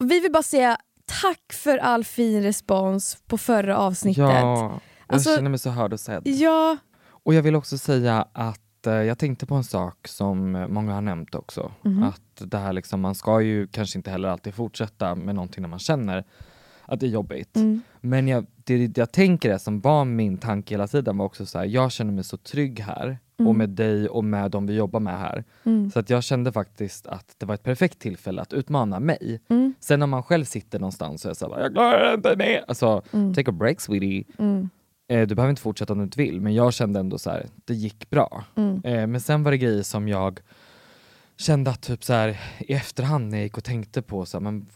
Vi 0.00 0.20
vill 0.20 0.32
bara 0.32 0.42
säga 0.42 0.76
tack 1.22 1.52
för 1.52 1.78
all 1.78 2.04
fin 2.04 2.42
respons 2.42 3.18
på 3.26 3.38
förra 3.38 3.76
avsnittet. 3.78 4.18
Ja, 4.18 4.30
jag 4.60 4.80
Alltså- 5.06 5.36
känner 5.36 5.50
mig 5.50 5.58
så 5.58 5.70
hörd 5.70 5.92
och 5.92 6.00
sedd. 6.00 6.22
Ja, 6.28 6.76
Och 7.22 7.34
jag 7.34 7.42
vill 7.42 7.54
också 7.56 7.78
säga 7.78 8.26
att 8.32 8.86
eh, 8.86 8.92
jag 8.92 9.18
tänkte 9.18 9.46
på 9.46 9.54
en 9.54 9.64
sak 9.64 10.08
som 10.08 10.66
många 10.70 10.94
har 10.94 11.00
nämnt 11.00 11.34
också. 11.34 11.72
Mhm. 11.82 12.02
Att 12.02 12.20
det 12.50 12.58
här 12.58 12.72
liksom, 12.72 13.00
man 13.00 13.14
ska 13.14 13.40
ju 13.40 13.66
kanske 13.66 13.98
inte 13.98 14.10
heller 14.10 14.28
alltid 14.28 14.54
fortsätta 14.54 15.14
med 15.14 15.34
någonting 15.34 15.62
när 15.62 15.68
man 15.68 15.78
känner 15.78 16.24
att 16.84 17.00
det 17.00 17.06
är 17.06 17.10
jobbigt. 17.10 17.56
Mm. 17.56 17.82
Men 18.00 18.28
jag, 18.28 18.46
det 18.64 18.98
jag 18.98 19.12
tänker 19.12 19.50
är 19.50 19.58
som 19.58 19.80
var 19.80 20.04
min 20.04 20.38
tanke 20.38 20.74
hela 20.74 20.86
tiden 20.88 21.18
var 21.18 21.24
också 21.26 21.46
så 21.46 21.58
här, 21.58 21.66
jag 21.66 21.92
känner 21.92 22.12
mig 22.12 22.24
så 22.24 22.36
trygg 22.36 22.80
här 22.80 23.18
och 23.40 23.46
Mm. 23.54 23.58
med 23.58 23.68
dig 23.70 24.08
och 24.08 24.24
med 24.24 24.50
de 24.50 24.66
vi 24.66 24.74
jobbar 24.74 25.00
med 25.00 25.18
här. 25.18 25.44
Mm. 25.64 25.90
Så 25.90 25.98
att 25.98 26.10
jag 26.10 26.24
kände 26.24 26.52
faktiskt 26.52 27.06
att 27.06 27.34
det 27.38 27.46
var 27.46 27.54
ett 27.54 27.62
perfekt 27.62 27.98
tillfälle 27.98 28.42
att 28.42 28.52
utmana 28.52 29.00
mig. 29.00 29.40
Mm. 29.48 29.74
Sen 29.80 30.00
när 30.00 30.06
man 30.06 30.22
själv 30.22 30.44
sitter 30.44 30.78
någonstans 30.78 31.24
och 31.24 31.30
är 31.30 31.34
såhär, 31.34 31.62
jag 31.62 31.72
klarar 31.72 32.14
inte 32.14 32.36
mer. 32.36 32.64
Alltså, 32.68 33.02
Mm. 33.12 33.34
take 33.34 33.50
a 33.50 33.52
break 33.52 33.80
sweetie. 33.80 34.24
Mm. 34.38 34.70
Eh, 35.08 35.26
du 35.28 35.34
behöver 35.34 35.50
inte 35.50 35.62
fortsätta 35.62 35.92
om 35.92 35.98
du 35.98 36.04
inte 36.04 36.18
vill, 36.18 36.40
men 36.40 36.54
jag 36.54 36.72
kände 36.74 37.00
ändå 37.00 37.18
så 37.18 37.30
här, 37.30 37.46
det 37.64 37.74
gick 37.74 38.10
bra. 38.10 38.44
Mm. 38.56 38.80
Eh, 38.84 39.06
men 39.06 39.20
sen 39.20 39.42
var 39.42 39.50
det 39.50 39.58
grejer 39.58 39.82
som 39.82 40.08
jag 40.08 40.40
kände 41.36 41.70
att 41.70 41.80
typ 41.82 42.04
så 42.04 42.12
här, 42.12 42.40
i 42.58 42.72
efterhand 42.72 43.30
när 43.30 43.36
jag 43.38 43.42
gick 43.44 43.56
och 43.58 43.64
tänkte 43.64 44.02
på, 44.02 44.26
så 44.26 44.36
här, 44.36 44.42
men, 44.42 44.66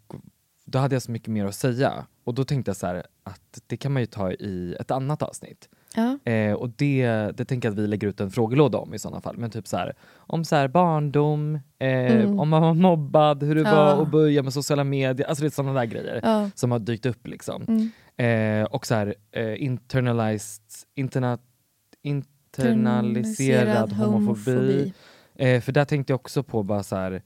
då 0.64 0.78
hade 0.78 0.94
jag 0.94 1.02
så 1.02 1.10
mycket 1.10 1.28
mer 1.28 1.44
att 1.46 1.54
säga. 1.54 2.06
Och 2.24 2.34
då 2.34 2.44
tänkte 2.44 2.68
jag 2.68 2.76
så 2.76 2.86
här, 2.86 3.06
att 3.22 3.60
det 3.66 3.76
kan 3.76 3.92
man 3.92 4.02
ju 4.02 4.06
ta 4.06 4.32
i 4.32 4.76
ett 4.80 4.90
annat 4.90 5.22
avsnitt. 5.22 5.68
Ja. 5.94 6.18
Eh, 6.32 6.52
och 6.52 6.68
det, 6.70 7.06
det 7.36 7.44
tänker 7.44 7.68
jag 7.68 7.72
att 7.72 7.78
vi 7.78 7.86
lägger 7.86 8.08
ut 8.08 8.20
en 8.20 8.30
frågelåda 8.30 8.78
om 8.78 8.94
i 8.94 8.98
sådana 8.98 9.20
fall. 9.20 9.36
Men 9.38 9.50
typ 9.50 9.66
så 9.68 9.76
här, 9.76 9.92
om 10.16 10.44
så 10.44 10.56
här 10.56 10.68
barndom, 10.68 11.54
eh, 11.78 11.88
Mm. 12.16 12.40
om 12.40 12.48
man 12.48 12.62
var 12.62 12.74
mobbad, 12.74 13.42
hur 13.42 13.54
det 13.54 13.60
Ja. 13.60 13.74
var 13.74 14.02
att 14.02 14.10
börja 14.10 14.42
med 14.42 14.52
sociala 14.52 14.84
medier, 14.84 15.26
alltså 15.28 15.42
det 15.44 15.48
är 15.48 15.50
sådana 15.50 15.80
där 15.80 15.86
grejer 15.86 16.20
Ja. 16.22 16.50
som 16.54 16.70
har 16.70 16.78
dykt 16.78 17.06
upp 17.06 17.26
liksom. 17.26 17.62
Mm. 17.68 17.90
Eh, 18.16 18.66
och 18.66 18.86
så 18.86 18.94
här, 18.94 19.14
eh, 19.32 19.62
internalized, 19.62 20.64
interna, 20.94 21.38
internaliserad 22.02 23.92
homofobi. 23.92 24.92
Eh, 25.34 25.60
för 25.60 25.72
där 25.72 25.84
tänkte 25.84 26.12
jag 26.12 26.20
också 26.20 26.42
på 26.42 26.62
bara 26.62 26.82
så 26.82 26.96
här, 26.96 27.22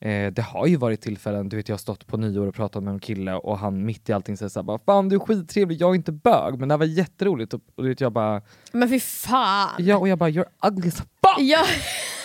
eh, 0.00 0.32
det 0.32 0.42
har 0.42 0.66
ju 0.66 0.76
varit 0.76 1.00
tillfällen, 1.00 1.48
du 1.48 1.56
vet 1.56 1.68
jag 1.68 1.74
har 1.74 1.78
stått 1.78 2.06
på 2.06 2.16
nyår 2.16 2.46
och 2.46 2.54
pratat 2.54 2.82
med 2.82 2.92
en 2.92 3.00
kille 3.00 3.34
och 3.34 3.58
han 3.58 3.84
mitt 3.84 4.08
i 4.08 4.12
allting 4.12 4.36
säger 4.36 4.50
såhär 4.50 4.78
Fan 4.86 5.08
du 5.08 5.16
är 5.16 5.20
skittrevlig, 5.20 5.80
jag 5.80 5.90
är 5.90 5.94
inte 5.94 6.12
bög 6.12 6.58
men 6.58 6.68
det 6.68 6.72
här 6.72 6.78
var 6.78 6.86
jätteroligt 6.86 7.54
och, 7.54 7.60
och 7.74 7.82
du 7.82 7.88
vet 7.88 8.00
jag 8.00 8.12
bara 8.12 8.42
Men 8.72 8.88
fy 8.88 9.00
fan! 9.00 9.70
Ja 9.78 9.96
och 9.96 10.08
jag 10.08 10.18
bara 10.18 10.30
you're 10.30 10.46
ugly 10.66 10.88
as 10.88 10.96
fuck! 10.96 11.38
Ja. 11.38 11.64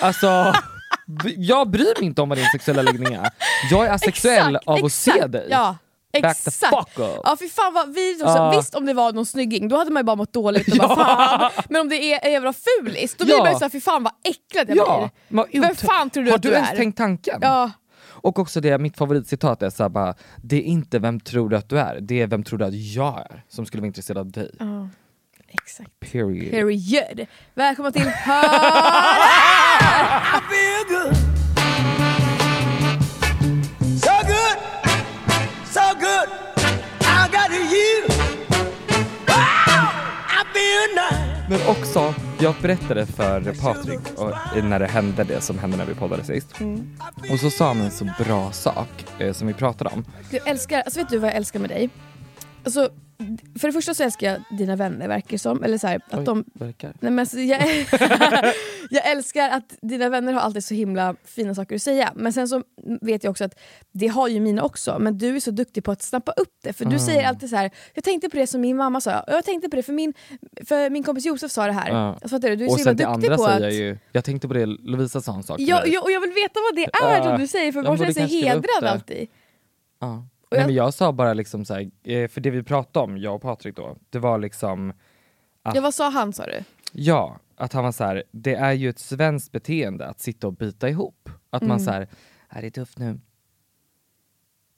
Alltså, 0.02 0.54
jag 1.38 1.70
bryr 1.70 2.00
mig 2.00 2.06
inte 2.06 2.22
om 2.22 2.30
vad 2.30 2.38
din 2.38 2.48
sexuella 2.52 2.82
läggning 2.82 3.14
är. 3.14 3.30
Jag 3.72 3.86
är 3.86 3.92
asexuell 3.94 4.56
Exakt, 4.56 4.68
av 4.68 4.74
att 4.76 4.86
exakt. 4.86 5.20
se 5.22 5.28
dig. 5.28 5.48
Ja, 5.50 5.76
Back 6.14 6.22
the 6.22 6.28
exakt. 6.50 6.76
fuck 6.76 7.00
up. 7.00 7.20
Ja 7.24 7.38
fy 7.40 7.50
fan 7.50 7.74
vad 7.74 7.94
vi 7.94 8.14
också, 8.16 8.26
Ja. 8.26 8.54
Visst 8.58 8.76
om 8.76 8.86
det 8.86 8.94
var 8.94 9.14
någon 9.14 9.26
snygging 9.26 9.68
då 9.68 9.78
hade 9.78 9.92
man 9.92 10.00
ju 10.02 10.06
bara 10.06 10.16
mått 10.16 10.34
dåligt 10.34 10.68
och 10.68 10.76
Ja. 10.80 10.88
bara 10.88 11.06
fan. 11.06 11.52
Men 11.70 11.82
om 11.82 11.90
det 11.90 11.96
är 11.96 12.26
en 12.26 12.32
jävla 12.32 12.54
fulis 12.54 13.16
då 13.18 13.26
blir 13.26 13.36
Ja. 13.36 13.44
man 13.44 13.52
ju 13.54 13.58
såhär 13.60 13.70
fy 13.70 13.82
fan 13.82 14.04
vad 14.04 14.14
äcklad 14.24 14.70
jag 14.70 14.78
Ja, 14.78 15.10
blir. 15.50 15.62
Vem 15.62 15.76
fan 15.76 16.10
tror 16.10 16.24
du 16.24 16.30
har 16.30 16.36
att 16.36 16.42
du 16.44 16.50
du 16.50 16.56
ens 16.56 16.72
är? 16.72 16.76
tänkt 16.76 16.98
tanken? 16.98 17.40
Ja. 17.42 17.72
Och 18.24 18.40
också 18.40 18.62
det, 18.62 18.78
mitt 18.78 18.98
favoritcitat 18.98 19.62
är 19.62 19.70
så 19.70 19.84
här 19.84 19.90
bara, 19.90 20.14
det 20.44 20.56
är 20.56 20.62
inte 20.62 21.00
vem 21.00 21.20
tror 21.20 21.50
du 21.50 21.58
att 21.58 21.70
du 21.70 21.80
är, 21.80 21.98
det 22.02 22.22
är 22.22 22.28
vem 22.28 22.44
tror 22.44 22.60
du 22.60 22.66
att 22.66 22.74
jag 22.74 23.20
är 23.20 23.44
som 23.50 23.66
skulle 23.66 23.82
vara 23.82 23.88
intresserad 23.88 24.18
av 24.18 24.32
dig. 24.32 24.52
Ja, 24.60 24.88
exakt. 25.48 25.90
Period. 26.12 26.52
Period. 26.52 27.28
Välkomna 27.54 27.92
till 27.92 28.02
Hör! 28.10 28.44
Men 41.52 41.60
också, 41.68 42.14
jag 42.40 42.56
berättade 42.62 43.06
för 43.06 43.42
Patrik 43.62 44.00
och, 44.18 44.64
när 44.64 44.80
det 44.80 44.88
hände 44.88 45.24
det 45.24 45.42
som 45.42 45.60
hände 45.60 45.78
när 45.78 45.86
vi 45.86 45.94
poddade 45.94 46.24
sist. 46.24 46.60
Mm. 46.60 46.98
Och 47.32 47.40
så 47.40 47.50
sa 47.50 47.68
han 47.68 47.82
en 47.82 47.92
så 47.92 48.10
bra 48.20 48.52
sak 48.52 49.06
eh, 49.20 49.34
som 49.34 49.48
vi 49.48 49.54
pratade 49.54 49.90
om. 49.90 50.06
Jag 50.30 50.48
älskar, 50.48 50.82
alltså 50.82 51.00
vet 51.00 51.10
du 51.10 51.18
vad 51.18 51.30
jag 51.30 51.36
älskar 51.36 51.60
med 51.60 51.70
dig? 51.70 51.90
Alltså, 52.64 52.90
för 53.60 53.68
det 53.68 53.72
första 53.74 53.94
så 53.94 54.04
älskar 54.04 54.28
jag 54.32 54.58
dina 54.58 54.76
vänner 54.76 55.08
verkar 55.08 55.38
som. 55.38 55.64
Eller 55.64 55.78
så 55.78 55.88
här, 55.88 55.96
att 56.10 56.20
Oj, 56.20 56.26
de, 56.26 56.46
verkar. 56.54 56.94
nej 57.00 57.12
men 57.12 57.26
jag, 57.48 57.62
jag 58.90 59.12
älskar 59.12 59.50
att 59.50 59.76
dina 59.82 60.10
vänner 60.10 60.34
har 60.34 60.42
alltid 60.42 60.64
så 60.64 60.74
himla 60.74 61.16
fina 61.26 61.56
saker 61.56 61.76
att 61.76 61.82
säga. 61.82 62.12
Men 62.16 62.34
sen 62.34 62.48
så 62.48 62.64
vet 63.02 63.24
jag 63.24 63.32
också 63.32 63.44
att 63.44 63.60
det 63.92 64.08
har 64.08 64.28
ju 64.28 64.40
mina 64.40 64.64
också. 64.64 64.98
Men 65.00 65.18
du 65.18 65.36
är 65.36 65.40
så 65.40 65.52
duktig 65.52 65.84
på 65.84 65.92
att 65.92 66.02
snappa 66.02 66.32
upp 66.32 66.58
det. 66.64 66.74
För 66.74 66.86
du 66.86 66.90
Mm. 66.92 67.00
säger 67.00 67.28
alltid 67.28 67.50
så 67.50 67.56
här. 67.56 67.72
jag 67.94 68.04
tänkte 68.04 68.30
på 68.30 68.38
det 68.38 68.48
som 68.48 68.62
min 68.62 68.78
mamma 68.78 69.02
sa. 69.02 69.24
Jag 69.28 69.46
tänkte 69.46 69.70
på 69.70 69.76
det 69.76 69.84
för 69.84 69.94
min, 69.94 70.14
för 70.68 70.90
min 70.90 71.04
kompis 71.04 71.26
Josef 71.26 71.52
sa 71.52 71.66
det 71.66 71.72
här. 71.74 71.90
Ja. 71.90 72.08
Alltså, 72.14 72.30
fattar 72.30 72.50
du? 72.50 72.56
du 72.56 72.66
är 72.66 72.68
och 72.70 72.74
så 72.74 72.78
himla 72.78 72.92
duktig 72.94 73.28
andra 73.28 73.38
på 73.38 73.44
säger 73.44 73.56
att... 73.56 73.62
jag 73.62 73.74
ju, 73.74 73.98
jag 74.12 74.24
tänkte 74.26 74.48
på 74.48 74.54
det 74.54 74.66
Lovisa 74.66 75.22
sa 75.22 75.36
en 75.36 75.44
sak 75.44 75.60
Ja, 75.60 75.82
dig. 75.82 75.94
ja, 75.94 76.02
och 76.02 76.12
jag 76.12 76.22
vill 76.22 76.30
veta 76.32 76.60
vad 76.70 76.76
det 76.76 76.84
är 76.84 77.18
Ja. 77.18 77.24
som 77.24 77.40
du 77.40 77.48
säger 77.48 77.72
för 77.72 77.80
Jag 77.80 77.86
man 77.88 77.98
borde 77.98 78.14
känner 78.14 78.28
skriva 78.28 78.54
upp 78.56 78.66
hedrad 78.80 78.92
alltid. 78.92 79.28
Ja. 80.00 80.28
Och 80.52 80.58
Nej, 80.58 80.62
jag- 80.62 80.68
men 80.68 80.76
jag 80.76 80.94
sa 80.94 81.12
bara 81.12 81.34
liksom 81.34 81.66
så 81.66 81.74
här, 81.74 81.92
eh, 82.04 82.28
för 82.28 82.42
det 82.42 82.50
vi 82.50 82.64
pratade 82.64 83.04
om, 83.04 83.18
jag 83.18 83.36
och 83.36 83.42
Patrik 83.42 83.76
då, 83.76 83.98
det 84.10 84.20
var 84.20 84.38
liksom 84.38 84.94
att, 85.64 85.76
Ja, 85.76 85.82
vad 85.82 85.94
sa 85.94 86.10
han 86.10 86.34
sa 86.34 86.46
du? 86.46 86.64
ja, 86.92 87.38
att 87.56 87.74
han 87.74 87.84
var 87.84 87.92
så 87.92 88.04
här, 88.04 88.24
det 88.32 88.56
är 88.56 88.72
ju 88.72 88.90
ett 88.90 89.00
svenskt 89.00 89.52
beteende 89.52 90.08
att 90.08 90.20
sitta 90.20 90.48
och 90.48 90.54
bita 90.54 90.90
ihop. 90.90 91.30
Att 91.50 91.62
man 91.62 91.72
Mm. 91.72 91.80
så 91.86 91.92
här, 91.92 92.08
är 92.50 92.62
det 92.62 92.68
är 92.68 92.72
tufft 92.72 92.98
nu? 93.00 93.20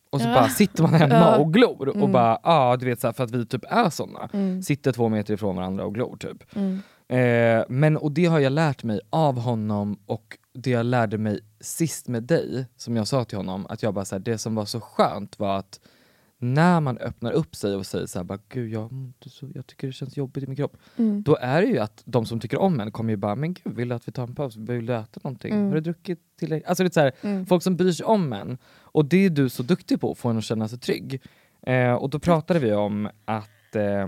Och 0.10 0.22
så 0.22 0.28
Ja. 0.28 0.34
bara 0.34 0.50
sitter 0.50 0.84
man 0.84 0.94
hemma 0.94 1.14
Ja. 1.16 1.38
och 1.38 1.54
glor 1.54 1.88
och 1.90 1.96
Mm. 1.96 2.12
bara, 2.12 2.40
ja 2.44 2.78
du 2.80 2.86
vet 2.86 3.00
så 3.00 3.08
här, 3.08 3.14
för 3.14 3.24
att 3.24 3.32
vi 3.32 3.46
typ 3.46 3.64
är 3.68 3.90
såna. 3.90 4.30
Mm. 4.34 4.62
Sitter 4.64 4.92
två 4.92 5.10
meter 5.10 5.34
ifrån 5.34 5.56
varandra 5.56 5.86
och 5.86 5.94
glor 5.94 6.18
typ. 6.18 6.44
Eh, 7.08 7.64
men 7.70 7.98
och 7.98 8.12
det 8.12 8.26
har 8.26 8.40
jag 8.40 8.54
lärt 8.54 8.84
mig 8.84 9.00
av 9.10 9.40
honom 9.40 10.00
och 10.06 10.38
det 10.54 10.70
jag 10.70 10.86
lärde 10.86 11.18
mig 11.18 11.40
sist 11.60 12.08
med 12.08 12.24
dig, 12.24 12.66
som 12.78 12.96
jag 12.96 13.08
sa 13.08 13.24
till 13.26 13.38
honom, 13.38 13.66
att 13.70 13.84
jag 13.84 13.94
bara 13.94 14.06
så 14.06 14.16
här, 14.16 14.20
det 14.20 14.38
som 14.38 14.56
var 14.56 14.66
så 14.66 14.82
skönt 14.82 15.40
var 15.40 15.58
att 15.60 15.80
när 16.38 16.80
man 16.80 16.98
öppnar 16.98 17.32
upp 17.32 17.56
sig 17.56 17.76
och 17.76 17.86
säger 17.86 18.06
så 18.06 18.20
här, 18.20 18.24
bara, 18.24 18.40
gud 18.50 18.72
jag, 18.72 19.12
så, 19.26 19.50
jag 19.56 19.68
tycker 19.68 19.88
det 19.88 19.94
känns 19.94 20.18
jobbigt 20.18 20.44
i 20.44 20.48
min 20.48 20.56
kropp. 20.56 20.78
Mm. 20.98 21.24
Då 21.24 21.36
är 21.42 21.62
det 21.62 21.68
ju 21.68 21.80
att 21.80 22.02
de 22.06 22.26
som 22.26 22.40
tycker 22.40 22.58
om 22.60 22.80
en 22.80 22.92
kommer 22.92 23.10
ju 23.14 23.18
bara, 23.18 23.36
men 23.36 23.54
gud 23.54 23.76
vill 23.76 23.90
du 23.90 23.96
att 23.96 24.08
vi 24.08 24.12
tar 24.12 24.24
en 24.24 24.36
paus? 24.36 24.56
Vill 24.56 24.86
du 24.86 24.96
äta 24.96 25.20
någonting? 25.24 25.54
Mm. 25.54 25.68
Har 25.68 25.76
du 25.76 25.82
druckit 25.82 26.20
tillräckligt? 26.40 26.68
Alltså 26.70 26.84
det 26.84 26.90
är 26.90 26.94
så 26.94 27.00
här, 27.00 27.12
Mm. 27.22 27.46
folk 27.46 27.64
som 27.64 27.76
bryr 27.76 27.92
sig 27.92 28.06
om 28.06 28.34
en. 28.34 28.58
Och 28.82 29.06
det 29.06 29.26
är 29.26 29.30
du 29.30 29.50
så 29.50 29.64
duktig 29.64 30.02
på, 30.02 30.12
att 30.12 30.18
få 30.18 30.30
en 30.30 30.38
att 30.38 30.44
känna 30.44 30.68
sig 30.68 30.80
trygg. 30.80 31.22
Eh, 31.62 31.94
och 31.94 32.10
då 32.10 32.20
pratade 32.20 32.60
vi 32.60 32.74
om 32.74 33.10
att 33.26 33.76
eh, 33.76 34.08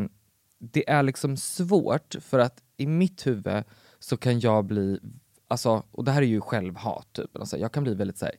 det 0.59 0.89
är 0.89 1.03
liksom 1.03 1.37
svårt 1.37 2.15
för 2.21 2.39
att 2.39 2.61
i 2.77 2.87
mitt 2.87 3.27
huvud 3.27 3.63
så 3.99 4.17
kan 4.17 4.39
jag 4.39 4.65
bli, 4.65 4.99
alltså, 5.47 5.83
och 5.91 6.03
det 6.03 6.11
här 6.11 6.21
är 6.21 6.25
ju 6.25 6.41
självhat, 6.41 7.07
typ. 7.13 7.37
Alltså, 7.37 7.57
jag 7.57 7.71
kan 7.71 7.83
bli 7.83 7.93
väldigt 7.95 8.17
så 8.17 8.25
här, 8.25 8.35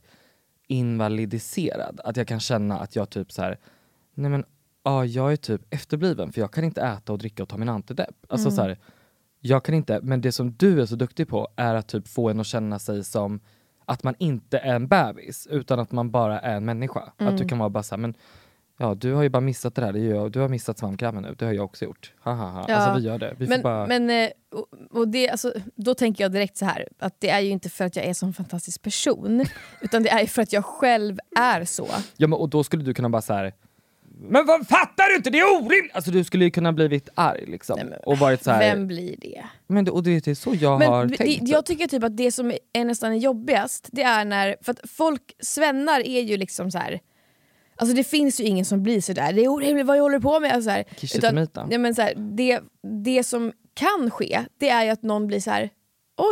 invalidiserad. 0.90 2.00
Att 2.04 2.16
jag 2.16 2.28
kan 2.28 2.40
känna 2.40 2.78
att 2.78 2.96
jag 2.96 3.10
typ 3.10 3.32
så 3.32 3.42
här, 3.42 3.58
nej 4.14 4.30
men 4.30 4.44
ja, 4.82 5.04
jag 5.04 5.32
är 5.32 5.36
typ 5.36 5.62
efterbliven 5.74 6.32
för 6.32 6.40
jag 6.40 6.52
kan 6.52 6.64
inte 6.64 6.80
äta 6.82 7.12
och 7.12 7.18
dricka 7.18 7.42
och 7.42 7.48
ta 7.48 7.56
min 7.56 7.68
antidepp. 7.68 8.16
Alltså 8.28 8.48
Mm. 8.48 8.56
så 8.56 8.62
här, 8.62 8.78
jag 9.40 9.64
kan 9.64 9.74
inte, 9.74 10.00
men 10.02 10.20
det 10.20 10.32
som 10.32 10.52
du 10.52 10.80
är 10.80 10.86
så 10.86 10.96
duktig 10.96 11.28
på 11.28 11.48
är 11.56 11.74
att 11.74 11.88
typ 11.88 12.08
få 12.08 12.28
en 12.30 12.40
att 12.40 12.46
känna 12.46 12.78
sig 12.78 13.04
som 13.04 13.40
att 13.84 14.02
man 14.02 14.14
inte 14.18 14.58
är 14.58 14.74
en 14.74 14.88
bebis 14.88 15.46
utan 15.50 15.80
att 15.80 15.92
man 15.92 16.10
bara 16.10 16.40
är 16.40 16.56
en 16.56 16.64
människa. 16.64 17.00
Att 17.00 17.14
du 17.18 17.24
Mm. 17.26 17.48
kan 17.48 17.58
vara 17.58 17.68
bara 17.70 17.82
såhär, 17.82 18.00
men 18.00 18.14
ja 18.76 18.94
du 18.94 19.12
har 19.12 19.22
ju 19.22 19.28
bara 19.28 19.40
missat 19.40 19.74
det 19.74 19.82
där, 19.82 19.92
det 19.92 19.98
jag, 19.98 20.32
du 20.32 20.40
har 20.40 20.48
missat 20.48 20.78
svampkrämen 20.78 21.22
nu, 21.22 21.34
det 21.38 21.44
har 21.44 21.52
jag 21.52 21.64
också 21.64 21.84
gjort. 21.84 22.12
Ha, 22.24 22.32
ha, 22.32 22.50
ha. 22.50 22.64
Ja. 22.68 22.74
Alltså 22.74 23.00
vi 23.00 23.06
gör 23.06 23.18
det. 23.18 23.34
Vi 23.38 23.46
Men, 23.46 23.62
bara... 23.62 23.86
men 23.86 24.10
eh, 24.10 24.30
och, 24.90 25.08
det, 25.08 25.28
alltså, 25.30 25.52
då 25.74 25.94
tänker 25.94 26.24
jag 26.24 26.32
direkt 26.32 26.56
så 26.56 26.64
här 26.64 26.88
att 26.98 27.20
det 27.20 27.28
är 27.30 27.40
ju 27.40 27.50
inte 27.50 27.70
för 27.70 27.84
att 27.84 27.96
jag 27.96 28.04
är 28.04 28.08
en 28.08 28.14
sån 28.14 28.32
fantastisk 28.32 28.82
person 28.82 29.44
utan 29.80 30.02
det 30.02 30.08
är 30.08 30.20
ju 30.20 30.26
för 30.26 30.42
att 30.42 30.52
jag 30.52 30.64
själv 30.64 31.18
är 31.38 31.64
så. 31.64 31.88
Ja, 32.16 32.26
men, 32.26 32.32
och 32.32 32.48
då 32.48 32.64
skulle 32.64 32.84
du 32.84 32.94
kunna 32.94 33.08
bara 33.08 33.22
så 33.22 33.32
här. 33.32 33.52
Men 34.18 34.46
vad 34.46 34.68
fattar 34.68 35.08
du 35.08 35.16
inte? 35.16 35.30
Det 35.30 35.38
är 35.38 35.56
orimligt! 35.56 35.96
Alltså 35.96 36.10
du 36.10 36.24
skulle 36.24 36.44
ju 36.44 36.50
kunna 36.50 36.72
blivit 36.72 37.08
arg 37.14 37.44
liksom. 37.46 37.76
Nej, 37.78 37.84
men 37.88 37.98
och 37.98 38.18
varit 38.18 38.44
så 38.44 38.50
här, 38.50 38.58
Vem 38.58 38.86
blir 38.86 39.16
det? 39.20 39.44
Men 39.66 39.84
det, 39.84 39.90
och 39.90 40.02
det, 40.02 40.24
det 40.24 40.30
är 40.30 40.34
så 40.34 40.54
jag 40.54 40.70
har 40.70 40.78
Men 40.78 41.08
det, 41.08 41.16
tänkt. 41.16 41.48
jag 41.48 41.66
tycker 41.66 41.86
typ 41.86 42.04
att 42.04 42.16
det 42.16 42.32
som 42.32 42.52
är 42.72 42.84
nästan 42.84 43.18
jobbigast, 43.18 43.88
det 43.92 44.02
är 44.02 44.24
när, 44.24 44.56
för 44.62 44.72
att 44.72 44.80
folk, 44.90 45.22
svennar 45.40 46.00
är 46.00 46.20
ju 46.20 46.36
liksom 46.36 46.70
så 46.70 46.78
här. 46.78 47.00
Alltså 47.76 47.96
det 47.96 48.04
finns 48.04 48.40
ju 48.40 48.44
ingen 48.44 48.64
som 48.64 48.82
blir 48.82 49.00
sådär, 49.00 49.32
det 49.32 49.44
är 49.44 49.48
orimligt, 49.48 49.86
vad 49.86 49.98
håller 50.00 50.18
du 50.18 50.22
på 50.22 50.40
med? 50.40 50.52
Alltså 50.52 50.68
så 50.68 50.70
här, 50.70 50.84
Kishitomita. 50.96 51.68
ja, 51.70 51.78
men 51.78 51.94
så 51.94 52.02
här, 52.02 52.14
det, 52.36 52.60
det 53.04 53.22
som 53.24 53.52
kan 53.74 54.10
ske, 54.10 54.40
det 54.60 54.68
är 54.68 54.84
ju 54.84 54.90
att 54.90 55.02
någon 55.02 55.26
blir 55.26 55.40
så 55.40 55.50
här: 55.50 55.70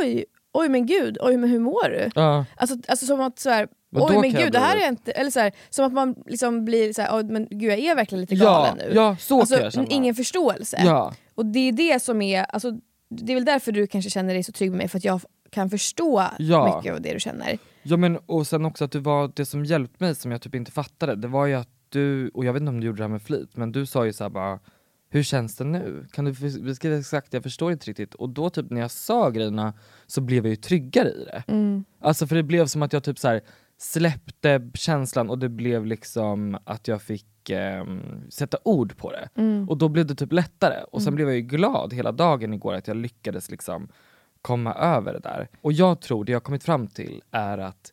oj, 0.02 0.25
oj 0.52 0.69
men 0.69 0.87
gud, 0.87 1.19
oj 1.20 1.37
men 1.37 1.50
hur 1.50 1.58
mår 1.58 1.88
du? 1.91 2.11
Ja. 2.14 2.44
Alltså, 2.56 2.76
alltså 2.88 3.06
som 3.06 3.20
att 3.20 3.38
så 3.38 3.50
här, 3.50 3.69
oj 3.93 4.19
men 4.20 4.32
gud 4.32 4.52
det 4.52 4.58
här 4.58 4.76
är 4.76 4.88
inte, 4.88 5.12
eller 5.12 5.31
så 5.31 5.41
här, 5.41 5.52
som 5.70 5.85
att 5.87 5.93
man 5.93 6.14
liksom 6.26 6.64
blir 6.64 6.93
så 6.93 7.02
här, 7.02 7.23
men 7.23 7.47
gud 7.50 7.70
jag 7.70 7.79
är 7.79 7.94
verkligen 7.94 8.20
lite 8.20 8.35
Ja, 8.35 8.44
galen 8.44 8.76
nu. 8.79 8.93
ja, 8.94 9.17
så 9.20 9.40
alltså, 9.40 9.55
kan 9.55 9.64
jag 9.64 9.73
känna. 9.73 9.87
ingen 9.90 10.14
förståelse. 10.14 10.82
Ja. 10.85 11.14
Och 11.35 11.47
det 11.47 11.69
är 11.69 11.73
det 11.73 12.02
som 12.02 12.23
är, 12.23 12.43
alltså, 12.44 12.73
det 13.11 13.32
är 13.32 13.35
väl 13.35 13.44
därför 13.44 13.73
du 13.73 13.87
kanske 13.87 14.11
känner 14.11 14.35
dig 14.35 14.43
så 14.43 14.52
trygg 14.52 14.70
med 14.70 14.79
mig, 14.79 14.88
för 14.88 14.99
att 14.99 15.05
jag 15.05 15.20
kan 15.50 15.70
förstå 15.70 16.25
Ja. 16.38 16.76
mycket 16.76 16.94
av 16.94 17.00
det 17.00 17.12
du 17.12 17.20
känner. 17.20 17.58
Ja 17.84 17.96
men 17.96 18.16
och 18.16 18.46
sen 18.46 18.64
också 18.64 18.84
att 18.84 18.90
du 18.92 18.98
var, 18.98 19.32
det 19.36 19.44
som 19.46 19.64
hjälpte 19.64 20.04
mig 20.04 20.14
som 20.14 20.31
jag 20.31 20.42
typ 20.42 20.54
inte 20.54 20.70
fattade, 20.72 21.14
det 21.16 21.28
var 21.28 21.46
ju 21.46 21.54
att 21.54 21.69
du, 21.88 22.28
och 22.28 22.44
jag 22.44 22.52
vet 22.52 22.60
inte 22.60 22.70
om 22.70 22.81
du 22.81 22.86
gjorde 22.86 22.96
det 22.98 23.04
här 23.04 23.08
med 23.08 23.22
flit, 23.22 23.56
men 23.56 23.72
du 23.72 23.86
sa 23.86 24.04
ju 24.06 24.12
såhär 24.12 24.31
bara 24.31 24.58
hur 25.10 25.22
känns 25.22 25.56
det 25.56 25.64
nu? 25.64 26.06
Kan 26.12 26.25
du 26.25 26.32
bes- 26.32 26.64
beskriva 26.64 26.96
exakt? 26.98 27.32
Jag 27.32 27.42
förstår 27.42 27.72
inte 27.72 27.86
riktigt. 27.90 28.14
Och 28.14 28.28
då 28.28 28.50
typ 28.50 28.70
när 28.70 28.81
jag 28.81 28.90
sa 28.90 29.31
grejerna 29.31 29.72
så 30.06 30.20
blev 30.20 30.44
jag 30.46 30.50
ju 30.50 30.56
tryggare 30.56 31.08
i 31.08 31.25
det. 31.25 31.42
Mm. 31.48 31.84
Alltså 32.00 32.26
för 32.26 32.36
det 32.36 32.42
blev 32.42 32.66
som 32.66 32.82
att 32.82 32.92
jag 32.92 33.04
typ 33.04 33.19
så 33.19 33.28
här 33.28 33.40
släppte 33.78 34.70
känslan 34.75 35.30
och 35.30 35.38
det 35.38 35.48
blev 35.48 35.87
liksom 35.87 36.58
att 36.64 36.88
jag 36.88 37.02
fick 37.02 37.50
ehm, 37.50 38.00
sätta 38.30 38.58
ord 38.64 38.96
på 38.96 39.12
det. 39.12 39.28
Mm. 39.34 39.69
Och 39.69 39.78
då 39.78 39.88
blev 39.88 40.06
det 40.06 40.14
typ 40.14 40.32
lättare. 40.32 40.82
Och 40.92 41.02
sen 41.02 41.08
Mm. 41.08 41.14
blev 41.16 41.28
jag 41.28 41.37
ju 41.37 41.42
glad 41.42 41.92
hela 41.92 42.12
dagen 42.12 42.54
igår 42.54 42.75
att 42.75 42.88
jag 42.88 42.96
lyckades 42.96 43.50
liksom 43.50 43.88
komma 44.44 44.75
över 44.75 45.12
det 45.12 45.19
där. 45.19 45.49
Och 45.61 45.73
jag 45.73 46.00
tror, 46.00 46.25
det 46.25 46.32
jag 46.32 46.37
har 46.37 46.44
kommit 46.44 46.64
fram 46.64 46.87
till 46.87 47.23
är 47.31 47.58
att 47.58 47.93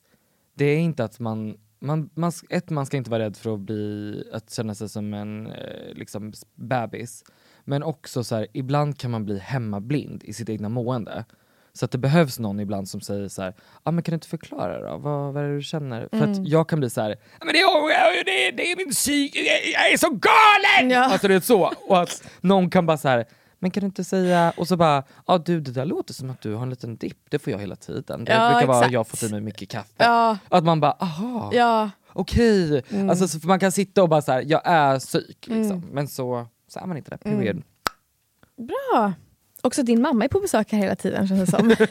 det 0.53 0.65
är 0.65 0.77
inte 0.77 1.03
att 1.03 1.19
man, 1.19 1.57
man, 1.80 2.09
man 2.13 2.31
ett, 2.50 2.69
man 2.69 2.86
ska 2.86 2.98
inte 2.98 3.09
vara 3.12 3.24
rädd 3.24 3.38
för 3.38 3.53
att, 3.53 3.59
bli, 3.59 4.24
att 4.33 4.51
känna 4.51 4.75
sig 4.75 4.89
som 4.89 5.13
en 5.13 5.48
eh, 5.48 5.94
liksom 5.94 6.33
bebis. 6.56 7.24
Men 7.63 7.83
också 7.83 8.24
så 8.24 8.36
här, 8.36 8.48
ibland 8.53 8.98
kan 8.98 9.12
man 9.12 9.25
bli 9.25 9.39
hemmablind 9.39 10.24
i 10.24 10.33
sitt 10.33 10.50
egna 10.50 10.69
mående. 10.69 11.25
Så 11.74 11.86
att 11.86 11.92
det 11.92 11.98
behövs 11.98 12.39
någon 12.39 12.59
ibland 12.59 12.89
som 12.89 13.01
säger 13.01 13.27
så 13.27 13.42
här, 13.42 13.54
ah, 13.83 13.92
men 13.92 14.04
kan 14.04 14.12
du 14.12 14.15
inte 14.15 14.27
förklara 14.27 14.92
då? 14.92 14.97
Vad, 14.97 15.33
vad 15.33 15.44
är 15.44 15.47
det 15.47 15.56
du 15.56 15.62
känner? 15.63 16.07
För 16.12 16.18
Mm. 16.18 16.31
att 16.31 16.47
jag 16.47 16.69
kan 16.69 16.80
bli 16.80 16.89
så 16.89 17.01
här, 17.01 17.12
"Ah, 17.39 17.45
men 17.45 17.54
det 17.54 17.59
är, 17.59 18.25
det 18.25 18.47
är, 18.47 18.51
det 18.51 18.71
är 18.71 18.75
min 18.77 18.89
psyk, 18.92 19.36
jag 19.75 19.92
är 19.94 19.97
så 19.97 20.09
galen! 20.09 20.92
Ja. 20.92 21.04
Alltså 21.12 21.27
det 21.27 21.36
är 21.36 21.39
så. 21.39 21.74
Och 21.88 22.01
att 22.01 22.24
någon 22.42 22.69
kan 22.69 22.86
bara 22.86 22.97
så 22.97 23.07
här, 23.07 23.25
men 23.61 23.71
kan 23.71 23.81
du 23.81 23.85
inte 23.85 24.03
säga, 24.03 24.53
och 24.57 24.67
så 24.67 24.77
bara, 24.77 24.95
ja 24.95 25.33
ah, 25.33 25.37
du 25.37 25.59
det 25.61 25.71
där 25.71 25.85
låter 25.85 26.13
som 26.13 26.29
att 26.29 26.41
du 26.41 26.53
har 26.53 26.63
en 26.63 26.69
liten 26.69 26.95
dipp, 26.97 27.17
det 27.29 27.39
får 27.39 27.51
jag 27.53 27.59
hela 27.59 27.75
tiden. 27.75 28.25
Det 28.25 28.31
Ja, 28.31 28.49
brukar 28.51 28.67
vara 28.67 28.77
exakt. 28.77 28.93
jag 28.93 29.07
fått 29.07 29.23
i 29.23 29.29
mig 29.29 29.41
mycket 29.41 29.69
kaffe. 29.69 29.93
Ja, 29.97 30.37
Att 30.49 30.63
man 30.63 30.79
bara, 30.79 30.91
aha, 30.91 31.49
ja. 31.53 31.89
okej. 32.13 32.83
Mm. 32.89 33.09
Alltså, 33.09 33.47
man 33.47 33.59
kan 33.59 33.71
sitta 33.71 34.03
och 34.03 34.09
bara 34.09 34.21
så 34.21 34.31
här, 34.31 34.43
jag 34.47 34.61
är 34.65 34.99
psyk 34.99 35.47
liksom. 35.47 35.77
Mm. 35.77 35.89
Men 35.91 36.07
så, 36.07 36.47
så 36.67 36.79
är 36.79 36.85
man 36.85 36.97
inte 36.97 37.09
det, 37.09 37.25
Mm. 37.29 37.37
period. 37.39 37.63
Bra. 38.67 39.13
Också 39.63 39.83
din 39.83 40.01
mamma 40.01 40.23
är 40.25 40.29
på 40.29 40.39
besök 40.39 40.71
här 40.71 40.79
hela 40.79 40.95
tiden 40.95 41.27
känns 41.27 41.51
det 41.51 41.57
som. 41.57 41.75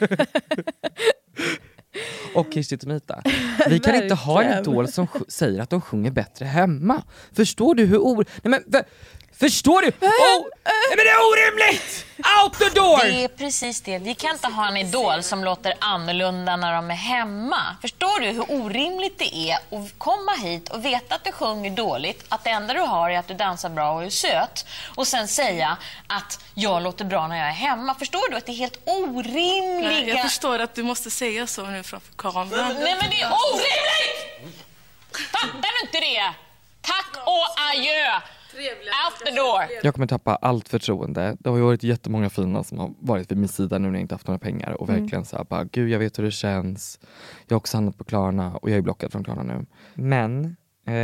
Och 2.35 2.47
Kirsti 2.55 2.79
Tomita. 2.79 3.23
Vi 3.69 3.79
kan 3.79 3.95
inte 3.95 4.15
ha 4.15 4.43
en 4.43 4.61
idol 4.61 4.89
som 4.89 5.07
säger 5.29 5.61
att 5.61 5.71
de 5.71 5.81
sjunger 5.81 6.11
bättre 6.11 6.45
hemma. 6.45 7.03
Förstår 7.33 7.75
du 7.75 7.87
hur 7.87 7.99
or... 7.99 8.25
Nej 8.43 8.51
men, 8.51 8.83
förstår 9.41 9.83
du? 9.83 9.89
Oh, 9.89 10.49
nej 10.65 10.97
men 10.97 11.05
det 11.05 11.11
är 11.11 11.31
orimligt! 11.31 12.07
Out 12.43 12.59
the 12.59 12.81
door! 12.81 13.05
Det 13.05 13.25
är 13.25 13.29
precis 13.29 13.81
det. 13.81 13.99
Vi 13.99 14.15
kan 14.15 14.31
inte 14.31 14.49
ha 14.49 14.69
en 14.69 14.77
idol 14.77 15.23
som 15.23 15.45
låter 15.45 15.75
annorlunda 15.79 16.57
när 16.57 16.75
de 16.75 16.91
är 16.91 16.95
hemma. 16.95 17.77
Förstår 17.81 18.21
du 18.21 18.27
hur 18.27 18.53
orimligt 18.53 19.19
det 19.19 19.37
är 19.37 19.55
att 19.55 19.99
komma 19.99 20.33
hit 20.33 20.69
och 20.69 20.85
veta 20.85 21.15
att 21.15 21.25
du 21.25 21.33
sjunger 21.33 21.71
dåligt, 21.71 22.25
att 22.29 22.45
det 22.45 22.51
enda 22.51 22.75
du 22.75 22.81
har 22.81 23.11
är 23.11 23.19
att 23.19 23.29
du 23.29 23.35
dansar 23.35 23.69
bra 23.69 23.93
och 23.93 24.05
är 24.05 24.11
söt 24.11 24.67
och 24.95 25.07
sen 25.07 25.29
säga 25.29 25.77
att 26.07 26.45
jag 26.55 26.83
låter 26.83 27.05
bra 27.05 27.27
när 27.27 27.39
jag 27.39 27.49
är 27.49 27.53
hemma. 27.53 27.95
Förstår 27.95 28.31
du 28.31 28.37
att 28.37 28.47
det 28.47 28.53
är 28.53 28.57
helt 28.57 28.79
orimliga... 28.85 29.91
Nej, 29.91 30.09
jag 30.09 30.23
förstår 30.23 30.59
att 30.59 30.75
du 30.75 30.83
måste 30.83 31.11
säga 31.11 31.47
så 31.47 31.67
nu 31.67 31.83
framför 31.83 32.13
kameran. 32.17 32.75
Nej 32.81 32.97
men 33.01 33.11
det 33.11 33.21
är 33.21 33.33
orimligt! 33.53 34.65
Fattar 35.33 35.71
du 35.73 35.87
inte 35.87 36.01
det? 36.01 36.35
Tack 36.81 37.27
och 37.27 37.47
adjö! 37.71 38.21
Out 38.55 39.27
the 39.27 39.31
door! 39.35 39.63
Jag 39.83 39.95
kommer 39.95 40.07
tappa 40.07 40.35
allt 40.37 40.69
förtroende. 40.69 41.37
Det 41.41 41.51
har 41.51 41.57
ju 41.57 41.63
varit 41.63 41.83
jättemånga 41.83 42.31
fina 42.31 42.65
som 42.65 42.79
har 42.79 42.91
varit 43.01 43.31
vid 43.31 43.39
min 43.39 43.49
sida 43.49 43.79
nu 43.79 43.89
när 43.89 43.95
jag 43.95 44.01
inte 44.01 44.15
haft 44.15 44.27
några 44.27 44.39
pengar 44.39 44.73
och 44.73 44.89
Mm. 44.89 45.01
verkligen 45.03 45.25
såhär 45.25 45.45
bara, 45.45 45.65
gud 45.65 45.89
jag 45.91 45.99
vet 45.99 46.19
hur 46.19 46.25
det 46.25 46.31
känns. 46.31 47.01
Jag 47.49 47.55
har 47.55 47.61
också 47.61 47.77
handlat 47.77 47.99
på 47.99 48.05
Klarna 48.05 48.57
och 48.57 48.71
jag 48.71 48.77
är 48.77 48.83
blockad 48.83 49.13
från 49.13 49.25
Klarna 49.25 49.43
nu. 49.43 49.67
Men 49.95 50.57
eh, 50.87 50.95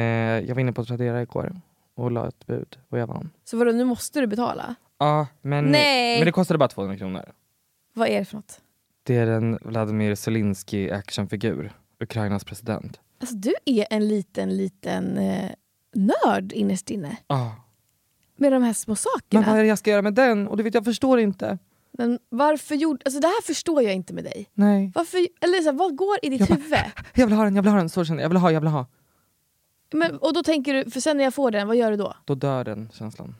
jag 0.49 0.55
var 0.55 0.61
inne 0.61 0.73
på 0.73 0.85
Tradera 0.85 1.23
igår 1.23 1.61
och 1.95 2.11
la 2.11 2.29
ett 2.29 2.47
bud 2.47 2.79
och 2.89 2.99
jag 2.99 3.07
vann. 3.07 3.31
Så 3.45 3.57
vadå, 3.57 3.73
nu 3.73 3.85
måste 3.85 4.21
du 4.21 4.27
betala? 4.27 4.75
Ja, 4.99 5.27
men, 5.43 5.65
Nej. 5.65 6.19
men 6.19 6.27
det 6.27 6.33
kostade 6.33 6.59
bara 6.59 6.69
200 6.69 6.97
kronor. 6.99 7.25
Vad 7.93 8.09
är 8.09 8.19
det 8.19 8.25
för 8.25 8.37
något? 8.37 8.61
Det 9.03 9.17
är 9.17 9.27
en 9.27 9.59
Vladimir 9.63 10.15
Zelensky 10.15 10.91
actionfigur, 10.91 11.73
Ukrainas 12.01 12.45
president. 12.45 13.01
Alltså 13.21 13.37
du 13.37 13.55
är 13.65 13.87
en 13.91 14.09
liten, 14.09 14.57
liten 14.57 15.19
eh, 15.19 15.51
nörd 15.95 16.53
innerst 16.53 16.91
inne. 16.91 17.17
Ah. 17.27 17.49
Med 18.37 18.53
de 18.53 18.63
här 18.63 18.73
små 18.73 18.91
Men 18.91 18.97
sakerna. 18.97 19.47
vad 19.47 19.59
är 19.59 19.63
det 19.63 19.69
jag 19.69 19.79
ska 19.79 19.91
göra 19.91 20.03
med 20.03 20.15
den? 20.15 20.49
Och 20.49 20.57
du 20.57 20.63
vet, 20.63 20.75
jag 20.75 20.85
förstår 20.85 21.21
inte. 21.21 21.59
Men 21.93 22.19
varför 22.29 22.75
gjorde... 22.75 23.03
Alltså 23.05 23.21
det 23.21 23.27
här 23.27 23.43
förstår 23.43 23.83
jag 23.83 23.95
inte 23.95 24.15
med 24.15 24.25
dig. 24.25 24.51
Nej. 24.55 24.93
Varför, 24.95 25.19
eller 25.41 25.59
så 25.59 25.71
här, 25.71 25.73
vad 25.79 25.97
går 25.97 26.17
i 26.23 26.29
ditt 26.29 26.41
Jag 26.41 26.49
bara- 26.49 26.55
huvud? 26.55 26.79
Jag 27.15 27.27
vill 27.27 27.35
ha 27.37 27.45
den, 27.45 27.57
jag 27.57 27.63
vill 27.63 27.73
ha 27.73 27.79
den, 27.79 27.89
så 27.89 28.05
känner 28.05 28.19
jag. 28.21 28.25
Jag 28.25 28.29
vill 28.31 28.39
ha, 28.39 28.51
jag 28.53 28.61
vill 28.61 28.71
ha. 28.71 28.87
Men, 29.93 30.19
och 30.19 30.33
då 30.35 30.43
tänker 30.43 30.75
du, 30.75 30.91
för 30.91 31.01
sen 31.01 31.17
när 31.17 31.25
jag 31.25 31.35
får 31.35 31.51
den, 31.51 31.67
vad 31.69 31.77
gör 31.77 31.91
du 31.91 31.97
då? 31.97 32.15
Då 32.25 32.35
dör 32.35 32.65
den 32.65 32.89
känslan. 32.93 33.35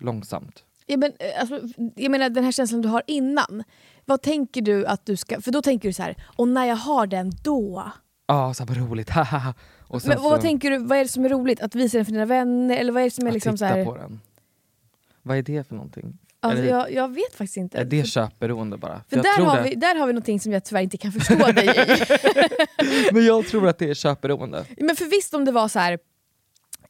Långsamt. 0.00 0.64
Ja, 0.86 0.96
men, 0.96 1.12
eh, 1.18 1.40
alltså, 1.40 1.60
jag 1.94 2.10
menar 2.10 2.28
den 2.28 2.44
här 2.44 2.52
känslan 2.52 2.82
du 2.82 2.88
har 2.88 3.02
innan. 3.06 3.64
Vad 4.04 4.22
tänker 4.22 4.62
du 4.62 4.86
att 4.86 5.06
du 5.06 5.16
ska... 5.16 5.40
För 5.40 5.50
då 5.50 5.62
tänker 5.62 5.88
du 5.88 5.92
så 5.92 6.02
här, 6.02 6.16
och 6.36 6.48
när 6.48 6.64
jag 6.64 6.76
har 6.76 7.06
den 7.06 7.32
då. 7.42 7.92
Ja, 8.26 8.54
så 8.54 8.64
här, 8.64 8.68
vad 8.74 8.90
roligt, 8.90 9.10
Men 9.90 10.22
vad 10.22 10.36
så, 10.36 10.42
tänker 10.42 10.70
du, 10.70 10.78
vad 10.78 10.98
är 10.98 11.02
det 11.02 11.08
som 11.08 11.24
är 11.24 11.28
roligt? 11.28 11.60
Att 11.60 11.74
visa 11.74 11.98
den 11.98 12.04
för 12.04 12.12
dina 12.12 12.24
vänner? 12.24 12.76
Eller 12.76 12.92
vad 12.92 13.02
är 13.02 13.04
det 13.04 13.10
som 13.10 13.26
är 13.26 13.28
att 13.28 13.34
liksom 13.34 13.58
så 13.58 13.64
titta 13.64 13.74
här... 13.76 13.84
på 13.84 13.96
den. 13.96 14.20
Vad 15.22 15.38
är 15.38 15.42
det 15.42 15.68
för 15.68 15.74
någonting? 15.74 16.18
Alltså, 16.40 16.62
det, 16.62 16.68
jag, 16.68 16.92
jag 16.92 17.14
vet 17.14 17.34
faktiskt 17.34 17.56
inte. 17.56 17.78
är 17.78 17.84
det 17.84 18.04
köpberoende 18.04 18.76
bara? 18.76 19.02
för 19.08 19.16
där 19.16 19.44
har, 19.44 19.56
det. 19.56 19.62
vi, 19.62 19.74
där 19.74 19.94
har 19.94 20.06
vi 20.06 20.12
någonting 20.12 20.40
som 20.40 20.52
jag 20.52 20.64
tyvärr 20.64 20.82
inte 20.82 20.96
kan 20.96 21.12
förstå 21.12 21.52
dig 21.52 21.66
i. 21.66 23.12
Men 23.12 23.24
jag 23.24 23.46
tror 23.46 23.68
att 23.68 23.78
det 23.78 23.90
är 23.90 23.94
köpberoende. 23.94 24.64
Men 24.76 24.96
för 24.96 25.04
visst 25.04 25.34
om 25.34 25.44
det 25.44 25.52
var 25.52 25.68
så 25.68 25.78
här 25.78 25.98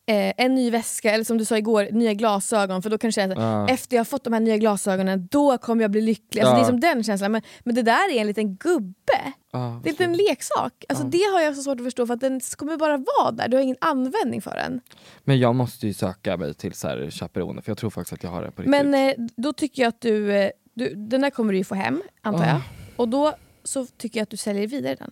eh, 0.08 0.32
en 0.36 0.54
ny 0.54 0.70
väska 0.70 1.10
eller 1.10 1.24
som 1.24 1.38
du 1.38 1.44
sa 1.44 1.58
igår, 1.58 1.88
nya 1.92 2.14
glasögon. 2.14 2.82
För 2.82 2.90
då 2.90 2.98
kan 2.98 3.08
du 3.08 3.12
känna 3.12 3.34
att 3.34 3.40
Ja. 3.68 3.74
efter 3.74 3.96
jag 3.96 4.08
fått 4.08 4.24
de 4.24 4.32
här 4.32 4.40
nya 4.40 4.56
glasögonen, 4.56 5.28
då 5.30 5.58
kommer 5.58 5.82
jag 5.84 5.90
bli 5.90 6.00
lycklig. 6.00 6.42
Alltså, 6.42 6.54
Ja. 6.54 6.58
Det 6.58 6.64
är 6.64 6.68
som 6.68 6.80
den 6.80 7.04
känslan. 7.04 7.32
Men, 7.32 7.42
men 7.64 7.74
det 7.74 7.82
där 7.82 8.12
är 8.16 8.20
en 8.20 8.26
liten 8.26 8.56
gubbe. 8.56 9.32
Ja, 9.52 9.80
Det 9.84 9.88
är 9.90 9.92
en 10.04 10.12
liten 10.12 10.12
leksak. 10.28 10.84
Alltså, 10.88 11.04
Det 11.04 11.18
har 11.32 11.40
jag 11.40 11.56
så 11.56 11.62
svårt 11.62 11.80
att 11.80 11.84
förstå 11.86 12.06
för 12.06 12.14
att 12.14 12.20
den 12.20 12.40
kommer 12.56 12.76
bara 12.76 12.96
vara 12.96 13.30
där. 13.32 13.48
Du 13.48 13.56
har 13.56 13.62
ingen 13.64 13.76
användning 13.80 14.42
för 14.42 14.54
den. 14.54 14.80
Men 15.24 15.38
jag 15.38 15.54
måste 15.54 15.86
ju 15.86 15.94
söka 15.94 16.36
mig 16.36 16.54
till 16.54 16.72
så 16.74 16.88
här 16.88 17.10
chaperoner 17.10 17.62
för 17.62 17.70
jag 17.70 17.78
tror 17.78 17.90
faktiskt 17.90 18.12
att 18.12 18.22
jag 18.22 18.30
har 18.30 18.42
det 18.42 18.50
på 18.50 18.62
riktigt. 18.62 18.70
Men 18.70 18.94
eh, 19.08 19.14
då 19.36 19.52
tycker 19.52 19.82
jag 19.82 19.88
att 19.88 20.00
du, 20.00 20.32
eh, 20.32 20.50
du, 20.74 20.94
den 20.94 21.20
där 21.20 21.30
kommer 21.30 21.52
du 21.52 21.58
ju 21.58 21.64
få 21.64 21.74
hem, 21.74 22.02
antar 22.22 22.44
Ja. 22.44 22.50
jag. 22.50 22.60
Och 22.96 23.08
då 23.08 23.34
så 23.64 23.86
tycker 23.86 24.20
jag 24.20 24.22
att 24.22 24.30
du 24.30 24.36
säljer 24.36 24.66
vidare 24.66 24.94
den. 24.94 25.10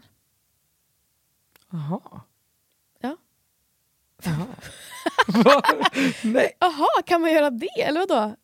Jaha. 1.73 2.01
Nej. 6.25 6.53
Jaha, 6.59 7.03
kan 7.07 7.21
man 7.21 7.33
göra 7.33 7.51
det? 7.51 7.83
Eller 7.83 8.01
vadå? 8.01 8.35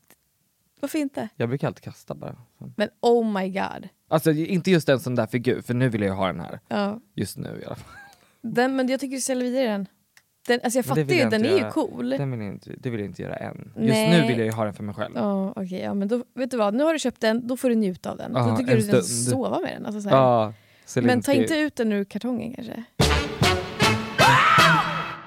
Varför 0.80 0.98
inte? 0.98 1.28
Jag 1.36 1.48
brukar 1.48 1.66
alltid 1.66 1.84
kasta 1.84 2.14
bara. 2.14 2.36
Men 2.76 2.88
oh 3.00 3.32
my 3.32 3.48
god. 3.48 3.88
Alltså 4.08 4.30
inte 4.30 4.70
just 4.70 4.88
en 4.88 5.00
sån 5.00 5.14
där 5.14 5.26
figur, 5.26 5.60
för 5.60 5.74
nu 5.74 5.88
vill 5.88 6.02
jag 6.02 6.14
ha 6.14 6.26
den 6.26 6.40
här. 6.40 6.60
Ja. 6.68 7.00
Just 7.14 7.36
nu 7.38 7.60
i 7.62 7.66
alla 7.66 7.74
fall. 7.74 7.94
Den, 8.40 8.76
men 8.76 8.88
jag 8.88 9.00
tycker 9.00 9.16
du 9.16 9.20
säljer 9.20 9.50
vidare 9.50 9.66
den. 9.66 9.86
den 10.46 10.60
alltså 10.64 10.78
jag 10.78 10.84
fattar 10.84 11.02
ju, 11.02 11.28
den 11.28 11.44
är 11.44 11.58
ju 11.58 11.70
cool. 11.70 12.10
Den 12.10 12.30
vill 12.30 12.40
jag 12.40 12.48
inte, 12.48 12.72
det 12.78 12.90
vill 12.90 13.00
jag 13.00 13.08
inte 13.08 13.22
göra 13.22 13.36
än. 13.36 13.72
Just 13.76 13.76
Nej. 13.76 14.20
nu 14.20 14.26
vill 14.26 14.38
jag 14.38 14.46
ju 14.46 14.52
ha 14.52 14.64
den 14.64 14.74
för 14.74 14.82
mig 14.82 14.94
själv. 14.94 15.12
Ja, 15.16 15.52
okej, 15.56 15.80
ja, 15.80 15.94
men 15.94 16.08
då, 16.08 16.24
vet 16.34 16.50
du 16.50 16.56
vad, 16.56 16.74
nu 16.74 16.84
har 16.84 16.92
du 16.92 16.98
köpt 16.98 17.20
den, 17.20 17.46
då 17.46 17.56
får 17.56 17.68
du 17.68 17.74
njuta 17.74 18.10
av 18.10 18.16
den. 18.16 18.32
Ja, 18.34 18.46
då 18.46 18.56
tycker 18.56 18.70
jag 18.70 18.80
du 18.80 18.82
ska 18.82 19.02
sova 19.02 19.60
med 19.60 19.72
den. 19.76 19.86
Alltså, 19.86 20.00
så. 20.00 20.08
Ja, 20.08 20.52
men 21.02 21.22
ta 21.22 21.32
inte 21.32 21.56
ut 21.56 21.76
den 21.76 21.92
ur 21.92 22.04
kartongen 22.04 22.54
kanske. 22.54 22.84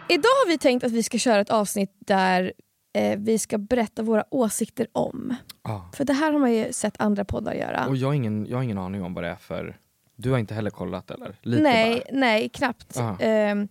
Idag 0.10 0.30
har 0.30 0.48
vi 0.48 0.58
tänkt 0.58 0.84
att 0.84 0.92
vi 0.92 1.04
ska 1.04 1.18
köra 1.18 1.42
ett 1.42 1.50
avsnitt 1.50 1.92
där 2.00 2.54
eh, 2.94 3.20
vi 3.20 3.40
ska 3.40 3.58
berätta 3.58 4.04
våra 4.04 4.24
åsikter 4.30 4.88
om. 4.92 5.36
Ja. 5.64 5.90
För 5.94 6.06
det 6.06 6.14
här 6.14 6.32
har 6.32 6.40
man 6.40 6.54
ju 6.54 6.74
sett 6.74 7.02
andra 7.02 7.26
poddar 7.26 7.54
göra. 7.54 7.88
Och 7.88 7.96
jag 7.96 8.08
har, 8.08 8.14
ingen, 8.14 8.46
jag 8.50 8.58
har 8.58 8.64
ingen 8.64 8.78
aning 8.78 9.04
om 9.04 9.14
vad 9.14 9.24
det 9.24 9.30
är 9.30 9.36
för... 9.36 9.78
Du 10.16 10.32
har 10.32 10.38
inte 10.38 10.54
heller 10.54 10.70
kollat 10.70 11.12
eller? 11.12 11.36
Lite 11.42 11.64
nej, 11.64 11.92
bara? 11.92 12.20
nej, 12.20 12.50
knappt. 12.50 12.98
Aha. 12.98 13.18
Ehm, 13.20 13.68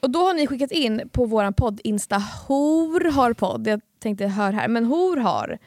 och 0.00 0.10
då 0.10 0.18
har 0.18 0.34
ni 0.34 0.46
skickat 0.46 0.72
in 0.72 1.08
på 1.12 1.24
vår 1.24 1.52
podd 1.52 1.80
Insta, 1.84 2.22
Hor 2.48 3.10
har 3.10 3.32
podd. 3.32 3.66
Jag 3.66 3.80
tänkte 3.98 4.26
hör 4.26 4.52
här, 4.52 4.68
men 4.68 4.84
Hor 4.84 5.16
har. 5.16 5.58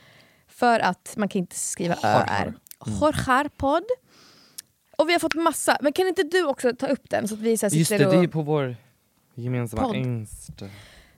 För 0.47 0.79
att 0.79 1.13
man 1.17 1.29
kan 1.29 1.39
inte 1.39 1.55
skriva 1.55 1.93
ö-r. 2.03 2.53
Hor 2.79 3.13
har 3.25 3.49
podd. 3.57 3.83
Och 4.97 5.09
vi 5.09 5.13
har 5.13 5.19
fått 5.19 5.35
massa, 5.35 5.77
men 5.81 5.93
kan 5.93 6.07
inte 6.07 6.23
du 6.23 6.45
också 6.45 6.75
ta 6.75 6.87
upp 6.87 7.09
den 7.09 7.27
så 7.27 7.33
att 7.33 7.39
vi 7.39 7.57
så 7.57 7.67
Just 7.67 7.89
det, 7.89 7.97
det 7.97 8.03
är 8.03 8.25
och... 8.25 8.31
på 8.31 8.41
vår 8.41 8.75
gemensamma 9.37 9.83
Podd. 9.83 9.95
Insta. 9.95 10.65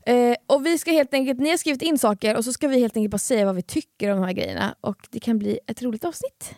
Eh, 0.06 0.36
och 0.48 0.66
vi 0.66 0.78
ska 0.78 0.92
helt 0.92 1.14
enkelt, 1.14 1.40
ni 1.40 1.50
har 1.50 1.58
skrivit 1.58 1.82
in 1.82 2.00
saker 2.00 2.38
och 2.38 2.46
så 2.46 2.54
ska 2.54 2.68
vi 2.68 2.80
helt 2.80 2.98
enkelt 2.98 3.12
bara 3.12 3.18
säga 3.18 3.46
vad 3.46 3.56
vi 3.56 3.62
tycker 3.62 4.10
om 4.10 4.20
de 4.20 4.26
här 4.26 4.34
grejerna. 4.34 4.76
Och 4.82 4.98
det 5.10 5.20
kan 5.20 5.40
bli 5.40 5.60
ett 5.68 5.82
roligt 5.82 6.06
avsnitt. 6.06 6.56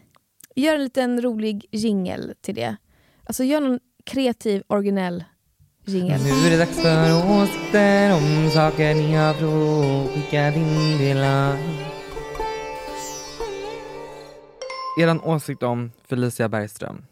Gör 0.56 0.76
en 0.76 0.84
liten 0.84 1.22
rolig 1.22 1.66
jingel 1.72 2.34
till 2.42 2.56
det. 2.56 2.76
Alltså 3.24 3.44
gör 3.44 3.62
någon 3.62 3.80
kreativ, 4.06 4.64
originell 4.68 5.24
jingel. 5.86 6.22
Nu 6.24 6.30
är 6.30 6.52
det 6.52 6.58
dags 6.58 6.82
för 6.82 7.32
åsikter 7.42 8.14
om 8.14 8.50
saker 8.54 8.96
ni 8.96 9.14
har 9.14 9.34
frågat. 9.34 10.12
Skicka 10.14 10.52
din 10.52 10.98
del 10.98 11.18
Eran 14.98 15.22
åsikt 15.22 15.64
om 15.64 15.92
Felicia 16.08 16.50
Bergström. 16.50 17.06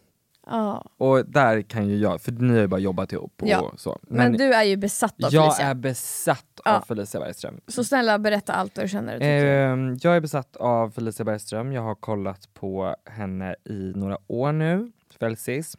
Ja. 0.47 0.85
Och 0.97 1.25
där 1.25 1.61
kan 1.61 1.87
ju 1.87 1.97
jag, 1.97 2.21
för 2.21 2.31
ni 2.31 2.53
har 2.53 2.59
ju 2.61 2.67
bara 2.67 2.79
jobbat 2.79 3.11
ihop 3.13 3.41
och 3.41 3.47
Ja. 3.47 3.73
så. 3.77 3.99
Men, 4.01 4.33
du 4.33 4.53
är 4.53 4.63
ju 4.63 4.77
besatt 4.77 5.23
av 5.23 5.33
jag 5.33 5.43
Felicia. 5.55 5.65
är 5.69 5.73
besatt 5.75 6.59
av 6.65 6.81
Felicia 6.81 7.19
Bergström. 7.21 7.61
Så 7.67 7.83
snälla 7.83 8.19
berätta 8.19 8.53
allt 8.53 8.77
vad 8.77 8.85
du 8.85 8.89
känner. 8.89 9.19
Ehm, 9.21 9.97
jag 10.01 10.15
är 10.15 10.21
besatt 10.21 10.55
av 10.55 10.89
Felicia 10.91 11.23
Bergström, 11.25 11.73
jag 11.73 11.81
har 11.81 11.95
kollat 11.95 12.53
på 12.53 12.95
henne 13.05 13.55
i 13.69 13.91
några 13.95 14.17
år 14.27 14.51
nu, 14.51 14.91
Felsis. 15.19 15.77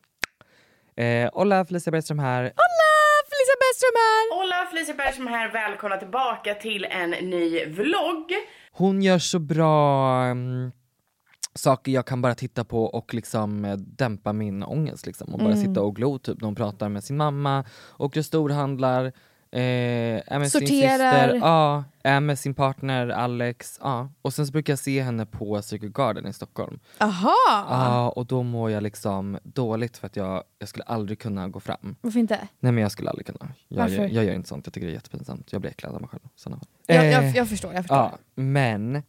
Eh, 0.96 1.30
Hola 1.32 1.64
Felicia 1.64 1.90
Bergström 1.90 2.18
här. 2.18 2.42
Hola! 2.42 2.90
Felicia 3.30 3.56
Bergström 3.60 3.96
här! 3.96 4.36
Hola, 4.42 4.66
Felicia 4.70 4.94
Bergström 4.94 5.26
här. 5.26 5.52
Välkomna 5.52 5.96
tillbaka 5.96 6.54
till 6.54 6.84
en 6.84 7.10
ny 7.10 7.64
vlogg. 7.66 8.32
Hon 8.72 9.02
gör 9.02 9.18
så 9.18 9.38
bra 9.38 10.14
mm, 10.24 10.72
saker 11.54 11.92
jag 11.92 12.06
kan 12.06 12.22
bara 12.22 12.34
titta 12.34 12.64
på 12.64 12.84
och 12.84 13.14
liksom 13.14 13.64
eh, 13.64 13.76
dämpa 13.76 14.32
min 14.32 14.62
ångest 14.62 15.06
liksom. 15.06 15.32
och 15.34 15.38
bara 15.38 15.52
Mm. 15.52 15.66
sitta 15.66 15.82
och 15.82 15.96
glo 15.96 16.18
typ 16.18 16.40
när 16.40 16.46
hon 16.46 16.54
pratar 16.54 16.88
med 16.88 17.04
sin 17.04 17.16
mamma, 17.16 17.64
åker 17.98 18.20
och 18.20 18.26
storhandlar, 18.26 19.04
eh, 19.04 19.62
är 20.26 20.38
med 20.38 20.50
sin 20.52 20.60
Sorterar. 20.60 21.22
syster, 21.28 21.34
ja, 21.42 21.84
är 22.02 22.20
med 22.20 22.38
sin 22.38 22.54
partner 22.54 23.08
Alex. 23.08 23.78
Ja. 23.82 24.08
Och 24.22 24.34
sen 24.34 24.46
så 24.46 24.52
brukar 24.52 24.72
jag 24.72 24.78
se 24.78 25.02
henne 25.02 25.26
på 25.26 25.62
Circle 25.62 25.88
Garden 25.88 26.26
i 26.26 26.32
Stockholm. 26.32 26.78
Aha! 26.98 27.34
Ja, 27.46 28.08
och 28.16 28.26
då 28.26 28.42
mår 28.42 28.70
jag 28.70 28.82
liksom 28.82 29.38
dåligt 29.42 29.96
för 29.96 30.06
att 30.06 30.16
jag, 30.16 30.42
jag 30.58 30.68
skulle 30.68 30.84
aldrig 30.84 31.18
kunna 31.18 31.48
gå 31.48 31.60
fram. 31.60 31.96
Varför 32.00 32.18
inte? 32.20 32.48
Nej 32.60 32.72
men 32.72 32.82
jag 32.82 32.92
skulle 32.92 33.10
aldrig 33.10 33.26
kunna. 33.26 33.52
Jag, 33.68 33.76
Varför? 33.82 33.96
jag, 33.96 34.10
jag 34.12 34.24
gör 34.24 34.34
inte 34.34 34.48
sånt, 34.48 34.66
jag 34.66 34.72
tycker 34.74 34.86
det 34.86 34.92
är 34.92 34.94
jättepinsamt. 34.94 35.52
Jag 35.52 35.60
blir 35.60 35.70
äcklad 35.70 35.94
av 35.94 36.00
mig 36.00 36.08
själv. 36.10 36.22
sådana 36.36 36.56
fall. 36.60 36.68
Jag, 36.86 36.96
Eh, 37.06 37.10
jag, 37.10 37.36
jag 37.36 37.48
förstår, 37.48 37.74
jag 37.74 37.82
förstår. 37.84 37.96
Ja, 37.98 38.18
men 38.34 39.02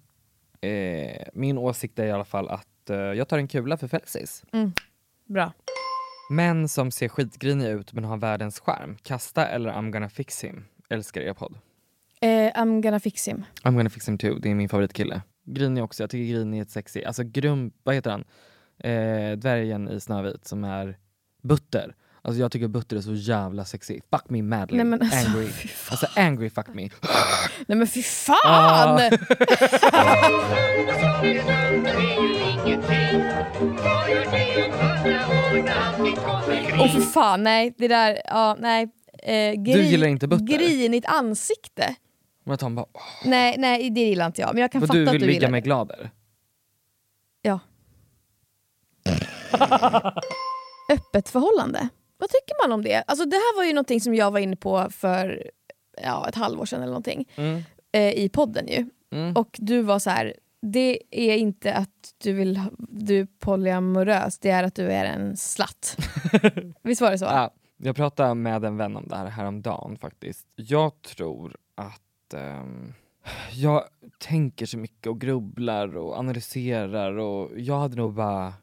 eh, 0.62 1.28
min 1.34 1.58
åsikt 1.58 2.00
är 2.00 2.06
i 2.06 2.12
alla 2.12 2.26
fall 2.26 2.50
att 2.50 2.90
eh, 2.90 2.98
jag 2.98 3.28
tar 3.28 3.38
en 3.38 3.48
kula 3.48 3.78
för 3.78 3.88
Felsis. 3.88 4.44
Mm. 4.52 4.74
Bra. 5.26 5.54
Män 6.30 6.70
som 6.70 6.92
ser 6.92 7.08
skitgriniga 7.08 7.70
ut 7.70 7.94
men 7.94 8.04
har 8.04 8.18
världens 8.18 8.60
charm, 8.60 8.98
kasta 9.04 9.48
eller 9.48 9.72
I'm 9.72 9.92
gonna 9.92 10.10
fix 10.10 10.44
him. 10.44 10.66
Älskar 10.90 11.22
er 11.22 11.34
podd. 11.34 11.58
Eh, 12.22 12.28
I'm 12.30 12.82
gonna 12.82 13.00
fix 13.00 13.28
him. 13.28 13.44
I'm 13.64 13.76
gonna 13.76 13.90
fix 13.90 14.10
him 14.10 14.18
too, 14.18 14.40
det 14.40 14.50
är 14.50 14.56
min 14.56 14.70
favoritkille. 14.70 15.22
Grinig 15.44 15.84
också, 15.84 16.04
jag 16.04 16.10
tycker 16.10 16.34
Grinig 16.34 16.58
är 16.58 16.62
ett 16.62 16.70
sexy, 16.70 17.04
alltså 17.04 17.24
Grum, 17.24 17.72
vad 17.84 17.96
heter 17.96 18.12
han? 18.12 18.26
Eh, 18.78 19.38
dvärgen 19.38 19.90
i 19.90 20.00
Snövit 20.00 20.48
som 20.48 20.64
är 20.64 20.98
Butter. 21.42 21.96
Alltså 22.24 22.42
jag 22.42 22.52
tycker 22.52 22.68
Butter 22.68 22.98
är 22.98 23.02
så 23.02 23.14
jävla 23.14 23.66
sexy. 23.66 24.00
Fuck 24.12 24.30
me 24.30 24.42
madly, 24.42 24.78
Nej, 24.78 24.86
men 24.86 25.02
alltså, 25.02 25.30
angry. 25.30 25.50
Alltså 25.90 26.08
angry 26.16 26.50
fuck 26.50 26.68
me. 26.68 26.82
Nej 27.68 27.78
men 27.78 27.88
fy 27.88 28.04
fan! 28.04 28.36
Ah. 28.44 29.10
Åh 36.80 36.92
för 36.92 37.02
fan, 37.02 37.44
nej. 37.44 37.76
Det 37.78 37.88
där, 37.88 38.22
ja 38.26 38.58
nej. 38.60 38.90
Eh, 39.24 39.54
gri, 39.54 39.90
gillar 39.90 40.08
inte 40.08 40.28
butter? 40.28 40.46
Grinigt 40.46 41.06
ansikte. 41.06 41.96
Men 42.44 42.54
att 42.54 42.62
han 42.62 42.76
bara, 42.76 42.86
åh, 42.94 43.02
Nej, 43.26 43.56
nej 43.58 43.90
det 43.90 44.02
gillar 44.02 44.26
inte 44.26 44.42
jag. 44.42 44.54
Men 44.54 44.62
jag 44.62 44.72
kan 44.72 44.82
vad 44.82 44.88
fatta 44.88 45.00
du 45.00 45.08
att 45.08 45.14
vill 45.14 45.22
du 45.22 45.28
ligga 45.28 45.40
gillar 45.40 45.52
med 45.52 45.64
glader? 45.64 46.12
Ja. 47.42 47.60
Öppet 50.92 51.30
förhållande. 51.30 51.90
Vad 52.22 52.30
tycker 52.30 52.68
man 52.68 52.74
om 52.74 52.84
det? 52.84 53.04
Alltså 53.08 53.26
det 53.26 53.36
här 53.36 53.58
var 53.58 53.64
ju 53.64 53.74
någonting 53.74 54.02
som 54.02 54.16
jag 54.16 54.32
var 54.32 54.40
inne 54.40 54.56
på 54.56 54.90
för 54.90 55.52
ja, 56.04 56.30
ett 56.30 56.36
halvår 56.36 56.66
sedan 56.66 56.80
eller 56.82 56.92
någonting. 56.92 57.30
Mm. 57.36 57.62
Eh, 57.92 58.14
I 58.14 58.30
podden 58.30 58.68
ju. 58.68 58.90
Mm. 59.12 59.36
Och 59.36 59.58
du 59.60 59.82
var 59.82 60.00
så 60.00 60.10
här. 60.10 60.34
det 60.62 61.00
är 61.12 61.36
inte 61.36 61.74
att 61.74 62.14
du 62.24 62.34
vill 62.34 62.62
du 62.78 63.20
är 63.20 63.28
polyamorös, 63.40 64.40
det 64.40 64.50
är 64.50 64.64
att 64.64 64.76
du 64.76 64.92
är 64.92 65.06
en 65.06 65.38
slatt. 65.38 65.98
Visst 66.82 67.02
var 67.02 67.12
det 67.12 67.18
så? 67.18 67.26
Ja, 67.26 67.52
jag 67.78 67.96
pratade 67.96 68.36
med 68.36 68.66
en 68.66 68.78
vän 68.78 68.96
om 68.96 69.08
det 69.08 69.16
här 69.16 69.26
häromdagen 69.26 69.98
faktiskt. 69.98 70.48
Jag 70.56 71.02
tror 71.02 71.56
att 71.76 72.34
ehm, 72.34 72.94
jag 73.52 73.84
tänker 74.18 74.66
så 74.66 74.78
mycket 74.78 75.08
och 75.08 75.22
grubblar 75.22 75.98
och 75.98 76.18
analyserar 76.18 77.18
och 77.18 77.60
jag 77.60 77.80
hade 77.80 77.96
nog 77.96 78.14
bara 78.14 78.54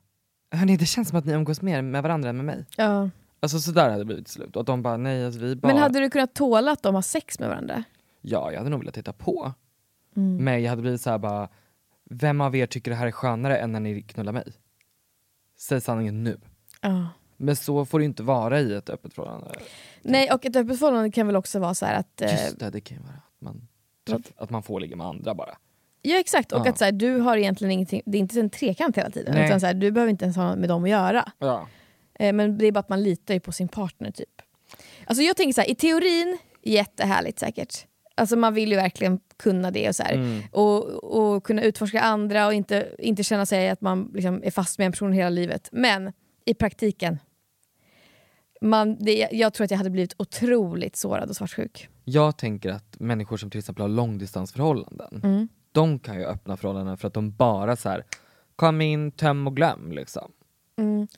Hörni, 0.51 0.77
det 0.77 0.87
känns 0.87 1.09
som 1.09 1.19
att 1.19 1.25
ni 1.25 1.33
umgås 1.33 1.63
mer 1.63 1.83
med 1.83 2.03
varandra 2.03 2.31
än 2.31 2.37
med 2.37 2.45
mig. 2.47 2.65
Ja. 2.77 3.11
Alltså 3.41 3.61
sådär 3.61 3.83
hade 3.85 3.99
det 3.99 4.05
blivit 4.05 4.25
till 4.27 4.35
slut. 4.35 4.57
Och 4.57 4.61
att 4.61 4.67
de 4.67 4.83
bara, 4.83 4.97
nej 4.97 5.25
alltså 5.25 5.41
vi 5.41 5.57
bara... 5.57 5.69
Men 5.73 5.83
hade 5.83 6.01
du 6.01 6.11
kunnat 6.11 6.35
tåla 6.35 6.73
att 6.73 6.83
de 6.83 6.95
har 6.95 7.03
sex 7.03 7.39
med 7.39 7.49
varandra? 7.49 7.85
Ja, 8.21 8.51
jag 8.53 8.59
hade 8.59 8.71
nog 8.71 8.81
velat 8.81 8.95
titta 8.95 9.13
på. 9.13 9.53
Mm. 10.17 10.45
Men 10.45 10.63
jag 10.63 10.71
hade 10.71 10.83
blivit 10.83 11.01
så 11.01 11.11
här 11.11 11.19
bara, 11.19 11.49
vem 12.11 12.41
av 12.41 12.57
er 12.57 12.67
tycker 12.67 12.91
det 12.91 12.97
här 12.97 13.07
är 13.07 13.11
skönare 13.11 13.57
än 13.59 13.73
när 13.73 13.81
ni 13.81 14.03
knullar 14.03 14.33
mig? 14.33 14.45
Säg 15.59 15.81
sanningen 15.81 16.25
nu. 16.25 16.41
Ja. 16.81 17.09
Men 17.37 17.57
så 17.57 17.85
får 17.85 17.99
det 17.99 18.05
inte 18.05 18.23
vara 18.23 18.61
i 18.61 18.75
ett 18.75 18.91
öppet 18.91 19.15
förhållande. 19.15 19.51
Nej, 20.03 20.31
och 20.33 20.45
ett 20.47 20.57
öppet 20.57 20.79
förhållande 20.79 21.11
kan 21.11 21.27
väl 21.27 21.37
också 21.37 21.59
vara 21.59 21.75
så 21.75 21.87
här 21.87 21.95
att... 21.99 22.21
eh, 22.23 22.31
Just 22.33 22.59
det, 22.59 22.71
det 22.71 22.81
kan 22.81 22.97
ju 22.97 23.03
vara 23.03 23.13
att 23.15 23.41
man, 23.41 23.69
träff, 24.07 24.33
att 24.37 24.51
man 24.51 24.63
får 24.63 24.81
ligga 24.81 24.97
med 24.97 25.07
andra 25.07 25.35
bara. 25.35 25.57
Ja 26.03 26.19
exakt, 26.21 26.53
och 26.53 26.67
Ja. 26.67 26.71
att 26.71 26.79
så 26.79 26.85
här, 26.85 26.93
du 26.93 27.19
har 27.19 27.37
egentligen 27.37 27.73
ingenting, 27.73 28.03
det 28.07 28.19
är 28.19 28.21
inte 28.21 28.41
en 28.41 28.51
trekant 28.51 28.97
hela 28.99 29.11
tiden. 29.11 29.35
Nej. 29.35 29.47
Utan 29.47 29.61
så 29.61 29.67
här, 29.67 29.75
du 29.75 29.91
behöver 29.91 30.11
inte 30.11 30.25
ens 30.25 30.37
ha 30.37 30.57
med 30.57 30.69
dem 30.69 30.85
att 30.85 30.91
göra. 30.91 31.33
Ja. 31.39 31.67
Eh, 32.19 32.33
men 32.33 32.59
det 32.59 32.67
är 32.67 32.73
bara 32.73 32.81
att 32.81 32.89
man 32.89 33.03
litar 33.03 33.35
ju 33.35 33.41
på 33.41 33.53
sin 33.53 33.69
partner 33.69 34.11
typ. 34.11 34.43
Alltså 35.07 35.23
jag 35.23 35.37
tänker 35.37 35.53
så 35.53 35.61
här, 35.61 35.71
i 35.71 35.75
teorin, 35.75 36.39
jättehärligt 36.63 37.39
säkert. 37.39 37.87
Alltså 38.15 38.37
man 38.37 38.55
vill 38.55 38.71
ju 38.71 38.77
verkligen 38.77 39.21
kunna 39.37 39.71
det 39.71 39.89
och 39.89 39.97
så. 39.97 40.03
Mm. 40.03 40.43
Och, 40.53 40.85
och 41.05 41.45
kunna 41.45 41.63
utforska 41.63 42.01
andra 42.01 42.47
och 42.47 42.55
inte, 42.55 42.89
inte 42.99 43.23
känna 43.23 43.47
sig 43.47 43.69
att 43.71 43.81
man 43.81 44.11
liksom 44.15 44.43
är 44.45 44.51
fast 44.51 44.79
med 44.79 44.87
en 44.87 44.93
person 44.93 45.13
hela 45.13 45.31
livet. 45.31 45.69
Men 45.73 46.13
i 46.45 46.55
praktiken, 46.55 47.19
man, 48.61 48.97
det, 49.05 49.29
jag 49.33 49.55
tror 49.55 49.65
att 49.65 49.71
jag 49.71 49.79
hade 49.79 49.91
blivit 49.91 50.15
otroligt 50.19 50.97
sårad 50.97 51.29
och 51.29 51.37
svartsjuk. 51.37 51.89
Jag 52.05 52.39
tänker 52.39 52.71
att 52.71 53.01
människor 53.01 53.37
som 53.37 53.51
till 53.51 53.59
exempel 53.59 53.83
har 53.83 53.89
långdistansförhållanden, 53.89 55.21
Mm. 55.25 55.49
de 55.73 55.99
kan 55.99 56.17
ju 56.19 56.25
öppna 56.25 56.57
förhållanden 56.57 56.97
för 56.99 57.09
att 57.09 57.15
de 57.15 57.31
bara 57.31 57.77
så 57.77 57.89
här 57.89 58.05
kom 58.57 58.81
in, 58.81 59.13
töm 59.13 59.47
och 59.47 59.57
glöm 59.57 59.93
liksom. 59.93 60.33
Mm. 60.79 61.09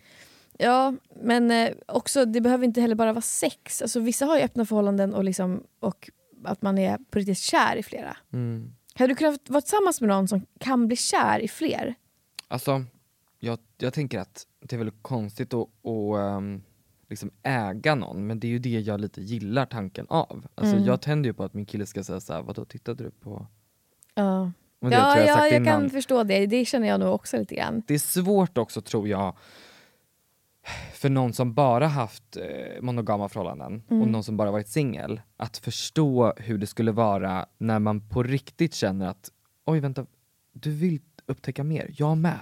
Ja, 0.62 0.95
men 1.23 1.50
eh, 1.50 1.73
också 1.87 2.25
det 2.25 2.40
behöver 2.40 2.64
inte 2.64 2.81
heller 2.81 2.95
bara 2.95 3.12
vara 3.12 3.23
sex. 3.23 3.83
Alltså, 3.83 4.00
vissa 4.00 4.26
har 4.26 4.37
ju 4.37 4.43
öppna 4.43 4.64
förhållanden 4.64 5.14
och, 5.14 5.25
liksom, 5.25 5.62
och 5.81 6.11
att 6.45 6.62
man 6.62 6.79
är 6.79 6.99
på 7.11 7.19
riktigt 7.19 7.38
kär 7.38 7.76
i 7.76 7.83
flera. 7.83 8.17
Mm. 8.33 8.73
Hade 8.95 9.12
du 9.12 9.17
kunnat 9.17 9.50
vara 9.50 9.61
tillsammans 9.61 10.00
med 10.00 10.09
någon 10.09 10.29
som 10.29 10.47
kan 10.59 10.87
bli 10.87 10.97
kär 10.97 11.38
i 11.38 11.49
fler? 11.49 11.95
Alltså, 12.49 12.85
jag, 13.38 13.59
jag 13.79 13.93
tänker 13.95 14.19
att 14.19 14.47
det 14.61 14.76
är 14.76 14.79
väl 14.79 14.90
konstigt 14.90 15.55
att, 15.55 15.61
att 15.61 16.19
ehm, 16.19 16.62
liksom 17.09 17.31
äga 17.43 17.95
någon, 17.95 18.26
men 18.26 18.40
det 18.40 18.47
är 18.47 18.50
ju 18.50 18.59
det 18.59 18.81
jag 18.81 19.00
lite 19.00 19.21
gillar 19.23 19.67
tanken 19.67 20.07
av. 20.09 20.47
Alltså, 20.55 20.75
Mm. 20.76 20.87
Jag 20.87 21.00
tänder 21.00 21.29
ju 21.29 21.35
på 21.35 21.45
att 21.45 21.55
min 21.55 21.67
kille 21.67 21.87
ska 21.87 22.05
säga 22.05 22.21
såhär, 22.21 22.43
vadå 22.43 22.64
tittade 22.64 23.05
du 23.05 23.11
på? 23.11 23.47
Ja, 24.14 24.52
det 24.81 24.90
ja, 24.90 25.19
jag 25.21 25.29
jag 25.29 25.57
innan. 25.57 25.64
kan 25.64 25.90
förstå 25.90 26.23
det. 26.25 26.47
Det 26.47 26.64
känner 26.64 26.88
jag 26.88 27.00
nog 27.00 27.14
också 27.14 27.37
lite 27.37 27.55
grann. 27.55 27.83
Det 27.87 27.95
är 27.95 27.99
svårt 27.99 28.59
också 28.59 28.81
tror 28.81 29.09
jag, 29.09 29.37
för 30.95 31.09
någon 31.11 31.33
som 31.33 31.55
bara 31.55 31.87
haft 31.87 32.37
eh, 32.37 32.83
monogama 32.83 33.29
förhållanden 33.29 33.83
och 33.87 33.93
Mm. 33.93 34.12
någon 34.12 34.25
som 34.25 34.37
bara 34.37 34.50
varit 34.50 34.69
singel, 34.69 35.21
att 35.37 35.57
förstå 35.57 36.33
hur 36.37 36.59
det 36.59 36.67
skulle 36.67 36.93
vara 36.93 37.47
när 37.59 37.79
man 37.79 38.09
på 38.09 38.23
riktigt 38.23 38.75
känner 38.75 39.07
att 39.07 39.31
oj 39.67 39.81
vänta, 39.81 40.07
du 40.52 40.71
vill 40.71 41.00
upptäcka 41.26 41.64
mer, 41.64 41.90
jag 41.97 42.17
med. 42.19 42.38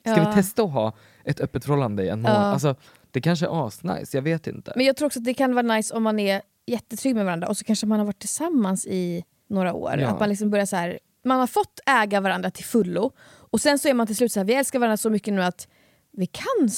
Ska 0.00 0.10
Ja. 0.16 0.28
vi 0.28 0.34
testa 0.34 0.62
att 0.62 0.72
ha 0.72 0.92
ett 1.24 1.40
öppet 1.40 1.64
förhållande 1.64 2.02
i 2.04 2.08
en 2.08 2.22
månad? 2.22 2.36
Ja. 2.36 2.52
Alltså, 2.52 2.74
det 3.10 3.20
kanske 3.20 3.46
är 3.46 3.66
asnice, 3.66 4.16
jag 4.16 4.22
vet 4.22 4.46
inte. 4.46 4.72
Men 4.76 4.86
jag 4.86 4.96
tror 4.96 5.06
också 5.06 5.18
att 5.18 5.24
det 5.24 5.34
kan 5.34 5.54
vara 5.54 5.74
nice 5.76 5.94
om 5.94 6.02
man 6.02 6.18
är 6.18 6.42
jättetrygg 6.66 7.14
med 7.14 7.24
varandra 7.24 7.48
och 7.48 7.56
så 7.56 7.64
kanske 7.64 7.86
man 7.86 7.98
har 7.98 8.06
varit 8.06 8.18
tillsammans 8.18 8.86
i 8.86 9.24
några 9.48 9.74
år. 9.74 9.98
Ja. 9.98 10.08
Att 10.08 10.20
man 10.20 10.28
liksom 10.28 10.50
börjar 10.50 10.66
så 10.66 10.76
här, 10.76 10.98
man 11.24 11.40
har 11.40 11.46
fått 11.46 11.80
äga 11.86 12.20
varandra 12.20 12.50
till 12.50 12.64
fullo 12.64 13.10
och 13.50 13.60
sen 13.60 13.78
så 13.78 13.88
är 13.88 13.94
man 13.94 14.06
till 14.06 14.16
slut 14.16 14.32
så 14.32 14.40
här, 14.40 14.44
vi 14.44 14.54
älskar 14.54 14.78
varandra 14.78 14.96
så 14.96 15.10
mycket 15.10 15.34
nu 15.34 15.42
att 15.42 15.68
vi 16.12 16.26
kan 16.26 16.68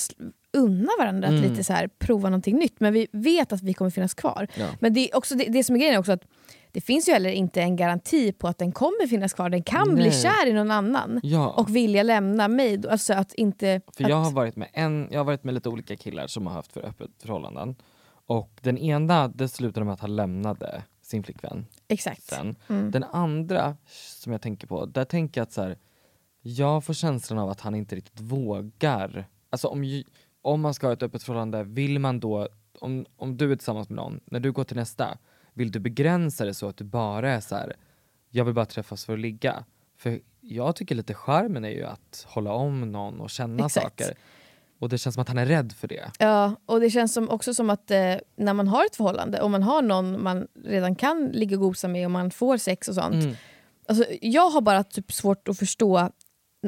unna 0.52 0.90
varandra 0.98 1.28
att 1.28 1.34
Mm. 1.34 1.50
lite 1.50 1.64
så 1.64 1.72
här, 1.72 1.88
prova 1.98 2.28
någonting 2.28 2.56
nytt 2.56 2.80
men 2.80 2.92
vi 2.92 3.06
vet 3.12 3.52
att 3.52 3.62
vi 3.62 3.74
kommer 3.74 3.90
finnas 3.90 4.14
kvar. 4.14 4.46
Ja. 4.56 4.66
Men 4.80 4.94
det, 4.94 5.10
är 5.10 5.16
också, 5.16 5.34
det, 5.34 5.44
det 5.44 5.64
som 5.64 5.74
är 5.76 5.78
grejen 5.80 5.94
är 5.94 5.98
också 5.98 6.12
att 6.12 6.24
det 6.72 6.80
finns 6.80 7.08
ju 7.08 7.12
heller 7.12 7.30
inte 7.30 7.62
en 7.62 7.76
garanti 7.76 8.32
på 8.32 8.48
att 8.48 8.58
den 8.58 8.72
kommer 8.72 9.06
finnas 9.06 9.32
kvar. 9.32 9.48
Den 9.48 9.62
kan 9.62 9.94
bli 9.94 10.04
Nej. 10.04 10.22
kär 10.22 10.46
i 10.48 10.52
någon 10.52 10.70
annan 10.70 11.20
Ja. 11.22 11.48
och 11.50 11.76
vilja 11.76 12.02
lämna 12.02 12.48
mig. 12.48 12.82
Alltså 12.88 13.14
att 13.14 13.34
inte... 13.34 13.80
För 13.96 14.04
att, 14.04 14.10
jag 14.10 14.16
har 14.16 14.30
varit 14.30 14.56
med 14.56 14.68
en, 14.72 15.08
jag 15.10 15.20
har 15.20 15.24
varit 15.24 15.44
med 15.44 15.54
lite 15.54 15.68
olika 15.68 15.96
killar 15.96 16.26
som 16.26 16.46
har 16.46 16.54
haft 16.54 16.72
för 16.72 16.80
öppet 16.86 17.10
förhållanden. 17.22 17.76
Och 18.26 18.58
den 18.62 18.78
ena, 18.78 19.28
det 19.28 19.48
slutade 19.48 19.84
med 19.86 19.94
att 19.94 20.00
han 20.00 20.16
lämnade 20.16 20.82
sin 21.02 21.22
flickvän. 21.22 21.66
Exakt. 21.88 22.32
Mm. 22.68 22.90
Den 22.90 23.04
andra 23.04 23.76
som 24.20 24.32
jag 24.32 24.42
tänker 24.42 24.66
på, 24.66 24.86
där 24.86 25.04
tänker 25.04 25.40
jag 25.40 25.46
att 25.46 25.52
så 25.52 25.62
här, 25.62 25.78
jag 26.42 26.84
får 26.84 26.94
känslan 26.94 27.38
av 27.38 27.50
att 27.50 27.60
han 27.60 27.74
inte 27.74 27.96
riktigt 27.96 28.20
vågar. 28.20 29.28
Alltså 29.50 29.68
om, 29.68 30.02
om 30.42 30.60
man 30.60 30.74
ska 30.74 30.86
ha 30.86 30.92
ett 30.92 31.02
öppet 31.02 31.22
förhållande, 31.22 31.64
vill 31.64 31.98
man 31.98 32.20
då, 32.20 32.48
om, 32.78 33.06
om 33.16 33.36
du 33.36 33.52
är 33.52 33.56
tillsammans 33.56 33.88
med 33.88 33.96
någon, 33.96 34.20
när 34.24 34.40
du 34.40 34.52
går 34.52 34.64
till 34.64 34.76
nästa, 34.76 35.18
vill 35.54 35.70
du 35.70 35.78
begränsa 35.78 36.44
det 36.44 36.54
så 36.54 36.68
att 36.68 36.76
du 36.76 36.84
bara 36.84 37.30
är 37.30 37.40
så 37.40 37.56
här, 37.56 37.76
jag 38.30 38.44
vill 38.44 38.54
bara 38.54 38.66
träffas 38.66 39.04
för 39.04 39.12
att 39.12 39.18
ligga? 39.18 39.64
För 39.96 40.20
jag 40.40 40.76
tycker 40.76 40.94
lite 40.94 41.14
charmen 41.14 41.64
är 41.64 41.70
ju 41.70 41.84
att 41.84 42.26
hålla 42.28 42.52
om 42.52 42.92
någon 42.92 43.20
och 43.20 43.30
känna 43.30 43.66
Exakt. 43.66 44.00
saker. 44.00 44.14
Och 44.78 44.88
det 44.88 44.98
känns 44.98 45.14
som 45.14 45.22
att 45.22 45.28
han 45.28 45.38
är 45.38 45.46
rädd 45.46 45.72
för 45.72 45.88
det. 45.88 46.10
Ja, 46.18 46.56
och 46.66 46.80
det 46.80 46.90
känns 46.90 47.12
som, 47.12 47.30
också 47.30 47.54
som 47.54 47.70
att 47.70 47.90
eh, 47.90 48.14
när 48.36 48.54
man 48.54 48.68
har 48.68 48.86
ett 48.86 48.96
förhållande 48.96 49.40
och 49.40 49.50
man 49.50 49.62
har 49.62 49.82
någon 49.82 50.22
man 50.22 50.46
redan 50.64 50.94
kan 50.94 51.26
ligga 51.26 51.56
och 51.56 51.62
gosa 51.62 51.88
med 51.88 52.06
och 52.06 52.10
man 52.10 52.30
får 52.30 52.56
sex 52.56 52.88
och 52.88 52.94
sånt. 52.94 53.24
Mm. 53.24 53.36
Alltså, 53.88 54.04
jag 54.20 54.50
har 54.50 54.60
bara 54.60 54.84
typ 54.84 55.12
svårt 55.12 55.48
att 55.48 55.58
förstå 55.58 56.10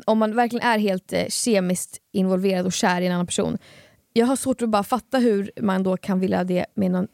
om 0.06 0.18
man 0.18 0.36
verkligen 0.36 0.66
är 0.66 0.78
helt 0.78 1.12
eh, 1.12 1.26
kemiskt 1.28 1.98
involverad 2.12 2.66
och 2.66 2.72
kär 2.72 3.00
i 3.00 3.06
en 3.06 3.12
annan 3.12 3.26
person. 3.26 3.58
Jag 4.12 4.26
har 4.26 4.36
svårt 4.36 4.62
att 4.62 4.68
bara 4.68 4.82
fatta 4.82 5.18
hur 5.18 5.50
man 5.60 5.82
då 5.82 5.96
kan 5.96 6.20
vilja 6.20 6.44
det 6.44 6.66
med, 6.74 6.90
någon, 6.90 7.08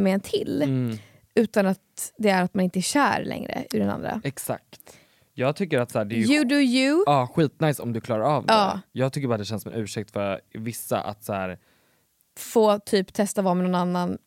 med 0.00 0.14
en 0.14 0.20
till 0.20 0.62
Mm. 0.62 0.96
utan 1.34 1.66
att 1.66 2.12
det 2.16 2.28
är 2.28 2.42
att 2.42 2.54
man 2.54 2.64
inte 2.64 2.78
är 2.78 2.82
kär 2.82 3.24
längre 3.24 3.64
i 3.72 3.78
den 3.78 3.90
andra. 3.90 4.20
Exakt. 4.24 4.96
Jag 5.34 5.56
tycker 5.56 5.78
att 5.80 5.90
så 5.90 5.98
här, 5.98 6.04
det 6.04 6.14
är 6.14 6.16
ju 6.16 6.34
You 6.34 6.44
do 6.44 6.54
you. 6.54 7.02
Ja, 7.06 7.28
skitnice 7.34 7.82
om 7.82 7.92
du 7.92 8.00
klarar 8.00 8.22
av 8.36 8.46
det. 8.46 8.52
Ja. 8.52 8.80
Jag 8.92 9.12
tycker 9.12 9.28
bara 9.28 9.38
det 9.38 9.44
känns 9.44 9.62
som 9.62 9.72
en 9.72 9.78
ursäkt 9.80 10.10
för 10.10 10.40
vissa 10.54 11.00
att 11.00 11.24
så 11.24 11.32
här, 11.32 11.58
Få 12.38 12.78
typ 12.78 13.12
testa 13.12 13.42
vara 13.42 13.54
med 13.54 13.64
någon 13.64 13.74
annan. 13.74 14.18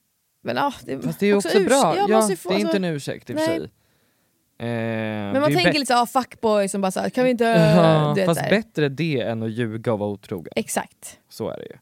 Men, 0.43 0.55
ja, 0.55 0.73
det, 0.83 0.99
fast 1.01 1.19
det 1.19 1.25
är 1.25 1.27
ju 1.27 1.35
också, 1.35 1.49
urs- 1.57 1.65
bra. 1.67 1.93
ja, 1.97 2.05
Ja, 2.09 2.21
få- 2.35 2.49
det 2.49 2.55
är 2.55 2.59
inte 2.59 2.67
alltså- 2.67 2.77
en 2.77 2.83
ursäkt 2.85 3.29
i 3.29 3.33
och 3.33 3.37
för 3.39 3.45
sig. 3.45 3.69
Eh, 4.57 4.65
Men 4.67 5.41
man 5.41 5.53
tänker 5.53 5.73
lite 5.73 5.85
såhär, 5.85 6.01
ah, 6.01 6.05
fuckboy 6.05 6.67
som 6.67 6.81
bara 6.81 6.91
såhär, 6.91 7.09
kan 7.09 7.23
vi 7.23 7.29
inte... 7.29 7.43
Ja, 7.43 8.11
du 8.15 8.21
vet, 8.21 8.25
fast 8.25 8.41
här. 8.41 8.49
bättre 8.49 8.89
det 8.89 9.21
än 9.21 9.43
att 9.43 9.51
ljuga 9.51 9.93
och 9.93 9.99
vara 9.99 10.09
otrogen. 10.09 10.53
Exakt. 10.55 11.19
Så 11.29 11.49
är 11.49 11.57
det 11.57 11.63
ju. 11.63 11.77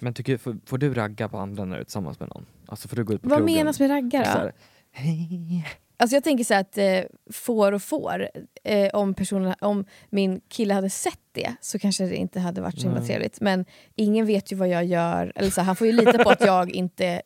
Men 0.00 0.14
tycker, 0.14 0.36
får, 0.36 0.56
får 0.66 0.78
du 0.78 0.94
ragga 0.94 1.28
på 1.28 1.38
andra 1.38 1.64
när 1.64 1.74
du 1.76 1.80
är 1.80 1.84
tillsammans 1.84 2.20
med 2.20 2.28
någon? 2.28 2.46
Alltså 2.66 2.88
får 2.88 2.96
du 2.96 3.04
gå 3.04 3.12
ut 3.14 3.22
på 3.22 3.28
Vad 3.28 3.38
krogen? 3.38 3.54
menas 3.56 3.80
med 3.80 3.90
ragga 3.90 4.42
då? 4.44 4.50
Hej. 4.92 5.66
Alltså 6.00 6.16
jag 6.16 6.24
tänker 6.24 6.44
så 6.44 6.54
att 6.54 6.78
eh, 6.78 7.00
får 7.32 7.72
och 7.72 7.82
får, 7.82 8.28
eh, 8.64 8.88
om, 8.92 9.14
personen, 9.14 9.54
om 9.60 9.84
min 10.10 10.40
kille 10.48 10.74
hade 10.74 10.90
sett 10.90 11.20
det 11.32 11.54
så 11.60 11.78
kanske 11.78 12.04
det 12.04 12.16
inte 12.16 12.40
hade 12.40 12.60
varit 12.60 12.80
så 12.80 12.86
himla 12.86 13.04
trevligt. 13.04 13.40
Men 13.40 13.64
ingen 13.94 14.26
vet 14.26 14.52
ju 14.52 14.56
vad 14.56 14.68
jag 14.68 14.84
gör, 14.84 15.32
eller 15.34 15.50
så 15.50 15.60
här, 15.60 15.66
han 15.66 15.76
får 15.76 15.86
ju 15.86 15.92
lita 15.92 16.24
på 16.24 16.30
att 16.30 16.40
jag 16.40 16.70
inte 16.70 17.22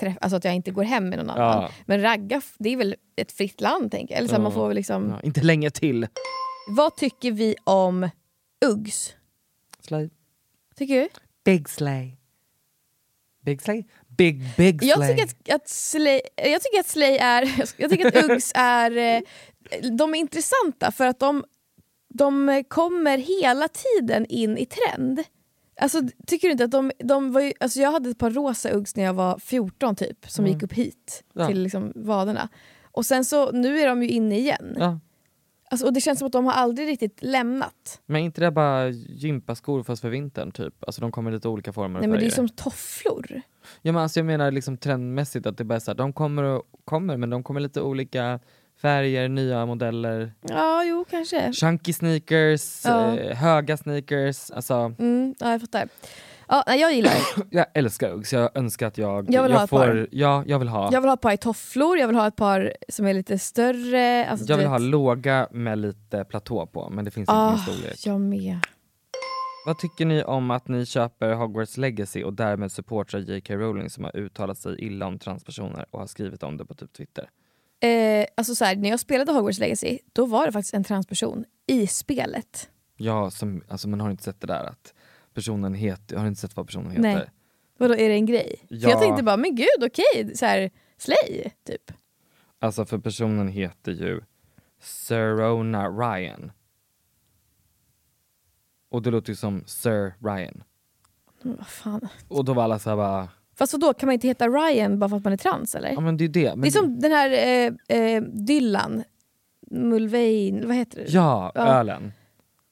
träff, 0.00 0.16
alltså 0.20 0.36
att 0.36 0.44
jag 0.44 0.54
inte 0.54 0.70
går 0.70 0.82
hem 0.82 1.08
med 1.08 1.18
någon 1.18 1.30
annan. 1.30 1.62
Ja. 1.62 1.70
Men 1.86 2.02
ragga, 2.02 2.42
det 2.58 2.72
är 2.72 2.76
väl 2.76 2.96
ett 3.16 3.32
fritt 3.32 3.60
land 3.60 3.90
tänker 3.90 4.14
jag. 4.14 4.18
Eller 4.18 4.28
så 4.28 4.34
här, 4.34 4.42
man 4.42 4.52
får 4.52 4.74
liksom, 4.74 5.08
Ja, 5.10 5.20
inte 5.22 5.42
länge 5.42 5.70
till. 5.70 6.06
Vad 6.68 6.96
tycker 6.96 7.32
vi 7.32 7.54
om 7.64 8.10
Uggs? 8.66 9.14
Slay. 9.80 10.10
Tycker 10.76 10.94
du? 10.94 11.08
Big 11.44 11.68
slay. 11.68 12.16
Big 13.44 13.62
slay? 13.62 13.84
Big 14.08 14.56
big 14.56 14.82
slay. 14.82 14.88
Jag 14.88 15.08
tycker 15.08 15.24
att, 15.24 15.62
att, 15.62 15.68
Slay, 15.68 16.20
jag 16.36 16.62
tycker 16.62 16.80
att 16.80 16.88
Slay 16.88 17.16
är, 17.16 17.54
jag 17.76 17.90
tycker 17.90 18.06
att 18.06 18.24
Uggs 18.24 18.52
är, 18.54 18.96
eh, 18.96 19.20
de 19.92 20.14
är 20.14 20.18
intressanta 20.18 20.92
för 20.92 21.06
att 21.06 21.18
de, 21.18 21.44
de 22.08 22.64
kommer 22.68 23.18
hela 23.18 23.68
tiden 23.68 24.26
in 24.26 24.58
i 24.58 24.66
trend. 24.66 25.24
Alltså, 25.80 26.00
tycker 26.26 26.48
du 26.48 26.52
inte 26.52 26.64
att 26.64 26.70
de, 26.70 26.92
de 26.98 27.32
var 27.32 27.40
ju, 27.40 27.52
alltså 27.60 27.80
jag 27.80 27.92
hade 27.92 28.10
ett 28.10 28.18
par 28.18 28.30
rosa 28.30 28.70
Uggs 28.70 28.96
när 28.96 29.04
jag 29.04 29.14
var 29.14 29.38
14 29.38 29.96
typ, 29.96 30.30
som 30.30 30.44
Mm. 30.44 30.54
gick 30.54 30.62
upp 30.62 30.72
hit 30.72 31.24
Ja. 31.32 31.46
till 31.46 31.62
liksom 31.62 31.92
vaderna. 31.96 32.48
Och 32.92 33.06
sen 33.06 33.24
så, 33.24 33.50
nu 33.52 33.80
är 33.80 33.86
de 33.86 34.02
ju 34.02 34.08
inne 34.08 34.38
igen. 34.38 34.76
Ja. 34.78 34.98
Alltså, 35.70 35.86
och 35.86 35.92
det 35.92 36.00
känns 36.00 36.18
som 36.18 36.26
att 36.26 36.32
de 36.32 36.44
har 36.44 36.52
aldrig 36.52 36.88
riktigt 36.88 37.18
lämnat. 37.22 38.00
Men 38.06 38.20
inte 38.22 38.40
det 38.40 38.50
bara 38.50 38.88
gympaskor 38.88 39.82
fast 39.82 40.02
för 40.02 40.08
vintern 40.08 40.52
typ? 40.52 40.84
Alltså 40.84 41.00
de 41.00 41.12
kommer 41.12 41.30
i 41.30 41.34
lite 41.34 41.48
olika 41.48 41.72
former 41.72 42.00
Nej, 42.00 42.08
men 42.08 42.18
det 42.20 42.26
är 42.26 42.30
som 42.30 42.48
tofflor. 42.48 43.42
Ja 43.82 43.92
men 43.92 43.96
alltså 44.02 44.20
jag 44.20 44.26
menar 44.26 44.50
liksom 44.50 44.76
trendmässigt 44.76 45.46
att 45.46 45.56
det 45.58 45.64
bara 45.64 45.74
är 45.74 45.78
så 45.80 45.90
här, 45.90 45.96
de 45.96 46.12
kommer 46.12 46.42
och 46.42 46.62
kommer 46.84 47.16
men 47.16 47.30
de 47.30 47.42
kommer 47.42 47.60
lite 47.60 47.80
olika 47.80 48.40
färger, 48.82 49.28
nya 49.28 49.66
modeller. 49.66 50.32
Ja, 50.42 50.84
jo 50.84 51.04
kanske. 51.10 51.52
Chunky 51.52 51.92
sneakers, 51.92 52.84
Ja. 52.84 53.16
eh, 53.18 53.36
höga 53.36 53.76
sneakers, 53.76 54.50
alltså 54.50 54.74
Mm, 54.98 55.34
ja, 55.38 55.50
jag 55.52 55.60
fattar. 55.60 55.88
Ja, 56.48 56.64
nej, 56.66 56.80
jag 56.80 56.92
gillar 56.94 57.12
jag 57.50 57.66
älskar 57.74 58.10
Uggs, 58.12 58.32
jag 58.32 58.56
önskar 58.56 58.86
att 58.86 58.98
jag, 58.98 59.30
Jag 59.34 59.42
vill 59.42 59.52
ha 59.52 59.64
ett 59.64 59.70
får, 59.70 59.78
par. 59.78 60.08
Ja, 60.10 60.44
jag 60.46 60.58
vill 60.58 60.68
ha. 60.68 60.92
Jag 60.92 61.00
vill 61.00 61.08
ha 61.08 61.14
ett 61.14 61.20
par 61.20 61.32
i 61.32 61.36
tofflor, 61.36 61.98
jag 61.98 62.06
vill 62.06 62.16
ha 62.16 62.26
ett 62.26 62.36
par 62.36 62.72
som 62.88 63.06
är 63.06 63.14
lite 63.14 63.38
större. 63.38 64.26
Alltså, 64.26 64.46
jag 64.48 64.56
vill 64.56 64.66
ha 64.66 64.78
vet. 64.78 64.82
låga 64.82 65.48
med 65.50 65.78
lite 65.78 66.24
platå 66.24 66.66
på 66.66 66.90
men 66.90 67.04
det 67.04 67.10
finns 67.10 67.22
inte 67.28 67.32
Ah, 67.32 67.50
min 67.50 67.58
storlek. 67.58 68.06
jag 68.06 68.20
med. 68.20 68.58
Vad 69.66 69.78
tycker 69.78 70.04
ni 70.06 70.22
om 70.24 70.50
att 70.50 70.68
ni 70.68 70.86
köper 70.86 71.32
Hogwarts 71.32 71.76
Legacy 71.76 72.22
och 72.24 72.32
därmed 72.32 72.72
supportar 72.72 73.18
J.K. 73.18 73.54
Rowling 73.54 73.90
som 73.90 74.04
har 74.04 74.16
uttalat 74.16 74.58
sig 74.58 74.80
illa 74.84 75.06
om 75.06 75.18
transpersoner 75.18 75.86
och 75.90 76.00
har 76.00 76.06
skrivit 76.06 76.42
om 76.42 76.56
det 76.56 76.64
på 76.64 76.74
typ 76.74 76.92
Twitter? 76.92 77.28
Eh, 77.80 78.26
alltså 78.36 78.54
så 78.54 78.64
här, 78.64 78.76
när 78.76 78.88
jag 78.88 79.00
spelade 79.00 79.32
Hogwarts 79.32 79.58
Legacy, 79.58 79.98
då 80.12 80.26
var 80.26 80.46
det 80.46 80.52
faktiskt 80.52 80.74
en 80.74 80.84
transperson 80.84 81.44
i 81.66 81.86
spelet. 81.86 82.70
Ja, 82.96 83.30
som, 83.30 83.62
alltså 83.68 83.88
man 83.88 84.00
har 84.00 84.10
inte 84.10 84.22
sett 84.22 84.40
det 84.40 84.46
där 84.46 84.64
att 84.64 84.94
personen 85.34 85.74
heter, 85.74 86.16
har 86.16 86.26
inte 86.26 86.40
sett 86.40 86.56
vad 86.56 86.66
personen 86.66 86.90
heter? 86.90 87.02
Nej. 87.02 87.30
Vadå, 87.78 87.94
är 87.94 88.08
det 88.08 88.14
en 88.14 88.26
grej? 88.26 88.56
För 88.68 88.74
Ja. 88.74 88.90
jag 88.90 89.00
tänkte 89.00 89.22
bara, 89.22 89.36
men 89.36 89.54
gud 89.54 89.84
okej, 89.86 90.36
så 90.36 90.46
här, 90.46 90.70
slay, 90.96 91.50
typ. 91.64 91.92
Alltså 92.58 92.84
för 92.84 92.98
personen 92.98 93.48
heter 93.48 93.92
ju 93.92 94.20
Sirona 94.80 95.88
Ryan. 95.88 96.52
Och 98.88 99.02
det 99.02 99.10
låter 99.10 99.30
ju 99.30 99.36
som 99.36 99.62
Sir 99.66 100.14
Ryan. 100.24 100.62
Men 101.42 101.56
Vad 101.56 101.66
fan. 101.66 102.08
Och 102.28 102.44
då 102.44 102.52
var 102.54 102.64
alla 102.64 102.78
såhär 102.78 102.96
bara, 102.96 103.28
Fast 103.60 103.72
då 103.80 103.94
kan 103.94 104.06
man 104.06 104.14
inte 104.14 104.26
heta 104.28 104.48
Ryan 104.48 104.98
bara 104.98 105.08
för 105.10 105.16
att 105.16 105.24
man 105.24 105.32
är 105.32 105.36
trans 105.36 105.74
eller? 105.74 105.88
ja 105.92 106.00
men 106.00 106.16
det 106.16 106.24
är 106.24 106.28
det. 106.28 106.50
Men 106.50 106.60
det 106.60 106.68
är 106.68 106.70
som 106.70 107.00
den 107.00 107.12
här 107.12 107.30
eh, 107.30 107.98
eh, 107.98 108.22
Dylan, 108.22 109.02
Mulvein, 109.70 110.66
vad 110.66 110.76
heter 110.76 110.98
det? 110.98 111.08
Ja, 111.10 111.52
Ja. 111.54 111.60
ölen. 111.60 112.12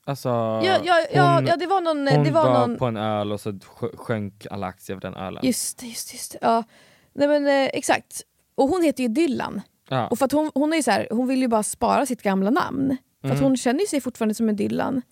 Alltså, 0.05 0.29
Ja, 0.29 0.63
ja, 0.85 1.07
ja, 1.15 1.35
hon, 1.35 1.47
ja 1.47 1.57
det 1.57 1.67
var 1.67 1.81
någon... 1.81 2.09
hon 2.09 2.25
det 2.25 2.31
var, 2.31 2.45
var, 2.51 2.67
någon 2.67 2.79
på 2.79 2.87
en 2.87 2.97
öl 2.97 3.33
och 3.33 3.41
så 3.41 3.51
sjö- 3.51 3.97
sjönk 3.97 4.47
alla 4.51 4.67
aktier 4.67 4.95
av 4.97 5.01
den 5.01 5.15
ölen. 5.15 5.41
Just 5.47 5.79
det, 5.79 5.87
just 5.87 6.13
just. 6.13 6.37
Ja. 6.41 6.65
Nej 7.13 7.29
men 7.29 7.47
eh, 7.47 7.71
exakt. 7.73 8.23
Och 8.55 8.69
hon 8.69 8.83
heter 8.83 9.03
ju 9.03 9.09
Dylan. 9.09 9.61
Ja. 9.89 10.07
Och 10.09 10.19
för 10.19 10.25
att 10.25 10.33
hon, 10.33 10.51
hon, 10.55 10.73
är 10.73 10.83
så 10.83 10.91
här, 10.91 11.09
hon 11.11 11.27
vill 11.29 11.41
ju 11.41 11.49
bara 11.49 11.63
spara 11.63 12.07
sitt 12.07 12.23
gamla 12.23 12.51
namn. 12.51 12.97
För 13.21 13.29
att 13.29 13.33
Mm. 13.35 13.45
hon 13.45 13.57
känner 13.57 13.87
sig 13.87 14.01
fortfarande 14.01 14.35
som 14.35 14.49
en 14.49 14.57
Dylan. 14.57 15.03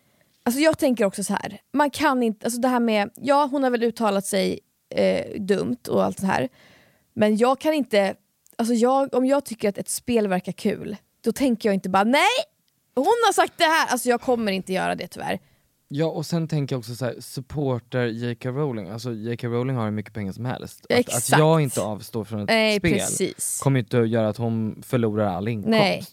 Alltså 0.45 0.61
jag 0.61 0.79
tänker 0.79 1.05
också 1.05 1.25
så 1.25 1.33
här. 1.33 1.59
man 1.73 1.91
kan 1.91 2.23
inte, 2.23 2.47
alltså 2.47 2.61
det 2.61 2.69
här 2.69 2.81
med, 2.81 3.11
ja 3.17 3.49
hon 3.51 3.63
har 3.63 3.71
väl 3.71 3.83
uttalat 3.83 4.27
sig 4.27 4.59
eh, 4.91 5.41
dumt 5.41 5.89
och 5.89 6.05
allt 6.05 6.19
så 6.19 6.27
här. 6.27 6.49
Men 7.15 7.37
jag 7.37 7.61
kan 7.61 7.75
inte, 7.75 8.15
alltså 8.59 8.75
jag, 8.75 9.15
om 9.15 9.27
jag 9.27 9.45
tycker 9.45 9.69
att 9.69 9.79
ett 9.79 9.89
spel 9.89 10.29
verkar 10.29 10.53
kul, 10.53 10.97
då 11.21 11.33
tänker 11.33 11.69
jag 11.69 11.75
inte 11.75 11.89
bara 11.89 12.05
nej, 12.05 12.29
hon 12.95 13.05
har 13.27 13.33
sagt 13.33 13.53
det 13.57 13.65
här. 13.65 13.87
Alltså 13.87 14.09
jag 14.09 14.21
kommer 14.21 14.53
inte 14.53 14.73
göra 14.73 14.95
det 14.95 15.07
tyvärr. 15.07 15.39
Ja 15.89 16.07
och 16.07 16.27
sen 16.27 16.49
tänker 16.49 16.75
jag 16.75 16.79
också 16.79 16.95
så 16.95 17.05
här, 17.05 17.17
supporter 17.21 18.07
J.K. 18.07 18.49
Rowling, 18.49 18.89
alltså 18.89 19.13
J.K. 19.13 19.49
Rowling 19.49 19.77
har 19.77 19.85
hur 19.85 19.91
mycket 19.91 20.15
pengar 20.15 20.33
som 20.33 20.45
helst. 20.45 20.87
Att, 20.91 21.15
att 21.15 21.39
jag 21.39 21.61
inte 21.61 21.81
avstår 21.81 22.25
från 22.25 22.41
ett 22.41 22.49
Nej, 22.49 22.79
spel 22.79 22.93
precis. 22.93 23.61
kommer 23.63 23.81
inte 23.81 24.01
att 24.01 24.09
göra 24.09 24.29
att 24.29 24.37
hon 24.37 24.83
förlorar 24.87 25.27
all 25.27 25.49
inkomst. 25.49 25.71
Nej. 25.71 26.05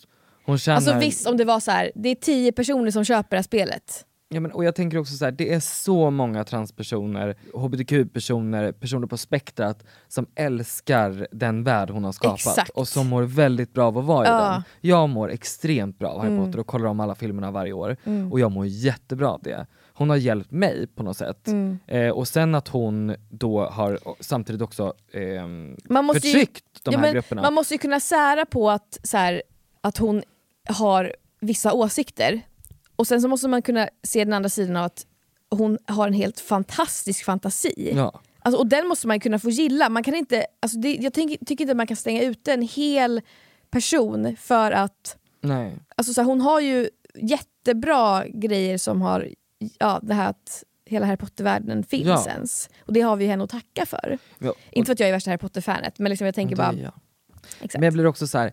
Hon 0.45 0.57
tjänar... 0.57 0.75
Alltså 0.75 0.99
visst 0.99 1.27
om 1.27 1.37
det 1.37 1.45
var 1.45 1.59
så 1.59 1.71
här, 1.71 1.91
det 1.95 2.09
är 2.09 2.15
tio 2.15 2.51
personer 2.51 2.91
som 2.91 3.05
köper 3.05 3.29
det 3.29 3.35
här 3.35 3.43
spelet. 3.43 4.05
Ja, 4.33 4.39
men, 4.39 4.51
och 4.51 4.63
jag 4.65 4.75
tänker 4.75 4.97
också 4.97 5.13
så 5.15 5.25
här, 5.25 5.31
det 5.31 5.53
är 5.53 5.59
så 5.59 6.09
många 6.11 6.43
transpersoner, 6.43 7.35
hbtq-personer, 7.53 8.71
personer 8.71 9.07
på 9.07 9.17
spektrat 9.17 9.83
som 10.07 10.25
älskar 10.35 11.27
den 11.31 11.63
värld 11.63 11.89
hon 11.89 12.03
har 12.03 12.11
skapat 12.11 12.39
Exakt. 12.39 12.69
och 12.69 12.87
som 12.87 13.07
mår 13.07 13.23
väldigt 13.23 13.73
bra 13.73 13.87
av 13.87 13.97
att 13.97 14.05
vara 14.05 14.25
i 14.25 14.29
Ja. 14.29 14.51
den. 14.51 14.63
Jag 14.81 15.09
mår 15.09 15.31
extremt 15.31 15.99
bra 15.99 16.09
av 16.09 16.19
Harry 16.21 16.31
Mm. 16.31 16.45
Potter 16.45 16.59
och 16.59 16.67
kollar 16.67 16.85
om 16.89 16.99
alla 16.99 17.15
filmerna 17.15 17.51
varje 17.51 17.73
år 17.73 17.97
Mm. 18.03 18.31
och 18.31 18.39
jag 18.39 18.51
mår 18.51 18.65
jättebra 18.65 19.29
av 19.29 19.41
det. 19.43 19.65
Hon 19.95 20.09
har 20.09 20.17
hjälpt 20.17 20.51
mig 20.51 20.87
på 20.87 21.03
något 21.03 21.17
sätt. 21.17 21.47
Mm. 21.47 21.79
Eh, 21.87 22.09
och 22.09 22.27
sen 22.27 22.55
att 22.55 22.67
hon 22.67 23.15
då 23.29 23.65
har 23.65 23.99
samtidigt 24.19 24.61
också 24.61 24.93
ehm, 25.13 25.77
Man 25.89 26.05
måste 26.05 26.27
ju- 26.27 26.33
förtryckt 26.33 26.65
de 26.83 26.91
ja, 26.91 26.97
här 26.97 27.05
men 27.05 27.13
grupperna. 27.13 27.41
Man 27.41 27.53
måste 27.53 27.73
ju 27.73 27.77
kunna 27.77 27.99
sära 27.99 28.45
på 28.45 28.69
att, 28.71 28.99
så 29.03 29.17
här, 29.17 29.43
att 29.81 29.97
hon 29.97 30.21
har 30.69 31.13
vissa 31.39 31.73
åsikter 31.73 32.41
och 32.95 33.07
sen 33.07 33.21
så 33.21 33.27
måste 33.27 33.47
man 33.47 33.61
kunna 33.61 33.89
se 34.03 34.23
den 34.25 34.33
andra 34.33 34.49
sidan 34.49 34.75
av 34.75 34.83
att 34.85 35.05
hon 35.49 35.77
har 35.87 36.07
en 36.07 36.13
helt 36.13 36.39
fantastisk 36.39 37.25
fantasi. 37.25 37.91
Ja. 37.95 38.21
Alltså, 38.39 38.59
och 38.59 38.67
den 38.67 38.87
måste 38.87 39.07
man 39.07 39.19
kunna 39.19 39.39
få 39.39 39.49
gilla. 39.49 39.89
Man 39.89 40.03
kan 40.03 40.15
inte, 40.15 40.45
alltså 40.59 40.77
det, 40.77 40.95
jag 40.95 41.13
tänker, 41.13 41.45
tycker 41.45 41.63
inte 41.63 41.71
att 41.71 41.77
man 41.77 41.87
kan 41.87 41.97
stänga 41.97 42.21
ute 42.21 42.53
en 42.53 42.61
hel 42.61 43.21
person 43.71 44.35
för 44.39 44.71
att 44.71 45.17
Nej. 45.41 45.73
Alltså 45.95 46.13
så 46.13 46.21
här, 46.21 46.25
hon 46.25 46.41
har 46.41 46.59
ju 46.59 46.89
jättebra 47.15 48.27
grejer 48.27 48.77
som 48.77 49.01
har, 49.01 49.29
ja 49.79 49.99
det 50.03 50.13
här 50.13 50.29
att 50.29 50.63
hela 50.85 51.05
Harry 51.05 51.17
Potter-världen 51.17 51.83
finns 51.83 52.05
Ja. 52.07 52.25
ens. 52.29 52.69
Och 52.85 52.93
det 52.93 53.01
har 53.01 53.15
vi 53.15 53.25
henne 53.25 53.43
att 53.43 53.49
tacka 53.49 53.85
för. 53.85 54.17
Ja, 54.39 54.49
och- 54.49 54.57
Inte 54.71 54.85
för 54.85 54.93
att 54.93 54.99
jag 54.99 55.09
är 55.09 55.13
värsta 55.13 55.29
Harry 55.31 55.37
Potter-fanet, 55.37 55.99
men 55.99 56.09
liksom 56.09 56.25
jag 56.25 56.35
tänker 56.35 56.55
Det 56.55 56.61
bara... 56.61 56.91
Exakt. 57.61 57.73
Men 57.73 57.83
jag 57.83 57.93
blir 57.93 58.05
också 58.05 58.27
så 58.27 58.37
här. 58.37 58.51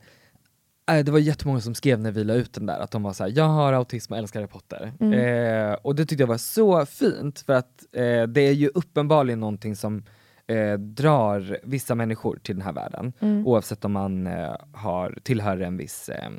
Äh, 0.90 1.05
det 1.05 1.12
var 1.12 1.19
jättemånga 1.19 1.61
som 1.61 1.75
skrev 1.75 2.01
när 2.01 2.12
vi 2.12 2.25
la 2.25 2.35
ut 2.35 2.53
den 2.53 2.66
där 2.66 2.79
att 2.79 2.90
de 2.90 3.03
var 3.03 3.12
så 3.12 3.25
här: 3.25 3.33
jag 3.37 3.49
har 3.49 3.73
autism 3.73 4.12
och 4.12 4.19
älskar 4.19 4.40
Harry 4.40 4.51
Potter. 4.51 4.93
Mm. 5.01 5.12
Eh, 5.12 5.73
och 5.73 5.95
det 5.95 6.07
tyckte 6.07 6.23
jag 6.23 6.29
var 6.29 6.38
så 6.38 6.87
fint 6.87 7.40
för 7.40 7.53
att 7.53 7.85
eh, 7.93 8.23
det 8.23 8.40
är 8.40 8.53
ju 8.53 8.69
uppenbarligen 8.69 9.40
någonting 9.40 9.77
som 9.77 10.05
eh, 10.47 10.73
drar 10.79 11.59
vissa 11.62 11.95
människor 11.95 12.38
till 12.43 12.55
den 12.57 12.64
här 12.64 12.73
världen. 12.73 13.12
Mm. 13.21 13.47
Oavsett 13.47 13.85
om 13.85 13.93
man 13.93 14.27
eh, 14.27 14.57
har, 14.73 15.19
tillhör 15.23 15.61
en 15.61 15.77
viss 15.77 16.09
eh, 16.09 16.31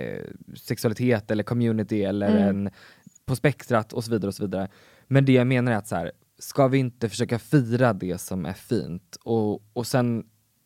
eh, 0.00 0.22
sexualitet 0.56 1.30
eller 1.30 1.42
community 1.42 2.04
eller 2.04 2.28
Mm. 2.28 2.48
en 2.48 2.70
på 3.26 3.36
spektrat 3.36 3.92
och 3.92 4.04
så 4.04 4.10
vidare 4.10 4.28
och 4.28 4.34
så 4.34 4.42
vidare. 4.42 4.68
Men 5.06 5.24
det 5.24 5.32
jag 5.32 5.46
menar 5.46 5.72
är 5.72 5.76
att 5.76 5.88
så 5.88 5.96
här, 5.96 6.12
ska 6.38 6.68
vi 6.68 6.78
inte 6.78 7.08
försöka 7.08 7.38
fira 7.38 7.92
det 7.92 8.20
som 8.20 8.46
är 8.46 8.52
fint? 8.52 9.16
Och, 9.24 9.62
och 9.72 9.86
sen 9.86 10.24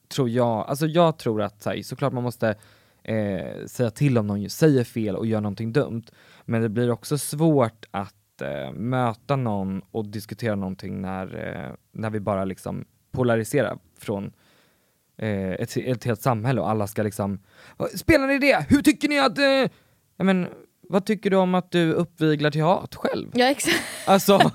tror 0.08 0.28
jag, 0.30 0.66
alltså 0.68 0.86
jag 0.86 1.18
tror 1.18 1.42
att 1.42 1.62
så 1.62 1.70
här, 1.70 1.82
såklart 1.82 2.12
man 2.12 2.22
måste 2.22 2.54
eh, 3.08 3.66
säga 3.66 3.90
till 3.90 4.18
om 4.18 4.26
någon 4.26 4.50
säger 4.50 4.84
fel 4.84 5.16
och 5.16 5.26
gör 5.26 5.40
någonting 5.40 5.72
dumt. 5.72 6.02
Men 6.44 6.62
det 6.62 6.68
blir 6.68 6.90
också 6.90 7.18
svårt 7.18 7.86
att 7.90 8.42
eh, 8.42 8.72
möta 8.72 9.36
någon 9.36 9.82
och 9.90 10.06
diskutera 10.06 10.54
någonting 10.54 11.00
när, 11.00 11.46
eh, 11.66 11.74
när 11.92 12.10
vi 12.10 12.20
bara 12.20 12.44
liksom 12.44 12.84
polariserar 13.12 13.78
från 13.98 14.32
eh, 15.16 15.50
ett, 15.50 15.76
ett 15.76 16.04
helt 16.04 16.22
samhälle 16.22 16.60
och 16.60 16.70
alla 16.70 16.86
ska 16.86 17.02
liksom 17.02 17.40
"Vad- 17.76 17.90
Spelar 17.90 18.26
ni 18.26 18.38
det? 18.38 18.66
Hur 18.68 18.82
tycker 18.82 19.08
ni 19.08 19.18
att... 19.20 19.38
Eh? 19.38 19.70
Ja, 20.16 20.24
men, 20.24 20.46
vad 20.82 21.04
tycker 21.06 21.30
du 21.30 21.36
om 21.36 21.54
att 21.54 21.70
du 21.70 21.92
uppviglar 21.92 22.50
till 22.50 22.62
hat 22.62 22.94
själv? 22.94 23.30
Ja 23.34 23.46
exakt. 23.50 23.82
Alltså, 24.06 24.38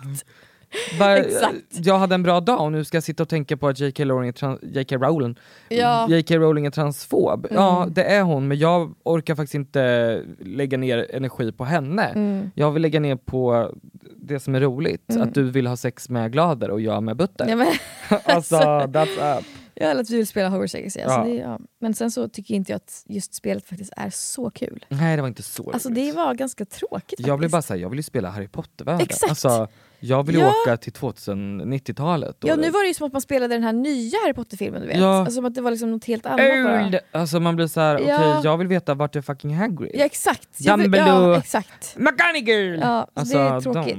bara, 0.99 1.17
Exakt. 1.17 1.55
jag 1.71 1.97
hade 1.97 2.15
en 2.15 2.23
bra 2.23 2.39
dag 2.39 2.61
och 2.61 2.71
nu 2.71 2.83
ska 2.83 2.97
jag 2.97 3.03
sitta 3.03 3.23
och 3.23 3.29
tänka 3.29 3.57
på 3.57 3.67
att 3.67 3.79
J.K. 3.79 4.03
Rowling 4.05 4.27
är, 4.29 4.31
trans, 4.33 4.59
J.K. 4.63 4.95
Rowling, 4.97 5.35
Ja. 5.69 6.07
J.K. 6.09 6.35
Rowling 6.35 6.65
är 6.65 6.71
transfob. 6.71 7.47
Ja, 7.51 7.77
Mm. 7.81 7.93
det 7.93 8.03
är 8.03 8.21
hon, 8.23 8.47
men 8.47 8.57
jag 8.57 8.93
orkar 9.03 9.35
faktiskt 9.35 9.55
inte 9.55 10.23
lägga 10.39 10.77
ner 10.77 11.15
energi 11.15 11.51
på 11.51 11.63
henne. 11.65 12.03
Mm. 12.05 12.51
Jag 12.55 12.71
vill 12.71 12.81
lägga 12.81 12.99
ner 12.99 13.15
på 13.15 13.71
det 14.17 14.39
som 14.39 14.55
är 14.55 14.59
roligt, 14.61 15.09
Mm. 15.11 15.21
att 15.21 15.33
du 15.33 15.43
vill 15.43 15.67
ha 15.67 15.77
sex 15.77 16.09
med 16.09 16.31
Glader 16.31 16.69
och 16.71 16.81
jag 16.81 17.03
med 17.03 17.17
Butter. 17.17 17.45
Ja, 17.49 17.55
men, 17.55 17.67
alltså, 18.25 18.55
that's 18.57 19.39
up. 19.39 19.45
jag 19.73 19.89
vill 19.89 19.99
att 19.99 20.09
vi 20.09 20.17
vill 20.17 20.27
spela 20.27 20.49
Hogwarts 20.49 20.73
Legacy. 20.73 21.01
Alltså, 21.01 21.19
Ja. 21.19 21.25
det, 21.25 21.33
ja. 21.35 21.59
Men 21.79 21.93
sen 21.93 22.11
så 22.11 22.29
tycker 22.29 22.53
inte 22.55 22.71
jag 22.71 22.77
att 22.77 23.03
just 23.07 23.33
spelet 23.33 23.65
faktiskt 23.67 23.93
är 23.97 24.09
så 24.09 24.49
kul. 24.49 24.85
Nej, 24.89 25.15
det 25.15 25.21
var 25.21 25.27
inte 25.29 25.43
så 25.43 25.71
Alltså 25.71 25.89
roligt. 25.89 26.05
det 26.05 26.11
var 26.11 26.33
ganska 26.33 26.65
tråkigt 26.65 27.19
Jag 27.27 27.39
blev 27.39 27.49
faktiskt. 27.49 27.51
bara 27.51 27.61
säga, 27.75 27.81
jag 27.81 27.89
vill 27.89 27.99
ju 27.99 28.03
spela 28.03 28.29
Harry 28.29 28.47
Potter-världen. 28.47 29.01
Exakt. 29.01 29.29
Alltså, 29.29 29.67
jag 30.05 30.25
vill 30.25 30.35
ju 30.35 30.41
Ja. 30.41 30.53
åka 30.65 30.77
till 30.77 30.93
2090-talet. 30.93 32.37
Ja 32.39 32.55
nu 32.55 32.69
var 32.69 32.81
det 32.81 32.87
ju 32.87 32.93
som 32.93 33.07
att 33.07 33.13
man 33.13 33.21
spelade 33.21 33.55
den 33.55 33.63
här 33.63 33.73
nya 33.73 34.17
Harry 34.23 34.33
Potter-filmen 34.33 34.81
du 34.81 34.87
vet. 34.87 34.97
Ja. 34.97 35.19
Alltså 35.19 35.31
som 35.35 35.45
att 35.45 35.55
det 35.55 35.61
var 35.61 35.71
liksom 35.71 35.91
något 35.91 36.05
helt 36.05 36.25
annat 36.25 36.37
bara. 36.37 36.85
Old! 36.85 36.99
Alltså 37.11 37.39
man 37.39 37.55
blir 37.55 37.67
så 37.67 37.79
här, 37.81 37.95
okej 37.95 38.07
Ja. 38.07 38.41
jag 38.43 38.57
vill 38.57 38.67
veta 38.67 38.93
vart 38.93 39.15
är 39.15 39.21
fucking 39.21 39.55
Hagrid? 39.55 39.91
Ja 39.93 40.05
exakt. 40.05 40.59
Dumbledore. 40.65 41.07
Ja, 41.33 41.37
exakt. 41.37 41.95
McGonagall! 41.97 42.79
Ja, 43.15 43.23
så 43.25 43.37
det 43.37 43.43
är 43.43 43.61
tråkigt. 43.61 43.97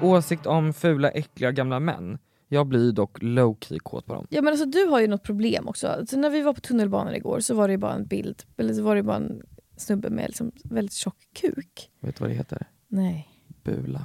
de. 0.00 0.06
Åsikt 0.06 0.46
om 0.46 0.72
fula, 0.72 1.10
äckliga 1.10 1.52
gamla 1.52 1.80
män. 1.80 2.18
Jag 2.48 2.66
blir 2.66 2.92
dock 2.92 3.22
low-key 3.22 3.78
kåt 3.78 4.06
på 4.06 4.14
dem. 4.14 4.26
Ja 4.30 4.42
men 4.42 4.52
alltså 4.52 4.66
du 4.66 4.84
har 4.86 5.00
ju 5.00 5.06
något 5.06 5.22
problem 5.22 5.68
också. 5.68 6.04
Så 6.08 6.18
när 6.18 6.30
vi 6.30 6.42
var 6.42 6.52
på 6.52 6.60
tunnelbanan 6.60 7.14
igår 7.14 7.40
så 7.40 7.54
var 7.54 7.68
det 7.68 7.72
ju 7.72 7.78
bara 7.78 7.94
en 7.94 8.06
bild, 8.06 8.42
eller 8.56 8.74
så 8.74 8.82
var 8.82 8.96
det 8.96 9.02
bara 9.02 9.16
en 9.16 9.42
snubbe 9.76 10.10
med 10.10 10.26
liksom 10.26 10.52
väldigt 10.64 10.92
tjock 10.94 11.16
kuk. 11.40 11.90
Vet 12.00 12.16
du 12.16 12.20
vad 12.20 12.30
det 12.30 12.34
heter? 12.36 12.66
Nej. 12.88 13.28
Bula. 13.64 14.04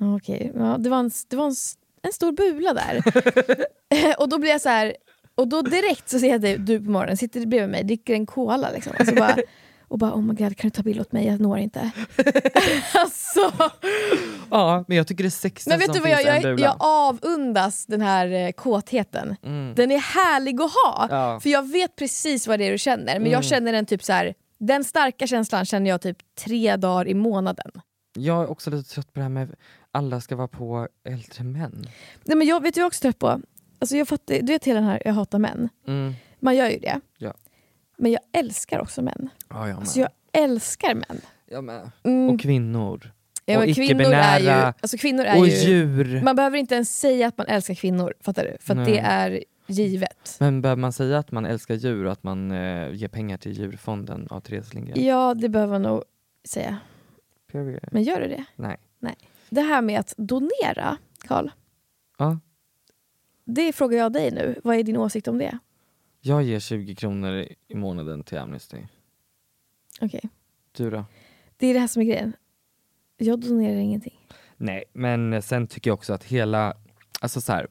Okej, 0.00 0.52
ja, 0.54 0.76
det 0.78 0.90
var, 0.90 0.98
en, 0.98 1.10
det 1.28 1.36
var 1.36 1.46
en, 1.46 1.54
en 2.02 2.12
stor 2.12 2.32
bula 2.32 2.74
där. 2.74 3.02
och 4.20 4.28
då 4.28 4.38
blir 4.38 4.50
jag 4.50 4.60
så 4.60 4.68
här, 4.68 4.96
och 5.34 5.48
då 5.48 5.62
direkt 5.62 6.08
så 6.08 6.18
ser 6.18 6.28
jag 6.30 6.40
dig, 6.40 6.58
du 6.58 6.84
på 6.84 6.90
morgonen, 6.90 7.16
sitter 7.16 7.46
bredvid 7.46 7.70
mig, 7.70 7.84
dricker 7.84 8.14
en 8.14 8.26
cola 8.26 8.70
liksom. 8.70 8.92
Alltså 8.98 9.14
bara, 9.14 9.36
och 9.88 9.98
bara 9.98 10.14
oh 10.14 10.22
my 10.22 10.34
god, 10.34 10.56
kan 10.56 10.70
du 10.70 10.70
ta 10.70 10.82
bild 10.82 11.00
åt 11.00 11.12
mig? 11.12 11.26
Jag 11.26 11.40
når 11.40 11.58
inte. 11.58 11.90
alltså, 12.94 13.52
Ja, 14.50 14.84
men 14.88 14.96
jag 14.96 15.06
tycker 15.06 15.24
det 15.24 15.30
sexigaste 15.30 15.70
men 15.70 15.78
vet 15.78 15.92
du 15.92 16.00
vad 16.00 16.10
jag, 16.10 16.26
är 16.26 16.48
jag, 16.48 16.60
jag 16.60 16.76
avundas 16.78 17.86
den 17.86 18.00
här 18.00 18.26
eh, 18.32 18.50
kåtheten. 18.52 19.36
Mm. 19.42 19.74
Den 19.74 19.90
är 19.90 19.98
härlig 19.98 20.60
att 20.60 20.72
ha. 20.72 21.06
Ja. 21.10 21.40
För 21.40 21.50
jag 21.50 21.68
vet 21.70 21.96
precis 21.96 22.46
vad 22.46 22.58
det 22.58 22.64
är 22.66 22.72
du 22.72 22.78
känner, 22.78 23.04
men 23.04 23.16
Mm. 23.16 23.32
jag 23.32 23.44
känner 23.44 23.72
den 23.72 23.86
typ 23.86 24.04
så 24.04 24.12
här. 24.12 24.34
Den 24.58 24.84
starka 24.84 25.26
känslan 25.26 25.64
känner 25.64 25.90
jag 25.90 26.00
typ 26.00 26.16
tre 26.44 26.76
dagar 26.76 27.08
i 27.08 27.14
månaden. 27.14 27.70
Jag 28.16 28.42
är 28.42 28.50
också 28.50 28.70
lite 28.70 28.90
trött 28.90 29.12
på 29.12 29.18
det 29.18 29.22
här 29.22 29.30
med 29.30 29.54
alla 29.90 30.20
ska 30.20 30.36
vara 30.36 30.48
på 30.48 30.88
äldre 31.04 31.44
män. 31.44 31.86
Nej, 32.24 32.36
men 32.36 32.46
jag 32.46 32.62
vet 32.62 32.76
jag 32.76 32.86
också 32.86 33.00
trött 33.02 33.18
på? 33.18 33.40
Alltså 33.78 33.96
jag 33.96 34.08
fattar, 34.08 34.34
du 34.34 34.52
vet 34.52 34.64
hela 34.64 34.80
den 34.80 34.88
här 34.88 35.02
jag 35.04 35.12
hatar 35.12 35.38
män. 35.38 35.68
Mm. 35.86 36.14
Man 36.40 36.56
gör 36.56 36.68
ju 36.68 36.78
det. 36.78 37.00
Ja. 37.18 37.34
Men 37.98 38.12
jag 38.12 38.20
älskar 38.32 38.80
också 38.80 39.02
män. 39.02 39.28
Ja, 39.48 39.68
jag. 39.68 39.78
Alltså 39.78 40.00
jag 40.00 40.08
älskar 40.32 40.94
män. 40.94 41.20
Jag 41.46 41.64
med. 41.64 41.90
Mm. 42.02 42.34
Och 42.34 42.40
kvinnor. 42.40 43.12
Ja, 43.44 43.58
och 43.58 43.66
icke-binära. 43.66 44.74
alltså 44.80 44.98
kvinnor 44.98 45.24
är 45.24 45.38
och 45.38 45.48
ju, 45.48 45.54
djur. 45.54 46.22
Man 46.22 46.36
behöver 46.36 46.58
inte 46.58 46.74
ens 46.74 47.00
säga 47.00 47.28
att 47.28 47.38
man 47.38 47.46
älskar 47.46 47.74
kvinnor, 47.74 48.14
fattar 48.20 48.44
du? 48.44 48.56
För 48.60 48.74
det 48.74 48.98
är 48.98 49.44
givet. 49.66 50.36
Men 50.40 50.62
behöver 50.62 50.80
man 50.80 50.92
säga 50.92 51.18
att 51.18 51.32
man 51.32 51.46
älskar 51.46 51.74
djur 51.74 52.04
och 52.04 52.12
att 52.12 52.22
man 52.22 52.50
eh, 52.50 52.90
ger 52.92 53.08
pengar 53.08 53.36
till 53.36 53.52
djurfonden 53.52 54.26
av 54.30 54.40
Therese 54.40 54.74
Lindgren? 54.74 55.04
Ja, 55.04 55.34
det 55.34 55.48
behöver 55.48 55.72
man 55.72 55.82
nog 55.82 56.02
säga. 56.48 56.78
Period. 57.52 57.88
Men 57.92 58.02
gör 58.02 58.20
du 58.20 58.28
det? 58.28 58.44
Nej. 58.56 58.76
Nej. 58.98 59.14
Det 59.50 59.60
här 59.60 59.82
med 59.82 60.00
att 60.00 60.14
donera, 60.16 60.98
Karl. 61.18 61.48
Ja. 62.18 62.38
Det 63.44 63.72
frågar 63.72 63.98
jag 63.98 64.12
dig 64.12 64.30
nu. 64.30 64.60
Vad 64.64 64.76
är 64.76 64.82
din 64.82 64.96
åsikt 64.96 65.28
om 65.28 65.38
det? 65.38 65.58
Jag 66.20 66.42
ger 66.42 66.60
20 66.60 66.94
kronor 66.94 67.34
i- 67.68 67.74
månaden 67.74 68.22
till 68.24 68.38
Amnesty. 68.38 68.76
Okej. 70.00 70.20
Du 70.72 70.90
då? 70.90 71.04
Det 71.56 71.66
är 71.66 71.74
det 71.74 71.80
här 71.80 71.86
som 71.86 72.02
är 72.02 72.06
grejen. 72.06 72.32
Jag 73.16 73.40
donerar 73.40 73.76
ingenting. 73.76 74.20
Nej, 74.56 74.84
men 74.92 75.42
sen 75.42 75.66
tycker 75.66 75.90
jag 75.90 75.94
också 75.94 76.12
att 76.12 76.24
hela, 76.24 76.74
alltså 77.20 77.40
så 77.40 77.52
här, 77.52 77.62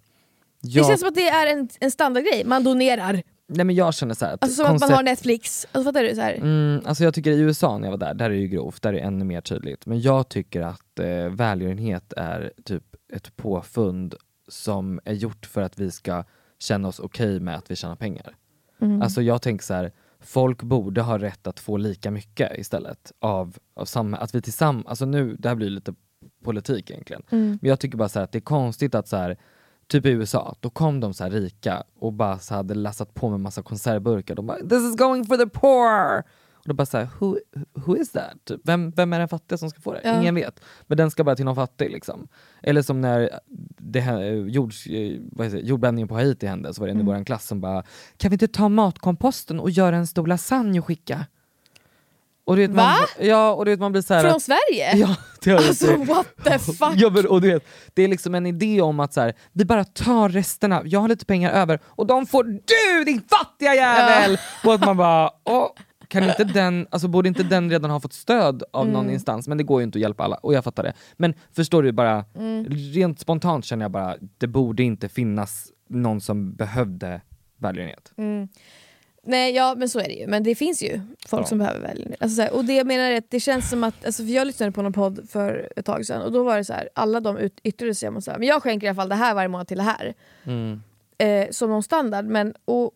Det 0.62 0.70
jag, 0.70 0.88
känns 0.88 1.00
som 1.00 1.10
att 1.10 1.16
det 1.16 1.28
är 1.28 1.54
en, 1.58 1.70
en 1.80 1.92
standardgrej. 1.92 2.44
Man 2.46 2.64
donerar. 2.64 3.24
Nej 3.48 3.66
men 3.66 3.76
jag 3.76 3.94
känner 3.94 4.14
så 4.14 4.26
här, 4.26 4.34
att 4.34 4.44
Alltså 4.44 4.56
som 4.56 4.66
att 4.66 4.72
man 4.72 4.80
koncept- 4.80 4.96
har 4.96 5.04
Netflix. 5.04 5.68
Alltså 5.72 5.90
fattar 5.90 6.04
du? 6.04 6.16
Så 6.16 6.22
här. 6.22 6.34
Mm, 6.34 6.82
alltså 6.86 7.04
jag 7.04 7.14
tycker 7.14 7.32
i 7.32 7.40
USA 7.40 7.78
när 7.78 7.88
jag 7.88 7.92
var 7.92 7.98
där, 7.98 8.14
där 8.14 8.26
är 8.26 8.30
det 8.30 8.36
ju 8.36 8.48
grovt, 8.48 8.82
där 8.82 8.90
är 8.90 8.94
det 8.94 9.00
ännu 9.00 9.26
mer 9.26 9.42
tydligt. 9.42 9.86
Men 9.86 10.02
jag 10.02 10.30
tycker 10.30 10.62
att 10.62 11.00
eh, 11.00 11.30
välgörenhet 11.30 12.14
är 12.18 12.52
typ 12.64 12.84
ett 13.14 13.36
påfund 13.36 14.16
som 14.48 15.00
är 15.06 15.14
gjort 15.14 15.46
för 15.46 15.62
att 15.62 15.80
vi 15.80 15.92
ska 15.92 16.24
känna 16.60 16.88
oss 16.88 17.00
okej 17.00 17.40
med 17.40 17.56
att 17.56 17.72
vi 17.72 17.76
tjänar 17.76 17.96
pengar. 17.96 18.36
Mm. 18.82 19.02
Alltså 19.02 19.22
jag 19.22 19.42
tänker 19.42 19.66
så 19.66 19.74
här, 19.74 19.92
folk 20.20 20.64
borde 20.64 21.02
ha 21.02 21.20
rätt 21.20 21.48
att 21.48 21.60
få 21.60 21.78
lika 21.78 22.12
mycket 22.12 22.58
istället 22.58 23.12
av, 23.20 23.58
av 23.74 23.86
samma, 23.86 24.18
att 24.18 24.36
vi 24.36 24.42
tillsammans, 24.42 24.86
alltså 24.88 25.06
nu, 25.06 25.36
det 25.40 25.48
här 25.50 25.56
blir 25.56 25.70
lite 25.70 25.94
politik 26.44 26.92
egentligen. 26.92 27.24
Mm. 27.30 27.60
Men 27.62 27.70
jag 27.70 27.80
tycker 27.80 27.98
bara 27.98 28.10
så 28.10 28.20
här 28.20 28.24
att 28.24 28.32
det 28.32 28.38
är 28.38 28.42
konstigt 28.42 28.96
att 28.96 29.08
så 29.08 29.18
här, 29.18 29.38
typ 29.88 30.06
i 30.06 30.10
USA, 30.10 30.56
då 30.60 30.70
kom 30.70 31.00
de 31.00 31.14
så 31.14 31.24
här 31.24 31.32
rika 31.32 31.84
och 32.00 32.14
bara 32.14 32.40
så 32.40 32.56
hade 32.56 32.74
lassat 32.74 33.14
på 33.14 33.30
med 33.30 33.40
massa 33.40 33.62
konservburkar. 33.62 34.36
De 34.36 34.48
bara 34.48 34.58
“this 34.58 34.84
is 34.84 34.96
going 34.96 35.26
for 35.26 35.38
the 35.38 35.48
poor” 35.48 36.24
och 36.54 36.70
då 36.70 36.74
bara 36.74 36.86
så 36.86 36.98
här, 36.98 37.08
who, 37.20 37.38
who 37.74 37.98
is 37.98 38.12
that? 38.12 38.34
Typ, 38.46 38.62
Vem, 38.64 38.92
vem 38.92 39.14
är 39.14 39.20
den 39.20 39.28
fattiga 39.28 39.58
som 39.58 39.70
ska 39.70 39.82
få 39.82 39.94
det? 39.94 40.02
Ja. 40.04 40.22
Ingen 40.22 40.36
vet. 40.36 40.60
Men 40.88 40.98
den 40.98 41.12
ska 41.12 41.24
bara 41.24 41.36
till 41.36 41.46
någon 41.46 41.56
fattig 41.56 41.92
liksom. 41.92 42.28
Eller 42.64 42.82
som 42.82 43.02
när 43.02 43.30
det 43.78 44.00
här, 44.00 44.22
jords, 44.32 44.88
eh, 44.88 45.20
vad 45.32 45.46
heter 45.48 45.60
jordbävningen 45.60 46.08
på 46.08 46.16
Haiti 46.16 46.48
hände 46.48 46.74
så 46.74 46.82
var 46.82 46.88
det 46.88 46.92
en 46.92 46.98
i 46.98 47.02
Mm. 47.02 47.18
vår 47.18 47.24
klass 47.26 47.48
som 47.48 47.62
bara 47.62 47.84
“kan 48.18 48.30
vi 48.30 48.36
inte 48.36 48.48
ta 48.48 48.70
matkomposten 48.70 49.60
och 49.60 49.70
göra 49.70 49.96
en 49.96 50.08
stor 50.08 50.28
lasagne 50.28 50.80
och 50.80 50.86
skicka?” 50.86 51.26
Och 52.46 52.58
vet, 52.58 52.70
man, 52.72 52.78
Va? 52.78 52.96
Ja, 53.20 53.52
och 53.54 53.68
vet, 53.68 53.80
man 53.80 53.92
blir 53.92 54.02
så 54.02 54.14
här, 54.14 54.30
Från 54.30 54.40
Sverige? 54.42 54.96
Ja, 54.96 55.16
det 55.42 55.52
har 55.52 55.58
Alltså 55.58 55.74
sett. 55.88 56.08
what 56.08 56.28
the 56.44 56.60
fuck? 56.60 56.94
Ja, 56.96 57.10
men, 57.10 57.28
och 57.28 57.42
du 57.42 57.48
vet, 57.54 57.64
det 57.94 58.04
är 58.04 58.08
liksom 58.08 58.36
en 58.36 58.46
idé 58.46 58.82
om 58.82 59.00
att 59.00 59.14
så 59.14 59.22
här, 59.22 59.34
vi 59.52 59.66
bara 59.66 59.84
tar 59.84 60.30
resterna, 60.30 60.82
jag 60.86 61.00
har 61.00 61.08
lite 61.08 61.26
pengar 61.26 61.52
över 61.52 61.80
och 61.86 62.08
de 62.08 62.26
får 62.26 62.44
du 62.44 63.04
din 63.06 63.22
fattiga 63.22 63.76
jävel! 63.76 64.38
Och 64.66 64.74
att 64.74 64.86
man 64.86 64.98
bara, 64.98 65.30
åh, 65.44 65.68
kan 66.08 66.24
inte 66.24 66.44
den, 66.44 66.88
alltså, 66.92 67.08
borde 67.08 67.28
inte 67.30 67.44
den 67.44 67.70
redan 67.70 67.92
ha 67.92 68.00
fått 68.00 68.14
stöd 68.14 68.64
av 68.74 68.88
någon 68.88 69.02
Mm. 69.02 69.14
instans? 69.14 69.48
Men 69.48 69.58
det 69.58 69.64
går 69.64 69.82
ju 69.82 69.84
inte 69.84 69.98
att 69.98 70.02
hjälpa 70.02 70.24
alla, 70.24 70.36
och 70.36 70.54
jag 70.54 70.64
fattar 70.64 70.84
det. 70.84 70.94
Men 71.18 71.34
förstår 71.56 71.84
du, 71.84 71.92
bara 71.92 72.26
Mm. 72.36 72.66
rent 72.70 73.20
spontant 73.20 73.66
känner 73.66 73.84
jag 73.86 73.92
bara, 73.92 74.16
det 74.38 74.48
borde 74.48 74.84
inte 74.84 75.10
finnas 75.10 75.68
någon 75.90 76.22
som 76.22 76.56
behövde 76.56 77.22
välgörenhet. 77.60 78.12
Mm. 78.18 78.48
Nej, 79.28 79.54
ja 79.56 79.76
men 79.78 79.90
så 79.90 80.00
är 80.00 80.04
det 80.08 80.14
ju. 80.14 80.28
Men 80.28 80.44
det 80.44 80.56
finns 80.56 80.84
ju 80.84 81.02
folk 81.28 81.44
Ja. 81.44 81.48
som 81.48 81.58
behöver 81.58 81.80
välgörenhet. 81.80 82.22
Alltså, 82.22 82.42
här, 82.42 82.54
och 82.54 82.66
det 82.66 82.74
jag 82.74 82.88
menar 82.88 83.04
är 83.12 83.18
att 83.18 83.30
det 83.32 83.40
känns 83.40 83.70
som 83.70 83.84
att, 83.84 84.06
alltså, 84.06 84.24
för 84.24 84.32
jag 84.32 84.48
lyssnade 84.48 84.72
på 84.72 84.82
någon 84.82 84.94
podd 84.94 85.30
för 85.30 85.70
ett 85.76 85.86
tag 85.86 86.06
sedan 86.06 86.22
och 86.22 86.32
då 86.32 86.44
var 86.44 86.58
det 86.58 86.66
så 86.66 86.74
här, 86.74 86.90
alla 86.96 87.20
de 87.20 87.38
ut, 87.38 87.60
yttrade 87.64 87.96
sig 87.96 88.10
om 88.10 88.18
att 88.18 88.28
jag 88.40 88.64
skänker 88.64 88.88
i 88.88 88.90
alla 88.90 88.96
fall 88.96 89.10
det 89.10 89.16
här 89.16 89.34
varje 89.34 89.48
månad 89.48 89.68
till 89.68 89.78
det 89.78 89.84
här. 89.84 90.14
Mm. 90.44 90.82
Eh, 91.18 91.50
som 91.52 91.70
någon 91.70 91.84
standard. 91.84 92.26
Men, 92.26 92.54
och, 92.66 92.92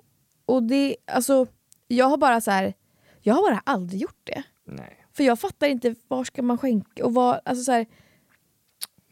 och 0.46 0.64
det, 0.64 0.96
alltså, 1.12 1.46
jag 1.88 2.06
har 2.06 2.18
bara 2.18 2.42
så 2.42 2.52
här, 2.52 2.74
jag 3.22 3.34
har 3.36 3.42
bara 3.52 3.62
aldrig 3.66 4.02
gjort 4.02 4.22
det. 4.24 4.44
Nej. 4.66 4.96
För 5.14 5.24
jag 5.24 5.40
fattar 5.40 5.68
inte 5.68 5.96
var 6.08 6.24
ska 6.24 6.42
man 6.42 6.58
skänka 6.58 7.06
och 7.06 7.14
vad, 7.14 7.40
alltså 7.46 7.64
så 7.64 7.72
här, 7.72 7.86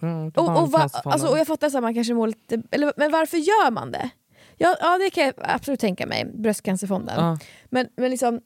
Mm, 0.02 0.28
och, 0.36 0.62
och, 0.62 0.72
va, 0.72 0.90
alltså, 1.04 1.28
och 1.28 1.38
jag 1.40 1.48
fattar 1.48 1.68
att 1.68 1.84
man 1.84 1.94
kanske 1.94 2.14
mår 2.14 2.28
lite, 2.28 2.62
eller, 2.72 2.94
men 2.98 3.12
varför 3.12 3.38
gör 3.38 3.72
man 3.72 3.92
det? 3.92 4.10
Ja, 4.58 4.76
ja 4.80 4.98
det 4.98 5.10
kan 5.10 5.24
jag 5.26 5.34
absolut 5.38 5.80
tänka 5.80 6.06
mig, 6.08 6.26
bröstcancerfonden. 6.34 7.16
Ja. 7.18 7.40
Men, 7.70 7.88
men 7.98 8.12
liksom, 8.12 8.42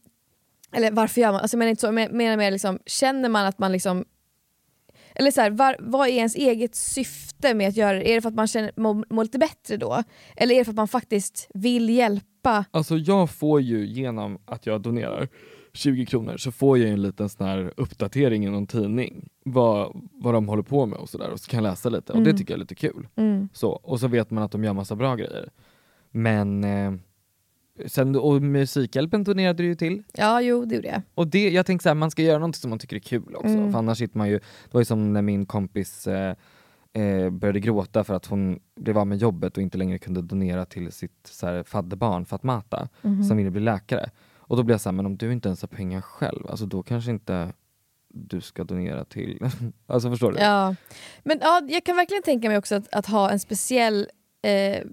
eller 0.74 0.92
varför 0.92 1.22
gör 1.22 1.32
man? 1.32 1.42
Alltså, 1.42 1.56
jag 1.56 1.60
menar 1.60 1.70
inte 1.70 1.82
så, 1.82 1.88
jag 1.88 1.94
menar 2.14 2.38
mer 2.38 2.52
liksom, 2.52 2.80
känner 2.86 3.30
man 3.30 3.46
att 3.46 3.60
man 3.60 3.72
liksom 3.72 4.06
eller 5.16 5.32
så 5.32 5.42
här, 5.42 5.52
var, 5.52 5.76
vad 5.80 6.08
är 6.08 6.12
ens 6.12 6.36
eget 6.36 6.76
syfte 6.76 7.54
med 7.54 7.68
att 7.68 7.78
göra 7.78 7.94
det? 7.98 8.12
Är 8.12 8.16
det 8.16 8.22
för 8.22 8.30
att 8.30 8.36
man 8.36 8.48
känner, 8.48 8.72
mår, 8.76 9.06
mår 9.10 9.24
lite 9.24 9.38
bättre 9.40 9.78
då? 9.78 10.04
Eller 10.36 10.56
är 10.56 10.60
det 10.60 10.66
för 10.66 10.72
att 10.72 10.76
man 10.76 10.88
faktiskt 10.88 11.48
vill 11.54 11.90
hjälpa? 11.90 12.66
Alltså 12.72 12.98
jag 12.98 13.30
får 13.30 13.62
ju 13.62 13.86
genom 13.86 14.38
att 14.46 14.66
jag 14.66 14.82
donerar 14.82 15.30
20 15.74 16.06
kronor 16.06 16.38
så 16.38 16.52
får 16.52 16.78
jag 16.78 16.88
ju 16.88 16.94
en 16.94 17.02
liten 17.02 17.30
sån 17.30 17.48
här 17.48 17.74
uppdatering 17.78 18.46
i 18.46 18.50
någon 18.50 18.68
tidning 18.68 19.30
vad, 19.46 20.02
vad 20.12 20.34
de 20.34 20.48
håller 20.48 20.64
på 20.64 20.86
med 20.86 21.00
och 21.00 21.10
sådär 21.10 21.30
och 21.30 21.40
så 21.40 21.50
kan 21.50 21.64
jag 21.64 21.72
läsa 21.72 21.90
lite 21.90 22.14
och 22.14 22.20
det 22.20 22.30
Mm. 22.30 22.38
tycker 22.38 22.54
jag 22.54 22.58
är 22.58 22.62
lite 22.62 22.76
kul. 22.76 23.08
Mm. 23.16 23.50
Så, 23.54 23.70
och 23.72 24.00
så 24.00 24.08
vet 24.08 24.32
man 24.32 24.44
att 24.44 24.52
de 24.52 24.64
gör 24.64 24.74
massa 24.74 24.96
bra 24.96 25.16
grejer. 25.16 25.50
Men 26.12 26.64
eh, 26.64 26.94
sen, 27.88 28.16
och 28.16 28.42
Musikhjälpen 28.42 29.24
donerade 29.24 29.64
du 29.64 29.68
ju 29.68 29.76
till 29.76 30.04
Ja, 30.14 30.42
jo 30.42 30.66
det 30.66 30.76
gjorde 30.76 30.88
jag. 30.88 31.02
och 31.16 31.28
det, 31.28 31.50
jag 31.50 31.66
tänker 31.66 31.84
så 31.84 31.90
här, 31.90 31.96
man 31.96 32.12
ska 32.12 32.22
göra 32.22 32.38
något 32.40 32.56
som 32.56 32.70
man 32.70 32.80
tycker 32.80 32.96
är 32.96 33.00
kul 33.00 33.36
också, 33.36 33.48
Mm. 33.54 33.72
för 33.72 33.80
annars 33.80 33.98
sitter 33.98 34.18
man 34.18 34.30
ju, 34.30 34.38
det 34.40 34.72
var 34.74 34.82
ju 34.82 34.86
som 34.86 35.14
när 35.14 35.22
min 35.22 35.46
kompis 35.46 36.08
eh, 36.08 36.36
eh, 36.94 37.30
började 37.30 37.60
gråta 37.60 38.04
för 38.04 38.14
att 38.14 38.26
hon 38.26 38.60
blev 38.76 38.98
av 38.98 39.08
med 39.08 39.18
jobbet 39.18 39.58
och 39.58 39.64
inte 39.64 39.78
längre 39.78 39.98
kunde 39.98 40.22
donera 40.22 40.66
till 40.66 40.92
sitt 40.92 41.28
så 41.32 41.48
här, 41.48 41.64
fadderbarn 41.64 42.26
Fatmata, 42.26 42.90
Mhm. 43.02 43.24
som 43.24 43.38
ville 43.38 43.50
bli 43.52 43.62
läkare. 43.62 44.10
Och 44.36 44.58
då 44.58 44.64
blev 44.64 44.74
jag 44.74 44.82
såhär, 44.82 44.94
men 44.96 45.06
om 45.06 45.18
du 45.18 45.32
inte 45.34 45.50
ens 45.50 45.62
har 45.62 45.68
pengar 45.68 46.02
själv, 46.02 46.48
alltså 46.50 46.66
då 46.66 46.84
kanske 46.84 47.12
inte 47.12 47.54
du 48.14 48.42
ska 48.42 48.64
donera 48.64 49.06
till, 49.06 49.40
alltså 49.88 50.10
förstår 50.10 50.32
du? 50.32 50.38
Ja. 50.40 50.76
Men 51.24 51.38
ja, 51.42 51.62
jag 51.70 51.84
kan 51.84 51.96
verkligen 51.96 52.24
tänka 52.24 52.48
mig 52.50 52.58
också 52.58 52.76
att, 52.76 52.88
att 52.96 53.06
ha 53.06 53.30
en 53.30 53.40
speciell 53.40 54.08
eh, 54.42 54.84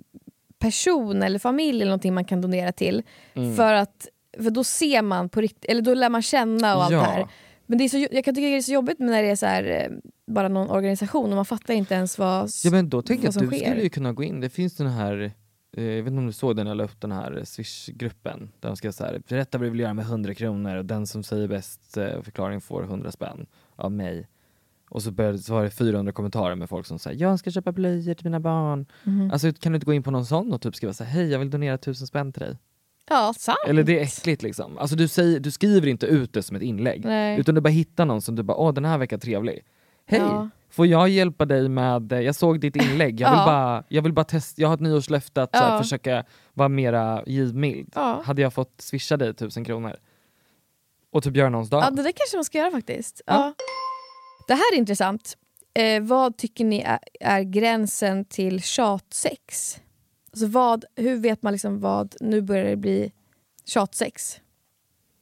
person 0.58 1.22
eller 1.22 1.38
familj 1.38 1.76
eller 1.76 1.86
någonting 1.90 2.14
man 2.14 2.24
kan 2.24 2.40
donera 2.40 2.72
till. 2.72 3.02
Mm. 3.34 3.56
För, 3.56 3.72
att, 3.72 4.08
för 4.42 4.50
då 4.50 4.64
ser 4.64 5.02
man 5.02 5.28
på 5.28 5.40
riktigt, 5.40 5.64
eller 5.64 5.82
då 5.82 5.94
lär 5.94 6.08
man 6.08 6.22
känna 6.22 6.76
och 6.76 6.82
allt 6.84 6.92
Ja. 6.92 6.98
det 6.98 7.04
här. 7.04 7.26
Men 7.66 7.78
det 7.78 7.84
är 7.84 7.88
så, 7.88 8.06
jag 8.10 8.24
kan 8.24 8.34
tycka 8.34 8.46
det 8.46 8.56
är 8.56 8.60
så 8.62 8.72
jobbigt 8.72 8.98
när 8.98 9.22
det 9.22 9.30
är 9.30 9.36
så 9.36 9.46
här, 9.46 9.64
eh, 9.64 9.96
bara 10.26 10.48
någon 10.48 10.70
organisation 10.70 11.30
och 11.30 11.36
man 11.36 11.44
fattar 11.44 11.74
inte 11.74 11.94
ens 11.94 12.18
vad, 12.18 12.50
Ja 12.64 12.70
men 12.70 12.88
då 12.88 13.02
tänker 13.02 13.24
jag 13.24 13.32
vad 13.32 13.42
att 13.42 13.48
som 13.48 13.50
du 13.50 13.56
sker. 13.56 13.66
skulle 13.70 13.82
ju 13.82 13.90
kunna 13.90 14.12
gå 14.12 14.22
in, 14.22 14.40
det 14.40 14.50
finns 14.50 14.76
den 14.76 14.86
här 14.86 15.32
eh, 15.76 15.84
jag 15.84 16.02
vet 16.02 16.06
inte 16.10 16.18
om 16.18 16.26
du 16.26 16.32
såg 16.32 16.56
den, 16.56 16.66
jag 16.66 16.76
la 16.76 16.84
upp 16.84 17.00
den 17.00 17.12
här 17.12 17.42
swish-gruppen 17.44 18.52
där 18.60 18.68
de 18.68 18.76
ska 18.76 18.92
så 18.92 19.04
här, 19.04 19.22
berätta 19.28 19.58
vad 19.58 19.66
du 19.66 19.70
vill 19.70 19.80
göra 19.80 19.94
med 19.94 20.04
100 20.04 20.34
kronor 20.34 20.76
och 20.76 20.84
den 20.84 21.06
som 21.06 21.22
säger 21.22 21.48
bäst 21.48 21.96
eh, 21.96 22.22
förklaring 22.22 22.60
får 22.60 22.82
100 22.82 23.12
spänn 23.12 23.46
av 23.76 23.92
mig. 23.92 24.28
Och 24.90 25.02
så, 25.02 25.10
började, 25.10 25.38
så 25.38 25.54
var 25.54 25.64
det 25.64 25.70
400 25.70 26.12
kommentarer 26.12 26.54
med 26.54 26.68
folk 26.68 26.86
som 26.86 26.98
säger 26.98 27.20
jag 27.22 27.38
ska 27.38 27.50
köpa 27.50 27.72
blöjor 27.72 28.14
till 28.14 28.24
mina 28.26 28.40
barn. 28.40 28.86
Mhm. 29.04 29.30
Alltså 29.32 29.52
kan 29.52 29.72
du 29.72 29.76
inte 29.76 29.86
gå 29.86 29.92
in 29.94 30.02
på 30.02 30.10
någon 30.10 30.26
sån 30.26 30.52
och 30.52 30.60
typ 30.62 30.76
skriva 30.76 30.92
så 30.92 31.04
här, 31.04 31.10
hej 31.10 31.30
jag 31.30 31.38
vill 31.38 31.50
donera 31.50 31.74
1000 31.74 32.06
spänn 32.06 32.32
till 32.32 32.42
dig. 32.42 32.56
Ja, 33.10 33.34
sant. 33.38 33.58
Eller 33.68 33.82
det 33.82 33.98
är 33.98 34.02
äckligt 34.02 34.42
liksom. 34.42 34.78
Alltså 34.78 34.96
du, 34.96 35.08
säger, 35.08 35.40
du 35.40 35.50
skriver 35.50 35.86
inte 35.88 36.06
ut 36.06 36.32
det 36.32 36.42
som 36.42 36.56
ett 36.56 36.62
inlägg. 36.62 37.04
Nej. 37.04 37.40
Utan 37.40 37.54
du 37.54 37.60
bara 37.60 37.68
hittar 37.68 38.04
någon 38.04 38.22
som 38.22 38.34
du 38.36 38.42
bara, 38.42 38.56
åh 38.56 38.72
den 38.74 38.84
här 38.84 38.98
verkar 38.98 39.18
trevlig. 39.18 39.60
Hej, 40.06 40.20
Ja. 40.20 40.48
får 40.70 40.86
jag 40.86 41.08
hjälpa 41.08 41.44
dig 41.44 41.68
med, 41.68 42.12
jag 42.12 42.34
såg 42.34 42.60
ditt 42.60 42.76
inlägg, 42.76 43.20
jag 43.20 43.30
vill 43.30 43.38
Ja. 43.38 43.44
bara, 43.46 43.84
jag 43.88 44.02
vill 44.02 44.12
bara 44.12 44.24
testa, 44.24 44.62
jag 44.62 44.68
har 44.68 44.74
ett 44.74 44.80
nyårslöfte 44.80 45.42
att 45.42 45.56
så 45.56 45.62
här, 45.62 45.74
Ja. 45.74 45.82
försöka 45.82 46.24
vara 46.54 46.68
mera 46.68 47.22
givmild. 47.26 47.92
Ja. 47.94 48.22
Hade 48.24 48.42
jag 48.42 48.52
fått 48.54 48.74
swisha 48.80 49.16
dig 49.16 49.34
tusen 49.34 49.64
kronor? 49.64 49.96
Och 51.12 51.22
typ 51.22 51.36
göra 51.36 51.48
någons 51.48 51.70
dag? 51.70 51.82
Ja, 51.82 51.90
det 51.90 52.02
där 52.02 52.12
kanske 52.12 52.36
man 52.36 52.44
ska 52.44 52.58
göra 52.58 52.70
faktiskt. 52.70 53.20
Det 54.48 54.54
här 54.54 54.74
är 54.74 54.78
intressant. 54.78 55.36
Eh, 55.74 56.02
vad 56.02 56.36
tycker 56.36 56.64
ni 56.64 56.80
är, 56.80 56.98
är 57.20 57.42
gränsen 57.42 58.24
till 58.24 58.62
tjatsex? 58.62 59.76
Alltså 60.30 60.46
vad, 60.46 60.84
hur 60.96 61.16
vet 61.18 61.42
man 61.42 61.52
liksom 61.52 61.80
vad, 61.80 62.14
nu 62.20 62.40
börjar 62.40 62.64
det 62.64 62.76
bli 62.76 63.12
tjatsex? 63.64 64.40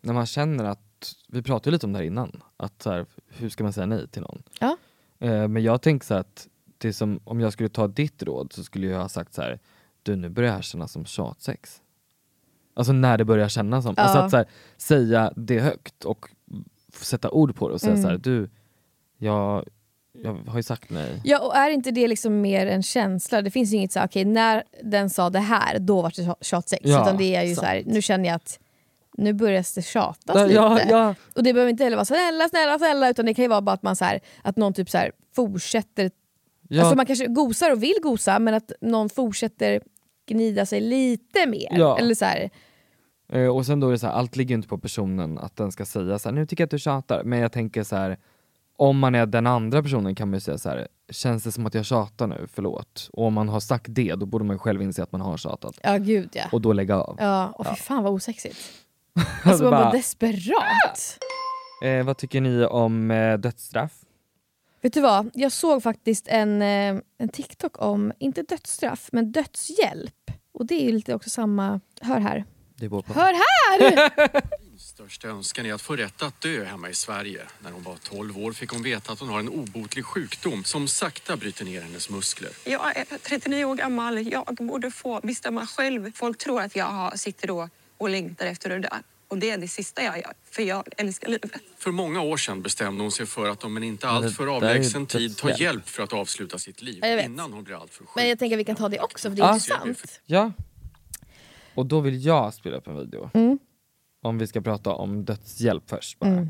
När 0.00 0.12
man 0.14 0.26
känner 0.26 0.64
att, 0.64 1.14
vi 1.28 1.42
pratade 1.42 1.70
lite 1.70 1.86
om 1.86 1.92
det 1.92 1.98
här 1.98 2.04
innan, 2.06 2.42
att 2.56 2.82
så 2.82 2.90
här, 2.90 3.06
hur 3.28 3.48
ska 3.48 3.64
man 3.64 3.72
säga 3.72 3.86
nej 3.86 4.08
till 4.08 4.22
någon? 4.22 4.42
Ja. 4.60 4.76
Eh, 5.18 5.48
men 5.48 5.62
jag 5.62 5.82
tänker 5.82 6.06
så 6.06 6.14
att, 6.14 6.48
det 6.78 6.92
som, 6.92 7.20
om 7.24 7.40
jag 7.40 7.52
skulle 7.52 7.68
ta 7.68 7.88
ditt 7.88 8.22
råd 8.22 8.52
så 8.52 8.64
skulle 8.64 8.86
jag 8.86 9.00
ha 9.00 9.08
sagt 9.08 9.34
så 9.34 9.42
här, 9.42 9.58
du 10.02 10.16
nu 10.16 10.28
börjar 10.28 10.50
det 10.50 10.54
här 10.54 10.62
kännas 10.62 10.92
som 10.92 11.04
tjatsex. 11.04 11.82
Alltså 12.74 12.92
när 12.92 13.18
det 13.18 13.24
börjar 13.24 13.48
kännas 13.48 13.84
som, 13.84 13.94
alltså 13.98 14.18
Ja. 14.18 14.24
att 14.24 14.30
så 14.30 14.36
här, 14.36 14.46
säga 14.76 15.32
det 15.36 15.60
högt 15.60 16.04
och 16.04 16.28
sätta 16.92 17.30
ord 17.30 17.56
på 17.56 17.68
det 17.68 17.74
och 17.74 17.80
säga 17.80 17.92
Mm. 17.92 18.02
så 18.02 18.08
här, 18.08 18.18
du, 18.18 18.50
jag, 19.18 19.64
jag 20.22 20.34
har 20.34 20.56
ju 20.56 20.62
sagt 20.62 20.90
nej. 20.90 21.20
Ja, 21.24 21.38
och 21.40 21.56
är 21.56 21.70
inte 21.70 21.90
det 21.90 22.08
liksom 22.08 22.40
mer 22.40 22.66
en 22.66 22.82
känsla? 22.82 23.42
Det 23.42 23.50
finns 23.50 23.72
ju 23.72 23.76
inget 23.76 23.92
så 23.92 24.04
okej 24.04 24.24
när 24.24 24.62
den 24.82 25.10
sa 25.10 25.30
det 25.30 25.38
här, 25.38 25.78
då 25.78 26.02
var 26.02 26.12
det 26.16 26.34
tjatsex. 26.44 26.82
Ja, 26.84 27.02
Utan 27.02 27.16
det 27.16 27.36
är 27.36 27.42
ju 27.42 27.54
sant. 27.54 27.58
så 27.58 27.66
här, 27.66 27.82
nu 27.86 28.02
känner 28.02 28.28
jag 28.28 28.34
att 28.36 28.58
nu 29.18 29.32
börjar 29.32 29.64
det 29.74 29.82
tjatas 29.82 30.36
Ja, 30.36 30.42
lite. 30.44 30.54
ja, 30.54 30.80
ja. 30.88 31.14
Och 31.34 31.42
det 31.42 31.52
behöver 31.52 31.70
inte 31.70 31.84
heller 31.84 31.96
vara 31.96 32.04
snälla, 32.04 32.48
snälla, 32.48 32.78
snälla, 32.78 33.10
utan 33.10 33.26
det 33.26 33.34
kan 33.34 33.42
ju 33.42 33.48
vara 33.48 33.60
bara 33.60 33.72
att 33.72 33.82
man 33.82 33.96
så 33.96 34.04
här, 34.04 34.20
att 34.42 34.56
någon 34.56 34.72
typ 34.72 34.90
så 34.90 34.98
här 34.98 35.12
fortsätter 35.36 36.10
Ja. 36.68 36.80
Alltså 36.82 36.96
man 36.96 37.06
kanske 37.06 37.26
gosar 37.26 37.72
och 37.72 37.82
vill 37.82 37.94
gosa 38.02 38.38
men 38.38 38.54
att 38.54 38.72
någon 38.80 39.08
fortsätter 39.08 39.80
gnida 40.28 40.66
sig 40.66 40.80
lite 40.80 41.46
mer. 41.46 41.68
Ja. 41.78 41.98
Eller 41.98 42.14
så 42.14 42.24
här, 42.24 42.50
Eh, 43.32 43.46
och 43.56 43.66
sen 43.66 43.80
då 43.80 43.88
är 43.88 43.92
det 43.92 43.98
så 43.98 44.06
här, 44.06 44.14
allt 44.14 44.36
ligger 44.36 44.54
inte 44.54 44.68
på 44.68 44.78
personen 44.78 45.38
att 45.38 45.56
den 45.56 45.72
ska 45.72 45.84
säga 45.84 46.18
så 46.18 46.28
här, 46.28 46.34
nu 46.36 46.46
tycker 46.46 46.62
jag 46.62 46.66
att 46.66 46.70
du 46.70 46.78
tjatar, 46.78 47.22
men 47.24 47.38
jag 47.38 47.52
tänker 47.52 47.82
så 47.82 47.96
här, 47.96 48.16
om 48.76 48.98
man 48.98 49.14
är 49.14 49.26
den 49.26 49.46
andra 49.46 49.82
personen 49.82 50.14
kan 50.14 50.28
man 50.30 50.34
ju 50.36 50.40
säga 50.40 50.58
så 50.58 50.68
här, 50.68 50.88
känns 51.10 51.44
det 51.44 51.52
som 51.52 51.66
att 51.66 51.74
jag 51.74 51.84
tjatar 51.84 52.26
nu, 52.26 52.46
förlåt. 52.52 53.08
Och 53.12 53.24
om 53.24 53.34
man 53.34 53.48
har 53.48 53.60
sagt 53.60 53.86
det, 53.88 54.14
då 54.14 54.26
borde 54.26 54.44
man 54.44 54.58
själv 54.58 54.82
inse 54.82 55.02
att 55.02 55.12
man 55.12 55.20
har 55.20 55.36
tjatat. 55.36 55.78
ja 55.82 55.96
gud 55.96 56.28
ja. 56.32 56.44
Och 56.52 56.60
då 56.60 56.72
lägga 56.72 56.96
av. 56.96 57.16
Ja, 57.20 57.48
och 57.48 57.66
fy 57.66 57.70
Ja. 57.70 57.76
fan 57.76 58.02
vad 58.02 58.12
osexigt. 58.12 58.56
Alltså 59.16 59.30
Alltså 59.50 59.64
man 59.64 59.72
bara 59.72 59.90
desperat. 59.92 61.18
Eh, 61.84 62.04
vad 62.04 62.16
tycker 62.16 62.40
ni 62.40 62.64
om 62.66 63.10
eh, 63.10 63.38
dödsstraff? 63.38 63.92
Vet 64.82 64.92
du 64.94 65.00
vad, 65.00 65.30
jag 65.34 65.52
såg 65.52 65.82
faktiskt 65.82 66.28
en, 66.28 66.62
eh, 66.62 66.96
en 67.18 67.28
TikTok 67.32 67.82
om, 67.82 68.12
inte 68.18 68.42
dödsstraff, 68.42 69.08
men 69.12 69.32
dödshjälp. 69.32 70.30
Och 70.54 70.66
det 70.66 70.74
är 70.74 70.84
ju 70.84 70.92
lite 70.92 71.14
också 71.14 71.30
samma, 71.30 71.80
hör 72.00 72.20
här. 72.20 72.44
Hör 73.06 73.32
här! 73.32 74.02
Största 74.96 75.28
önskan 75.28 75.66
är 75.66 75.74
att 75.74 75.82
få 75.82 75.96
rätt 75.96 76.22
att 76.22 76.40
dö 76.40 76.64
hemma 76.64 76.88
i 76.90 76.94
Sverige. 76.94 77.42
När 77.60 77.70
hon 77.70 77.82
var 77.82 77.96
12 77.96 78.38
år 78.38 78.52
fick 78.52 78.70
hon 78.70 78.82
veta 78.82 79.12
att 79.12 79.20
hon 79.20 79.28
har 79.28 79.38
en 79.40 79.48
obotlig 79.48 80.04
sjukdom 80.04 80.64
som 80.64 80.88
sakta 80.88 81.36
bryter 81.36 81.64
ner 81.64 81.80
hennes 81.80 82.10
muskler. 82.10 82.50
Jag 82.64 82.96
är 82.96 83.04
39 83.22 83.64
år 83.64 83.74
gammal. 83.74 84.26
Jag 84.32 84.54
borde 84.54 84.90
få 84.90 85.20
bestämma 85.22 85.66
själv. 85.66 86.12
Folk 86.14 86.38
tror 86.38 86.60
att 86.62 86.76
jag 86.76 87.18
sitter 87.18 87.48
då 87.48 87.68
och 87.98 88.08
längtar 88.10 88.46
efter 88.46 88.70
att 88.70 88.82
dö. 88.82 88.88
Och 89.28 89.38
det 89.38 89.50
är 89.50 89.58
det 89.58 89.68
sista 89.68 90.02
jag 90.02 90.18
gör, 90.18 90.32
för 90.50 90.62
jag 90.62 90.88
älskar 90.96 91.28
livet. 91.28 91.50
För 91.78 91.90
många 91.90 92.20
år 92.22 92.36
sedan 92.36 92.62
bestämde 92.62 93.02
hon 93.02 93.12
sig 93.12 93.26
för 93.26 93.48
att 93.48 93.64
om 93.64 93.76
en 93.76 93.82
inte 93.82 94.06
det 94.06 94.10
alltför 94.10 94.46
där 94.46 94.52
avlägsen 94.52 95.06
tid 95.06 95.36
ta 95.36 95.50
hjälp 95.50 95.88
för 95.88 96.02
att 96.02 96.12
avsluta 96.12 96.58
sitt 96.58 96.82
liv 96.82 97.04
innan 97.24 97.52
hon 97.52 97.64
blir 97.64 97.76
alltför 97.80 98.04
sjuk. 98.04 98.16
Men 98.16 98.28
jag 98.28 98.38
tänker 98.38 98.56
att 98.56 98.60
vi 98.60 98.64
kan 98.64 98.76
ta 98.76 98.88
det 98.88 99.00
också 99.00 99.28
för 99.30 99.36
det 99.36 99.42
är 99.42 99.46
Ja. 99.46 99.54
intressant. 99.54 100.20
Ja. 100.26 100.52
Och 101.74 101.86
då 101.86 102.00
vill 102.00 102.24
jag 102.26 102.54
spela 102.54 102.76
upp 102.76 102.86
en 102.86 102.96
video. 102.96 103.30
Mm. 103.34 103.58
Om 104.26 104.38
vi 104.38 104.46
ska 104.46 104.60
prata 104.60 104.90
om 104.90 105.24
dödshjälp 105.24 105.90
först 105.90 106.18
bara. 106.18 106.30
Mm. 106.30 106.42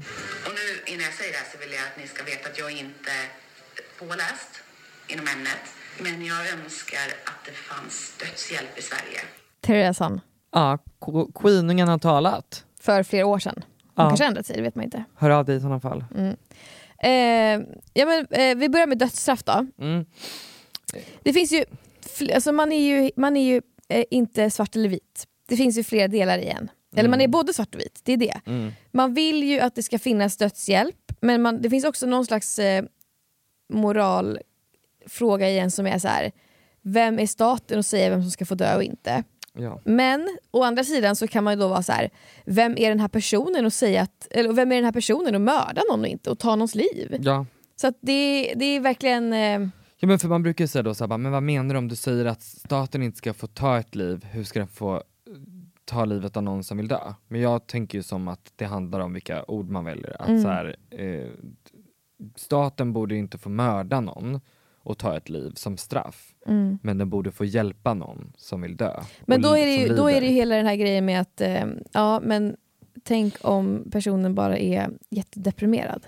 Och 0.46 0.52
nu 0.58 0.92
innan 0.92 1.04
jag 1.04 1.14
säger 1.14 1.32
det 1.32 1.38
här 1.38 1.46
så 1.52 1.58
vill 1.58 1.72
jag 1.72 1.82
att 1.92 1.98
ni 2.02 2.06
ska 2.08 2.24
veta 2.24 2.48
att 2.50 2.58
jag 2.58 2.70
inte 2.70 3.10
är 3.10 3.26
påläst 4.06 4.50
inom 5.08 5.26
ämnet. 5.28 5.62
Men 6.00 6.24
jag 6.26 6.40
önskar 6.50 7.06
att 7.24 7.44
det 7.46 7.52
fanns 7.52 8.14
dödshjälp 8.18 8.78
i 8.78 8.82
Sverige. 8.82 9.20
Teresan, 9.60 10.20
Ja, 10.52 10.78
Queeningen 11.40 11.88
har 11.88 11.98
talat. 11.98 12.64
för 12.80 13.02
flera 13.02 13.26
år 13.26 13.38
sedan. 13.38 13.54
Hon 13.64 13.92
Ja. 14.04 14.08
kanske 14.08 14.24
ändrat 14.24 14.46
sig, 14.46 14.56
det 14.56 14.62
vet 14.62 14.74
man 14.74 14.84
inte. 14.84 15.04
Hör 15.16 15.30
av 15.30 15.44
dig 15.44 15.56
i 15.56 15.60
sådana 15.60 15.80
fall. 15.80 16.04
Mm. 16.14 16.36
Eh, 16.98 17.66
ja, 17.94 18.06
men, 18.06 18.26
eh, 18.30 18.56
vi 18.56 18.68
börjar 18.68 18.86
med 18.86 18.98
dödsstraff 18.98 19.42
då. 19.44 19.66
Mm. 19.80 20.06
Det 21.22 21.32
finns 21.32 21.52
ju, 21.52 21.64
alltså 22.34 22.52
man 22.52 22.72
är 22.72 22.80
ju, 23.02 23.10
man 23.16 23.36
är 23.36 23.44
ju 23.54 23.62
eh, 23.88 24.04
inte 24.10 24.50
svart 24.50 24.76
eller 24.76 24.88
vit. 24.88 25.24
Det 25.48 25.56
finns 25.56 25.78
ju 25.78 25.84
flera 25.84 26.08
delar 26.08 26.38
i 26.38 26.46
en. 26.46 26.68
Eller 26.96 27.08
man 27.08 27.20
är 27.20 27.28
både 27.28 27.54
svart 27.54 27.74
och 27.74 27.80
vit, 27.80 28.00
det 28.04 28.12
är 28.12 28.16
det. 28.16 28.40
Mm. 28.46 28.72
Man 28.92 29.14
vill 29.14 29.42
ju 29.42 29.60
att 29.60 29.74
det 29.74 29.82
ska 29.82 29.98
finnas 29.98 30.36
dödshjälp, 30.36 31.12
men 31.20 31.42
man, 31.42 31.62
det 31.62 31.70
finns 31.70 31.84
också 31.84 32.06
någon 32.06 32.26
slags 32.26 32.58
eh, 32.58 32.84
moralfråga 33.72 35.50
i 35.50 35.58
en 35.58 35.70
som 35.70 35.86
är 35.86 35.98
så 35.98 36.08
här. 36.08 36.32
vem 36.82 37.18
är 37.18 37.26
staten 37.26 37.78
att 37.78 37.86
säga 37.86 38.10
vem 38.10 38.22
som 38.22 38.30
ska 38.30 38.46
få 38.46 38.54
dö 38.54 38.76
och 38.76 38.82
inte? 38.82 39.24
Ja. 39.58 39.80
Men 39.84 40.38
å 40.50 40.62
andra 40.62 40.84
sidan 40.84 41.16
så 41.16 41.26
kan 41.26 41.44
man 41.44 41.52
ju 41.54 41.60
då 41.60 41.68
vara 41.68 41.82
så 41.82 41.92
här. 41.92 42.10
vem 42.44 42.76
är 42.78 42.88
den 42.88 43.00
här 43.00 43.08
personen 43.08 43.66
och 43.66 43.72
säga 43.72 44.02
att, 44.02 44.28
eller 44.30 44.52
vem 44.52 44.72
är 44.72 44.76
den 44.76 44.84
här 44.84 44.92
personen 44.92 45.34
och 45.34 45.40
mörda 45.40 45.82
någon 45.90 46.00
och 46.00 46.06
inte 46.06 46.30
och 46.30 46.38
ta 46.38 46.56
någons 46.56 46.74
liv? 46.74 47.16
Ja. 47.20 47.46
Så 47.76 47.92
det, 48.00 48.52
det 48.56 48.64
är 48.64 48.80
verkligen... 48.80 49.32
Eh, 49.32 49.68
Ja, 49.98 50.08
men 50.08 50.18
för 50.18 50.28
man 50.28 50.42
brukar 50.42 50.64
ju 50.64 50.68
säga 50.68 50.82
då 50.82 50.94
så 50.94 51.06
här, 51.06 51.18
men 51.18 51.32
vad 51.32 51.42
menar 51.42 51.74
du 51.74 51.78
om 51.78 51.88
du 51.88 51.96
säger 51.96 52.24
att 52.24 52.42
staten 52.42 53.02
inte 53.02 53.18
ska 53.18 53.34
få 53.34 53.46
ta 53.46 53.78
ett 53.78 53.94
liv, 53.94 54.24
hur 54.30 54.44
ska 54.44 54.58
den 54.58 54.68
få 54.68 55.02
ta 55.86 56.04
livet 56.04 56.36
av 56.36 56.42
någon 56.42 56.64
som 56.64 56.76
vill 56.76 56.88
dö? 56.88 57.14
Men 57.28 57.40
jag 57.40 57.66
tänker 57.66 57.98
ju 57.98 58.02
som 58.02 58.28
att 58.28 58.52
det 58.56 58.64
handlar 58.64 59.00
om 59.00 59.12
vilka 59.12 59.44
ord 59.44 59.70
man 59.70 59.84
väljer. 59.84 60.22
Att 60.22 60.28
Mm. 60.28 60.42
så 60.42 60.48
här, 60.48 60.76
eh, 60.90 61.28
staten 62.36 62.92
borde 62.92 63.16
inte 63.16 63.38
få 63.38 63.48
mörda 63.48 64.00
någon 64.00 64.40
och 64.78 64.98
ta 64.98 65.16
ett 65.16 65.28
liv 65.28 65.52
som 65.56 65.76
straff. 65.76 66.34
Mm. 66.46 66.78
Men 66.82 66.98
den 66.98 67.10
borde 67.10 67.32
få 67.32 67.44
hjälpa 67.44 67.94
någon 67.94 68.32
som 68.36 68.60
vill 68.60 68.76
dö. 68.76 69.00
Men 69.26 69.42
då 69.42 69.56
är, 69.56 69.66
det 69.66 69.74
ju, 69.74 69.94
då 69.94 70.10
är 70.10 70.20
det 70.20 70.26
hela 70.26 70.56
den 70.56 70.66
här 70.66 70.76
grejen 70.76 71.04
med 71.04 71.20
att, 71.20 71.40
eh, 71.40 71.64
ja 71.92 72.20
men 72.22 72.56
tänk 73.02 73.34
om 73.40 73.88
personen 73.92 74.34
bara 74.34 74.58
är 74.58 74.90
jättedeprimerad. 75.10 76.06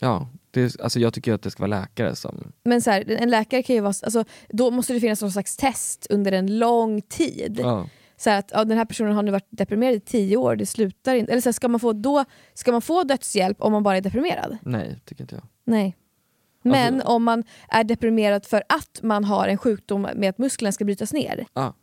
Ja, 0.00 0.28
det 0.50 0.80
alltså 0.80 1.00
jag 1.00 1.14
tycker 1.14 1.32
att 1.32 1.42
det 1.42 1.50
ska 1.50 1.62
vara 1.66 1.80
läkare 1.80 2.16
som... 2.16 2.52
Men 2.64 2.82
så 2.82 2.90
här, 2.90 3.10
en 3.10 3.30
läkare 3.30 3.62
kan 3.62 3.76
ju 3.76 3.82
vara, 3.82 3.94
alltså, 4.02 4.24
då 4.48 4.70
måste 4.70 4.92
det 4.92 5.00
finnas 5.00 5.22
någon 5.22 5.32
slags 5.32 5.56
test 5.56 6.06
under 6.10 6.32
en 6.32 6.58
lång 6.58 7.00
tid. 7.02 7.58
Ja. 7.62 7.88
Så 8.18 8.30
att 8.30 8.50
ja, 8.54 8.64
den 8.64 8.78
här 8.78 8.84
personen 8.84 9.12
har 9.12 9.22
nu 9.22 9.30
varit 9.30 9.46
deprimerad 9.50 9.94
i 9.94 10.00
tio 10.00 10.36
år, 10.36 10.56
det 10.56 10.66
slutar 10.66 11.14
inte. 11.14 11.32
Eller 11.32 11.40
så 11.42 11.48
här, 11.48 11.52
ska, 11.52 11.68
man 11.68 11.80
få, 11.80 11.92
då, 11.92 12.24
ska 12.54 12.72
man 12.72 12.82
få 12.82 13.02
dödshjälp 13.04 13.56
om 13.60 13.72
man 13.72 13.82
bara 13.82 13.96
är 13.96 14.00
deprimerad? 14.00 14.58
Nej, 14.62 15.00
tycker 15.04 15.24
inte 15.24 15.34
jag. 15.34 15.44
Nej. 15.64 15.96
Men 16.62 16.94
Alltså- 16.94 17.08
om 17.08 17.24
man 17.24 17.44
är 17.68 17.84
deprimerad 17.84 18.46
för 18.46 18.62
att 18.68 19.02
man 19.02 19.24
har 19.24 19.48
en 19.48 19.58
sjukdom 19.58 20.08
med 20.14 20.30
att 20.30 20.38
musklerna 20.38 20.72
ska 20.72 20.84
brytas 20.84 21.12
ner. 21.12 21.46
Ja. 21.54 21.74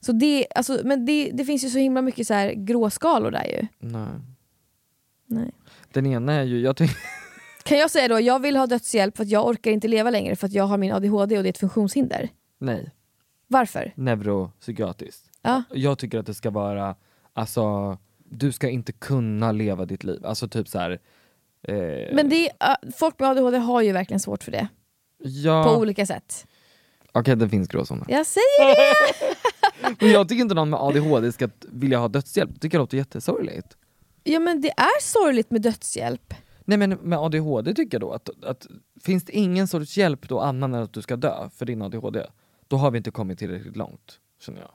Så 0.00 0.12
det, 0.12 0.46
alltså, 0.54 0.80
men 0.84 1.06
det, 1.06 1.30
det 1.34 1.44
finns 1.44 1.64
ju 1.64 1.70
så 1.70 1.78
himla 1.78 2.02
mycket 2.02 2.26
så 2.26 2.34
här 2.34 2.52
gråskalor 2.52 3.30
där 3.30 3.44
ju. 3.44 3.66
Nej. 3.78 4.08
Nej. 5.26 5.50
Den 5.92 6.06
ena 6.06 6.32
är 6.32 6.42
ju, 6.44 6.60
jag. 6.60 6.76
Kan 7.62 7.78
jag 7.78 7.90
säga 7.90 8.08
då, 8.08 8.20
jag 8.20 8.38
vill 8.42 8.56
ha 8.56 8.66
dödshjälp 8.66 9.16
för 9.16 9.22
att 9.24 9.30
jag 9.30 9.46
orkar 9.46 9.70
inte 9.70 9.88
leva 9.88 10.10
längre 10.10 10.36
för 10.36 10.46
att 10.46 10.52
jag 10.52 10.64
har 10.64 10.78
min 10.78 10.92
ADHD 10.92 11.36
och 11.36 11.42
det 11.42 11.48
är 11.48 11.50
ett 11.50 11.58
funktionshinder. 11.58 12.28
Nej. 12.58 12.90
Varför? 13.46 13.92
neuropsykiatriskt. 13.96 15.27
Ja. 15.42 15.62
Jag 15.72 15.98
tycker 15.98 16.18
att 16.18 16.26
det 16.26 16.34
ska 16.34 16.50
vara, 16.50 16.94
alltså, 17.32 17.96
du 18.24 18.52
ska 18.52 18.68
inte 18.68 18.92
kunna 18.92 19.52
leva 19.52 19.84
ditt 19.84 20.04
liv. 20.04 20.26
Alltså 20.26 20.48
typ 20.48 20.68
så 20.68 20.78
här. 20.78 20.90
Eh, 21.62 22.14
Men 22.14 22.28
det, 22.28 22.50
är- 22.58 22.92
folk 22.92 23.18
med 23.20 23.28
ADHD 23.28 23.58
har 23.58 23.82
ju 23.82 23.92
verkligen 23.92 24.20
svårt 24.20 24.42
för 24.44 24.52
det. 24.52 24.68
ja, 25.18 25.64
På 25.64 25.70
olika 25.80 26.06
sätt. 26.06 26.46
Okej, 27.12 27.36
det 27.36 27.48
finns 27.48 27.68
gråzoner. 27.68 28.04
Jag 28.08 28.26
säger 28.26 28.76
det! 28.76 29.34
Men 30.00 30.10
jag 30.10 30.28
tycker 30.28 30.42
inte 30.42 30.54
någon 30.54 30.70
med 30.70 30.80
ADHD 30.80 31.32
ska 31.32 31.48
vilja 31.68 31.98
ha 31.98 32.08
dödshjälp. 32.08 32.50
Jag 32.52 32.60
tycker 32.60 32.78
det 32.78 32.82
låter 32.82 32.96
jättesorgligt. 32.96 33.76
Ja 34.24 34.38
men 34.40 34.60
det 34.60 34.68
är 34.70 35.00
sorgligt 35.02 35.50
med 35.50 35.62
dödshjälp. 35.62 36.34
Nej 36.64 36.78
men 36.78 36.90
med 36.90 37.18
ADHD 37.18 37.74
tycker 37.74 37.94
jag 37.94 38.00
då 38.00 38.12
att, 38.12 38.44
att 38.44 38.66
finns 39.04 39.24
det 39.24 39.32
ingen 39.32 39.68
sorts 39.68 39.96
hjälp 39.98 40.28
då 40.28 40.40
annan 40.40 40.74
än 40.74 40.82
att 40.82 40.92
du 40.92 41.02
ska 41.02 41.16
dö 41.16 41.48
för 41.54 41.66
din 41.66 41.82
ADHD, 41.82 42.26
då 42.68 42.76
har 42.76 42.90
vi 42.90 42.98
inte 42.98 43.10
kommit 43.10 43.38
tillräckligt 43.38 43.76
långt. 43.76 44.18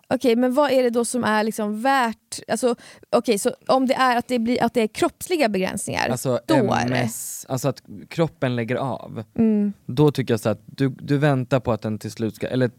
Okej, 0.07 0.35
men 0.35 0.53
vad 0.53 0.71
är 0.71 0.83
det 0.83 0.89
då 0.89 1.05
som 1.05 1.23
är 1.23 1.43
liksom 1.43 1.81
värt... 1.81 2.39
Alltså, 2.47 2.75
okej, 3.09 3.39
så 3.39 3.51
om 3.67 3.87
det 3.87 3.93
är 3.93 4.17
att 4.17 4.27
det, 4.27 4.39
blir, 4.39 4.63
att 4.63 4.73
det 4.73 4.81
är 4.81 4.87
kroppsliga 4.87 5.49
begränsningar, 5.49 6.09
Alltså 6.09 6.39
då 6.45 6.55
är 6.55 6.89
det... 6.89 6.95
MS, 6.95 7.45
alltså 7.49 7.67
att 7.67 7.81
kroppen 8.09 8.55
lägger 8.55 8.75
av. 8.75 9.23
Mm. 9.35 9.73
Då 9.85 10.11
tycker 10.11 10.33
jag 10.33 10.39
så 10.39 10.49
att 10.49 10.61
du, 10.65 10.89
du 10.89 11.17
väntar 11.17 11.59
på 11.59 11.71
att 11.71 11.81
den 11.81 11.99
till 11.99 12.11
slut 12.11 12.35
ska, 12.35 12.47
eller 12.47 12.71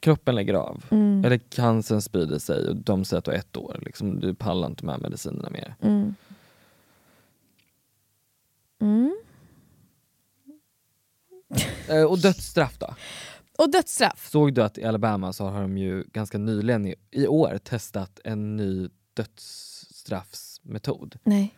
kroppen 0.00 0.34
lägger 0.34 0.54
av. 0.54 0.84
Mm. 0.90 1.24
Eller 1.24 1.38
cancern 1.38 2.02
sprider 2.02 2.38
sig 2.38 2.68
och 2.68 2.76
de 2.76 3.04
säger 3.04 3.18
att 3.18 3.24
du 3.24 3.30
har 3.30 3.38
ett 3.38 3.56
år, 3.56 3.78
liksom, 3.82 4.20
du 4.20 4.34
pallar 4.34 4.68
inte 4.68 4.84
med 4.84 5.00
medicinerna 5.00 5.50
mer. 5.50 5.74
Mm. 5.82 6.14
Mm. 8.80 9.16
Eh, 11.88 12.04
och 12.04 12.18
dödsstraff 12.18 12.78
då? 12.78 12.94
Och 13.60 13.70
dödsstraff. 13.70 14.28
Såg 14.28 14.54
du 14.54 14.62
att 14.62 14.78
i 14.78 14.84
Alabama 14.84 15.32
så 15.32 15.48
har 15.48 15.62
de 15.62 15.78
ju 15.78 16.04
ganska 16.12 16.38
nyligen 16.38 16.86
i, 16.86 16.94
i 17.10 17.26
år 17.26 17.58
testat 17.58 18.20
en 18.24 18.56
ny 18.56 18.88
dödsstraffsmetod. 19.14 21.18
Nej. 21.22 21.54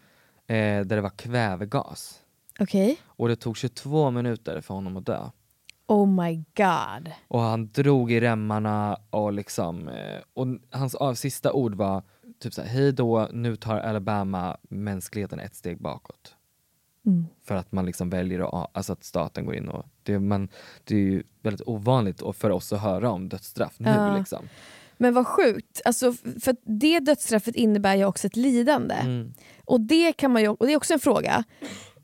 Eh, 0.46 0.54
där 0.54 0.84
det 0.84 1.00
var 1.00 1.10
kvävegas. 1.10 2.22
Okej. 2.60 2.98
Och 3.06 3.28
det 3.28 3.36
tog 3.36 3.56
22 3.56 4.10
minuter 4.10 4.60
för 4.60 4.74
honom 4.74 4.96
att 4.96 5.06
dö. 5.06 5.30
Oh 5.86 6.06
my 6.06 6.36
god. 6.36 7.12
Och 7.28 7.40
han 7.40 7.72
drog 7.72 8.12
i 8.12 8.20
remmarna 8.20 8.96
och 9.10 9.32
liksom, 9.32 9.88
eh, 9.88 10.20
och 10.34 10.46
hans 10.70 10.94
av, 10.94 11.14
sista 11.14 11.52
ord 11.52 11.74
var 11.74 12.02
typ 12.38 12.54
såhär, 12.54 12.68
hej 12.68 12.92
då, 12.92 13.28
nu 13.32 13.56
tar 13.56 13.78
Alabama 13.78 14.56
mänskligheten 14.62 15.40
ett 15.40 15.54
steg 15.54 15.82
bakåt. 15.82 16.36
Mm. 17.06 17.26
För 17.44 17.54
att 17.54 17.72
man 17.72 17.86
liksom 17.86 18.10
väljer 18.10 18.40
att, 18.40 18.76
alltså 18.76 18.92
att 18.92 19.04
staten 19.04 19.46
går 19.46 19.54
in 19.54 19.68
och, 19.68 19.86
det, 20.02 20.18
man, 20.18 20.48
det 20.84 20.94
är 20.94 20.98
ju 20.98 21.22
väldigt 21.42 21.68
ovanligt 21.68 22.22
för 22.36 22.50
oss 22.50 22.72
att 22.72 22.80
höra 22.82 23.10
om 23.10 23.28
dödsstraff 23.28 23.72
nu 23.78 23.90
Ja. 23.90 24.16
liksom. 24.18 24.48
Men 24.96 25.14
vad 25.14 25.26
sjukt, 25.26 25.80
alltså, 25.84 26.12
för 26.42 26.56
det 26.80 27.00
dödsstraffet 27.00 27.54
innebär 27.54 27.94
ju 27.94 28.04
också 28.04 28.26
ett 28.26 28.36
lidande. 28.36 28.94
Mm. 28.94 29.32
Och 29.64 29.80
det 29.80 30.12
kan 30.12 30.32
man 30.32 30.42
ju, 30.42 30.48
och 30.48 30.66
det 30.66 30.72
är 30.72 30.76
också 30.76 30.92
en 30.94 31.00
fråga. 31.00 31.44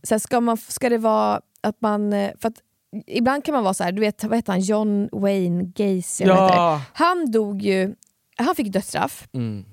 Så 0.02 0.14
här, 0.14 0.18
ska, 0.18 0.40
man, 0.40 0.56
ska 0.56 0.88
det 0.88 0.98
vara 0.98 1.40
att 1.61 1.80
man... 1.80 2.12
eh, 2.12 2.30
För 2.40 2.48
att 2.48 2.62
ibland 3.06 3.44
kan 3.44 3.54
man 3.54 3.64
vara 3.64 3.74
så 3.74 3.84
här, 3.84 3.92
du 3.92 4.00
vet 4.00 4.24
vad 4.24 4.37
heter 4.38 4.52
han, 4.52 4.61
John 4.61 5.08
Wayne 5.12 5.64
Gacy? 5.64 6.24
Ja. 6.24 6.82
Han 6.92 7.30
dog 7.30 7.62
ju, 7.62 7.94
han 8.37 8.54
fick 8.54 8.72
dödsstraff. 8.72 9.28
Mm. 9.32 9.64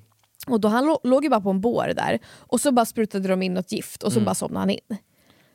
Och 0.47 0.59
då 0.59 0.67
han 0.67 0.85
lå- 0.85 0.99
låg 1.03 1.23
ju 1.23 1.29
bara 1.29 1.41
på 1.41 1.49
en 1.49 1.61
bår 1.61 1.91
där 1.95 2.19
och 2.37 2.61
så 2.61 2.71
bara 2.71 2.85
sprutade 2.85 3.27
de 3.27 3.41
in 3.41 3.53
något 3.53 3.71
gift 3.71 4.03
och 4.03 4.11
så 4.11 4.17
Mm. 4.19 4.25
bara 4.25 4.35
somnade 4.35 4.59
han 4.59 4.69
in. 4.69 4.97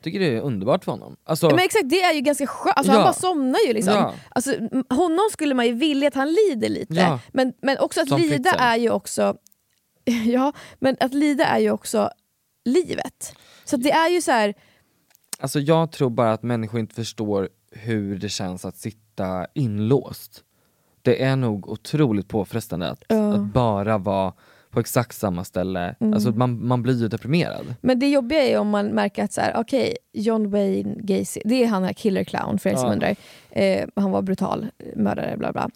Tycker 0.01 0.19
det 0.19 0.25
är 0.37 0.41
underbart 0.41 0.83
för 0.83 0.91
honom. 0.91 1.15
Alltså, 1.23 1.45
Ja, 1.49 1.55
men 1.55 1.65
exakt, 1.65 1.89
det 1.89 2.01
är 2.01 2.13
ju 2.13 2.21
ganska 2.21 2.47
skönt. 2.47 2.77
Alltså, 2.77 2.91
Han 2.91 2.99
Ja. 3.01 3.05
bara 3.05 3.13
somnar 3.13 3.59
ju. 3.67 3.73
Liksom. 3.73 3.93
Ja. 3.93 4.13
Alltså, 4.29 4.51
honom 4.89 5.25
skulle 5.31 5.53
man 5.53 5.65
ju 5.65 5.73
vilja 5.73 6.07
att 6.07 6.15
han 6.15 6.27
lider 6.33 6.69
lite. 6.69 6.93
Ja. 6.93 7.19
Men, 7.33 7.53
men 7.61 7.77
också 7.77 8.01
att 8.01 8.09
Som 8.09 8.21
lida 8.21 8.49
Fritzl. 8.49 8.63
är 8.63 8.75
ju 8.77 8.89
också... 8.89 9.35
Ja, 10.25 10.53
men 10.79 10.97
att 10.99 11.13
lida 11.13 11.45
är 11.45 11.59
ju 11.59 11.71
också 11.71 12.09
livet. 12.65 13.35
Så 13.65 13.77
det 13.77 13.91
är 13.91 14.09
ju 14.09 14.21
så 14.21 14.31
här... 14.31 14.53
Alltså 15.39 15.59
jag 15.59 15.91
tror 15.91 16.09
bara 16.09 16.33
att 16.33 16.43
människor 16.43 16.79
inte 16.79 16.95
förstår 16.95 17.49
hur 17.71 18.17
det 18.17 18.29
känns 18.29 18.65
att 18.65 18.77
sitta 18.77 19.47
inlåst. 19.53 20.43
Det 21.01 21.23
är 21.23 21.35
nog 21.35 21.69
otroligt 21.69 22.27
påfrestande 22.27 22.89
att, 22.89 23.03
Ja. 23.07 23.33
att 23.33 23.41
bara 23.41 23.97
vara 23.97 24.33
på 24.71 24.79
exakt 24.79 25.15
samma 25.17 25.43
ställe. 25.43 25.95
Mm. 25.99 26.13
Alltså 26.13 26.31
man, 26.31 26.67
man 26.67 26.81
blir 26.81 27.01
ju 27.01 27.07
deprimerad. 27.07 27.75
Men 27.81 27.99
det 27.99 28.09
jobbiga 28.09 28.43
är 28.43 28.59
om 28.59 28.69
man 28.69 28.87
märker 28.87 29.23
att 29.23 29.33
så 29.33 29.41
här, 29.41 29.53
okej, 29.57 29.97
John 30.13 30.49
Wayne 30.49 30.95
Gacy, 30.99 31.41
det 31.45 31.63
är 31.63 31.67
han 31.67 31.83
här 31.83 31.93
killer 31.93 32.23
clown 32.23 32.59
för 32.59 32.69
er 32.69 32.75
som 32.75 32.87
Ja. 32.87 32.93
undrar. 32.93 33.15
Eh, 33.49 33.87
han 33.95 34.11
var 34.11 34.21
brutal, 34.21 34.67
mördare, 34.95 35.37
bla 35.37 35.51
bla. 35.51 35.69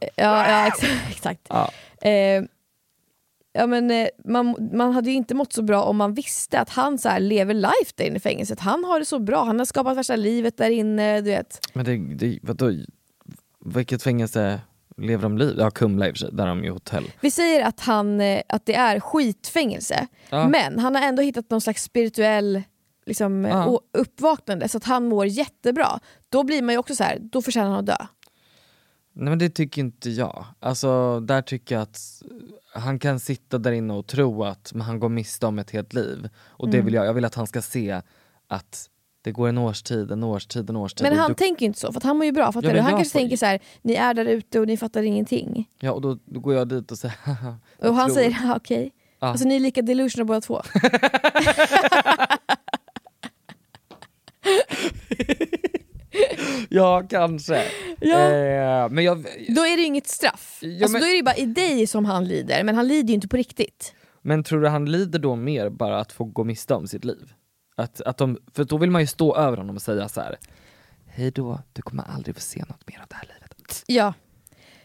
Eh, 0.00 0.08
Ja, 0.16 0.48
ja 0.50 0.66
exakt. 0.66 0.92
exakt. 1.10 1.46
Ja. 1.48 1.70
Eh, 2.08 2.42
ja, 3.52 3.66
men, 3.66 3.90
eh, 3.90 4.08
man, 4.24 4.56
man 4.72 4.92
hade 4.92 5.10
ju 5.10 5.16
inte 5.16 5.34
mått 5.34 5.52
så 5.52 5.62
bra 5.62 5.82
om 5.82 5.96
man 5.96 6.14
visste 6.14 6.60
att 6.60 6.68
han 6.70 6.98
så 6.98 7.18
lever 7.18 7.54
life 7.54 7.92
där 7.94 8.04
inne 8.04 8.16
i 8.16 8.20
fängelset. 8.20 8.60
Han 8.60 8.84
har 8.84 8.98
det 8.98 9.04
så 9.04 9.18
bra, 9.18 9.44
han 9.44 9.58
har 9.58 9.66
skapat 9.66 9.96
värsta 9.96 10.16
livet 10.16 10.56
där 10.56 10.70
inne. 10.70 11.20
Du 11.20 11.30
vet. 11.30 11.60
Men 11.74 11.84
det, 11.84 11.96
det, 12.26 12.38
vadå, 12.42 12.72
vilket 13.64 14.02
fängelse 14.02 14.60
lever 15.02 15.22
de 15.22 15.38
liv? 15.38 15.54
Ja 15.58 15.70
Kumla 15.70 16.08
i 16.08 16.10
och 16.10 16.14
för 16.14 16.18
sig, 16.18 16.30
där 16.32 16.46
har 16.46 16.48
de 16.48 16.64
ju 16.64 16.70
hotell. 16.70 17.12
Vi 17.20 17.30
säger 17.30 17.64
att, 17.64 17.80
han, 17.80 18.20
eh, 18.20 18.42
att 18.48 18.66
det 18.66 18.74
är 18.74 19.00
skitfängelse, 19.00 20.06
Ja. 20.30 20.48
men 20.48 20.78
han 20.78 20.94
har 20.94 21.02
ändå 21.02 21.22
hittat 21.22 21.50
någon 21.50 21.60
slags 21.60 21.82
spirituell 21.82 22.62
liksom, 23.06 23.44
Ja. 23.44 23.80
uppvaknande 23.98 24.68
så 24.68 24.76
att 24.78 24.84
han 24.84 25.08
mår 25.08 25.26
jättebra. 25.26 25.98
Då 26.28 26.42
blir 26.44 26.62
man 26.62 26.74
ju 26.74 26.78
också 26.78 26.94
så 26.94 27.04
här, 27.04 27.18
då 27.20 27.42
förtjänar 27.42 27.70
han 27.70 27.78
att 27.78 27.86
dö. 27.86 27.96
Nej 29.14 29.28
men 29.28 29.38
det 29.38 29.50
tycker 29.50 29.80
inte 29.82 30.10
jag. 30.10 30.44
Alltså 30.60 31.20
där 31.20 31.42
tycker 31.42 31.74
jag 31.74 31.82
att 31.82 31.98
han 32.74 32.98
kan 32.98 33.20
sitta 33.20 33.58
där 33.58 33.72
inne 33.72 33.94
och 33.94 34.06
tro 34.06 34.44
att 34.44 34.72
han 34.82 35.00
går 35.00 35.08
miste 35.08 35.46
om 35.46 35.58
ett 35.58 35.70
helt 35.70 35.92
liv. 35.92 36.28
Och 36.38 36.68
det 36.68 36.76
Mm. 36.76 36.84
vill 36.84 36.94
jag, 36.94 37.06
jag 37.06 37.14
vill 37.14 37.24
att 37.24 37.34
han 37.34 37.46
ska 37.46 37.62
se 37.62 38.00
att 38.48 38.88
det 39.22 39.32
går 39.32 39.48
en 39.48 39.58
årstid, 39.58 40.10
en 40.10 40.22
årstid, 40.24 40.70
en 40.70 40.76
årstid. 40.76 41.06
Men 41.08 41.18
han 41.18 41.30
du, 41.30 41.34
tänker 41.34 41.66
inte 41.66 41.78
så, 41.80 41.92
för 41.92 42.00
att 42.00 42.04
han 42.04 42.16
mår 42.16 42.24
ju 42.24 42.32
bra. 42.32 42.52
Fattar 42.52 42.68
Ja, 42.68 42.74
du? 42.74 42.80
Han 42.80 42.90
kanske 42.92 43.12
får- 43.12 43.18
tänker 43.18 43.36
så 43.36 43.46
här, 43.46 43.60
ni 43.82 43.94
är 43.94 44.14
där 44.14 44.24
ute 44.24 44.60
och 44.60 44.66
ni 44.66 44.76
fattar 44.76 45.02
ingenting. 45.02 45.68
Ja 45.80 45.92
och 45.92 46.00
då, 46.00 46.18
då 46.24 46.40
går 46.40 46.54
jag 46.54 46.68
dit 46.68 46.90
och 46.92 46.98
säger 46.98 47.14
haha. 47.24 47.56
Och 47.78 47.94
han 47.94 48.06
tror- 48.08 48.14
säger, 48.14 48.30
"Ja, 48.30 48.56
okej. 48.56 48.92
Ja. 49.20 49.26
Alltså 49.28 49.48
ni 49.48 49.56
är 49.56 49.60
lika 49.60 49.82
delusional 49.82 50.26
båda 50.26 50.40
två. 50.40 50.62
Ja 56.68 57.06
kanske. 57.10 57.62
Ja. 58.00 58.18
Eh, 58.30 58.88
men 58.90 59.04
jag, 59.04 59.26
Då 59.48 59.62
är 59.66 59.76
det 59.76 59.82
inget 59.82 60.08
straff. 60.08 60.58
Ja, 60.62 60.68
alltså, 60.84 60.92
men- 60.92 61.00
Då 61.00 61.06
är 61.06 61.16
det 61.16 61.22
bara 61.22 61.36
i 61.36 61.46
dig 61.46 61.86
som 61.86 62.04
han 62.04 62.24
lider, 62.28 62.64
men 62.64 62.74
han 62.74 62.88
lider 62.88 63.08
ju 63.08 63.14
inte 63.14 63.28
på 63.28 63.36
riktigt. 63.36 63.94
Men 64.22 64.44
tror 64.44 64.60
du 64.62 64.68
han 64.68 64.84
lider 64.92 65.18
då 65.18 65.36
mer 65.36 65.70
bara 65.70 66.00
att 66.00 66.12
få 66.12 66.24
gå 66.24 66.44
miste 66.44 66.74
om 66.74 66.86
sitt 66.86 67.04
liv? 67.04 67.32
Att, 67.82 68.00
att 68.00 68.16
de, 68.16 68.38
för 68.54 68.64
då 68.64 68.76
vill 68.76 68.90
man 68.90 69.00
ju 69.00 69.06
stå 69.06 69.36
över 69.36 69.56
honom 69.56 69.76
och 69.76 69.82
säga 69.82 70.08
så 70.08 70.20
här. 70.20 70.36
Hej 71.06 71.30
då, 71.30 71.60
du 71.72 71.82
kommer 71.82 72.02
aldrig 72.02 72.34
få 72.34 72.40
se 72.40 72.64
något 72.68 72.88
mer 72.88 72.98
av 73.00 73.06
det 73.08 73.14
här 73.14 73.22
livet. 73.22 73.84
Ja. 73.86 74.14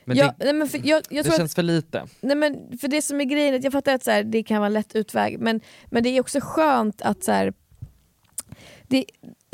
Men 0.06 0.18
ja 0.18 0.26
det, 0.38 0.46
nej, 0.46 0.54
men 0.54 0.68
för, 0.68 0.78
jag, 0.78 0.86
jag 0.88 1.04
det 1.10 1.24
tror 1.24 1.38
känns 1.38 1.52
att, 1.52 1.56
för 1.56 1.64
lite. 1.64 2.08
nej, 2.22 2.36
men 2.36 2.78
för 2.78 2.88
det 2.88 3.02
som 3.02 3.22
är 3.22 3.26
grejen, 3.26 3.56
att 3.56 3.64
jag 3.64 3.74
fattar 3.74 3.94
att 3.94 4.04
så 4.04 4.12
här, 4.12 4.24
det 4.24 4.44
kan 4.44 4.58
vara 4.58 4.68
en 4.68 4.74
lätt 4.74 4.96
utväg, 4.96 5.40
men, 5.40 5.62
men 5.86 6.04
det 6.04 6.10
är 6.10 6.22
också 6.22 6.40
skönt 6.42 7.02
att 7.02 7.24
så 7.24 7.32
här, 7.32 7.54
det, 8.88 9.06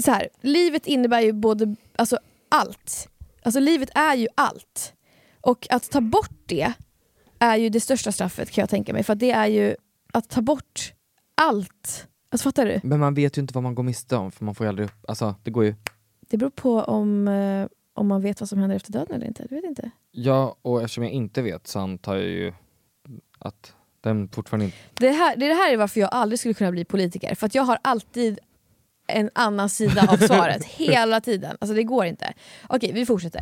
så 0.04 0.12
här, 0.12 0.30
livet 0.42 0.88
innebär 0.88 1.22
ju 1.22 1.34
både, 1.34 1.76
alltså 1.96 2.18
allt. 2.50 3.10
Alltså 3.44 3.60
livet 3.60 3.90
är 3.96 4.16
ju 4.16 4.28
allt. 4.36 4.94
Och 5.42 5.68
att 5.70 5.92
ta 5.92 6.02
bort 6.02 6.42
det 6.46 6.74
är 7.40 7.58
ju 7.58 7.70
det 7.70 7.80
största 7.80 8.12
straffet 8.12 8.52
kan 8.52 8.62
jag 8.62 8.70
tänka 8.70 8.94
mig, 8.94 9.04
för 9.04 9.16
det 9.16 9.32
är 9.32 9.48
ju 9.48 9.76
att 10.14 10.30
ta 10.30 10.42
bort 10.42 10.94
allt. 11.36 12.08
Alltså 12.34 12.44
fattar 12.44 12.66
du? 12.66 12.80
Men 12.84 13.00
man 13.00 13.14
vet 13.14 13.38
ju 13.38 13.42
inte 13.42 13.54
vad 13.54 13.64
man 13.64 13.76
går 13.76 13.84
miste 13.84 14.16
om 14.16 14.32
för 14.32 14.46
man 14.46 14.56
får 14.56 14.66
ju 14.66 14.70
aldrig 14.70 14.86
upp, 14.86 15.06
alltså 15.08 15.36
det 15.44 15.52
går 15.52 15.64
ju 15.64 15.76
Det 16.30 16.38
beror 16.38 16.50
på 16.50 16.80
om, 16.80 17.28
eh, 17.28 17.68
om 17.94 18.08
man 18.08 18.22
vet 18.22 18.40
vad 18.42 18.50
som 18.50 18.60
händer 18.60 18.76
efter 18.76 18.92
döden 18.92 19.16
eller 19.16 19.28
inte. 19.28 19.46
Du 19.50 19.56
vet 19.56 19.64
inte. 19.64 19.92
Ja, 20.12 20.56
och 20.62 20.82
eftersom 20.82 21.04
jag 21.04 21.14
inte 21.14 21.42
vet 21.42 21.68
så 21.68 21.80
antar 21.80 22.16
jag 22.16 22.24
ju 22.26 22.54
att 23.40 23.74
den 24.02 24.30
fortfarande 24.30 24.66
inte... 24.66 24.78
Det 24.94 25.10
här, 25.10 25.36
det 25.36 25.54
här 25.54 25.74
är 25.74 25.78
varför 25.78 26.00
jag 26.00 26.10
aldrig 26.14 26.40
skulle 26.40 26.54
kunna 26.54 26.72
bli 26.72 26.86
politiker. 26.86 27.36
För 27.36 27.46
att 27.46 27.56
jag 27.56 27.64
har 27.64 27.78
alltid 27.82 28.40
en 29.08 29.30
annan 29.36 29.70
sida 29.70 30.08
av 30.10 30.18
svaret. 30.18 30.66
hela 30.78 31.22
tiden. 31.22 31.58
Alltså 31.62 31.76
det 31.76 31.84
går 31.84 32.06
inte. 32.06 32.34
Okej, 32.68 32.92
vi 32.94 33.06
fortsätter. 33.06 33.42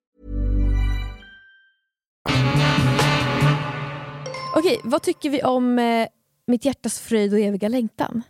Okej, 4.55 4.79
vad 4.83 5.01
tycker 5.01 5.29
vi 5.29 5.43
om 5.43 5.79
eh, 5.79 6.07
Mitt 6.47 6.65
hjärtas 6.65 6.99
fröjd 6.99 7.33
och 7.33 7.39
eviga 7.39 7.67
längtan? 7.67 8.21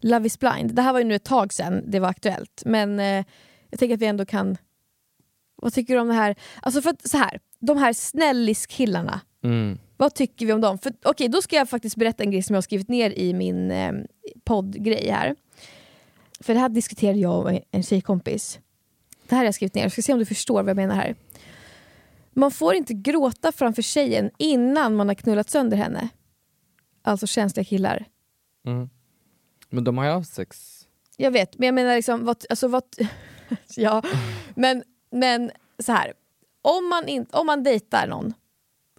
Love 0.00 0.26
is 0.26 0.38
blind. 0.38 0.74
Det 0.74 0.82
här 0.82 0.92
var 0.92 1.00
ju 1.00 1.04
nu 1.04 1.14
ett 1.14 1.24
tag 1.24 1.52
sedan 1.52 1.82
det 1.90 2.00
var 2.00 2.08
aktuellt, 2.08 2.62
men 2.66 3.00
eh, 3.00 3.24
jag 3.70 3.78
tänker 3.78 3.94
att 3.94 4.00
vi 4.02 4.06
ändå 4.06 4.24
kan... 4.26 4.56
Vad 5.56 5.72
tycker 5.72 5.94
du 5.94 6.00
om 6.00 6.08
det 6.08 6.14
här? 6.14 6.34
Alltså 6.62 6.82
för 6.82 6.90
att, 6.90 7.08
så 7.08 7.18
här, 7.18 7.40
de 7.60 7.78
här 7.78 7.92
snälliskillarna, 7.92 9.20
Mm. 9.44 9.78
vad 9.96 10.14
tycker 10.14 10.46
vi 10.46 10.52
om 10.52 10.60
dem? 10.60 10.78
För, 10.78 10.92
Okej, 11.04 11.28
då 11.28 11.42
ska 11.42 11.56
jag 11.56 11.68
faktiskt 11.68 11.96
berätta 11.96 12.22
en 12.22 12.30
grej 12.30 12.42
som 12.42 12.54
jag 12.54 12.56
har 12.56 12.62
skrivit 12.62 12.88
ner 12.88 13.10
i 13.10 13.34
min 13.34 13.70
eh, 13.70 13.92
poddgrej 14.44 15.10
här. 15.10 15.36
För 16.40 16.54
det 16.54 16.60
här 16.60 16.68
diskuterade 16.68 17.18
jag 17.18 17.44
och 17.46 17.60
en 17.70 17.82
tjejkompis. 17.82 18.58
Det 19.28 19.34
här 19.34 19.38
har 19.38 19.44
jag 19.44 19.54
skrivit 19.54 19.74
ner, 19.74 19.82
jag 19.82 19.92
ska 19.92 20.02
se 20.02 20.12
om 20.12 20.18
du 20.18 20.24
förstår 20.24 20.62
vad 20.62 20.68
jag 20.70 20.76
menar 20.76 20.94
här. 20.94 21.14
Man 22.34 22.50
får 22.50 22.74
inte 22.74 22.94
gråta 22.94 23.52
framför 23.52 23.82
tjejen 23.82 24.30
innan 24.38 24.96
man 24.96 25.08
har 25.08 25.14
knullat 25.14 25.50
sönder 25.50 25.76
henne. 25.76 26.08
Alltså 27.02 27.26
känsliga 27.26 27.64
killar. 27.64 28.04
Mm. 28.66 28.90
Men 29.70 29.84
de 29.84 29.98
har 29.98 30.04
ju 30.04 30.10
haft 30.10 30.34
sex. 30.34 30.80
Jag 31.16 31.30
vet, 31.30 31.58
men 31.58 31.66
jag 31.66 31.74
menar 31.74 31.96
liksom, 31.96 32.24
vad, 32.24 32.44
alltså 32.50 32.68
vad, 32.68 32.84
ja, 33.76 34.02
men, 34.54 34.82
men 35.10 35.50
så 35.78 35.92
här. 35.92 36.12
Om 36.62 36.88
man, 36.88 37.08
in, 37.08 37.26
om 37.30 37.46
man 37.46 37.62
dejtar 37.62 38.06
någon, 38.06 38.34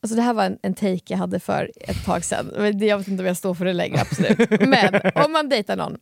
alltså 0.02 0.16
det 0.16 0.22
här 0.22 0.34
var 0.34 0.46
en, 0.46 0.60
en 0.62 0.74
take 0.74 1.02
jag 1.06 1.18
hade 1.18 1.40
för 1.40 1.72
ett 1.76 2.06
tag 2.06 2.24
sedan, 2.24 2.52
jag 2.80 2.98
vet 2.98 3.08
inte 3.08 3.24
om 3.24 3.28
jag 3.28 3.38
står 3.38 3.54
för 3.54 3.66
det 3.66 3.74
längre, 3.74 4.02
absolut. 4.02 4.50
Men 4.50 5.02
om 5.26 5.32
man 5.32 5.50
dejtar 5.50 5.76
någon, 5.76 5.98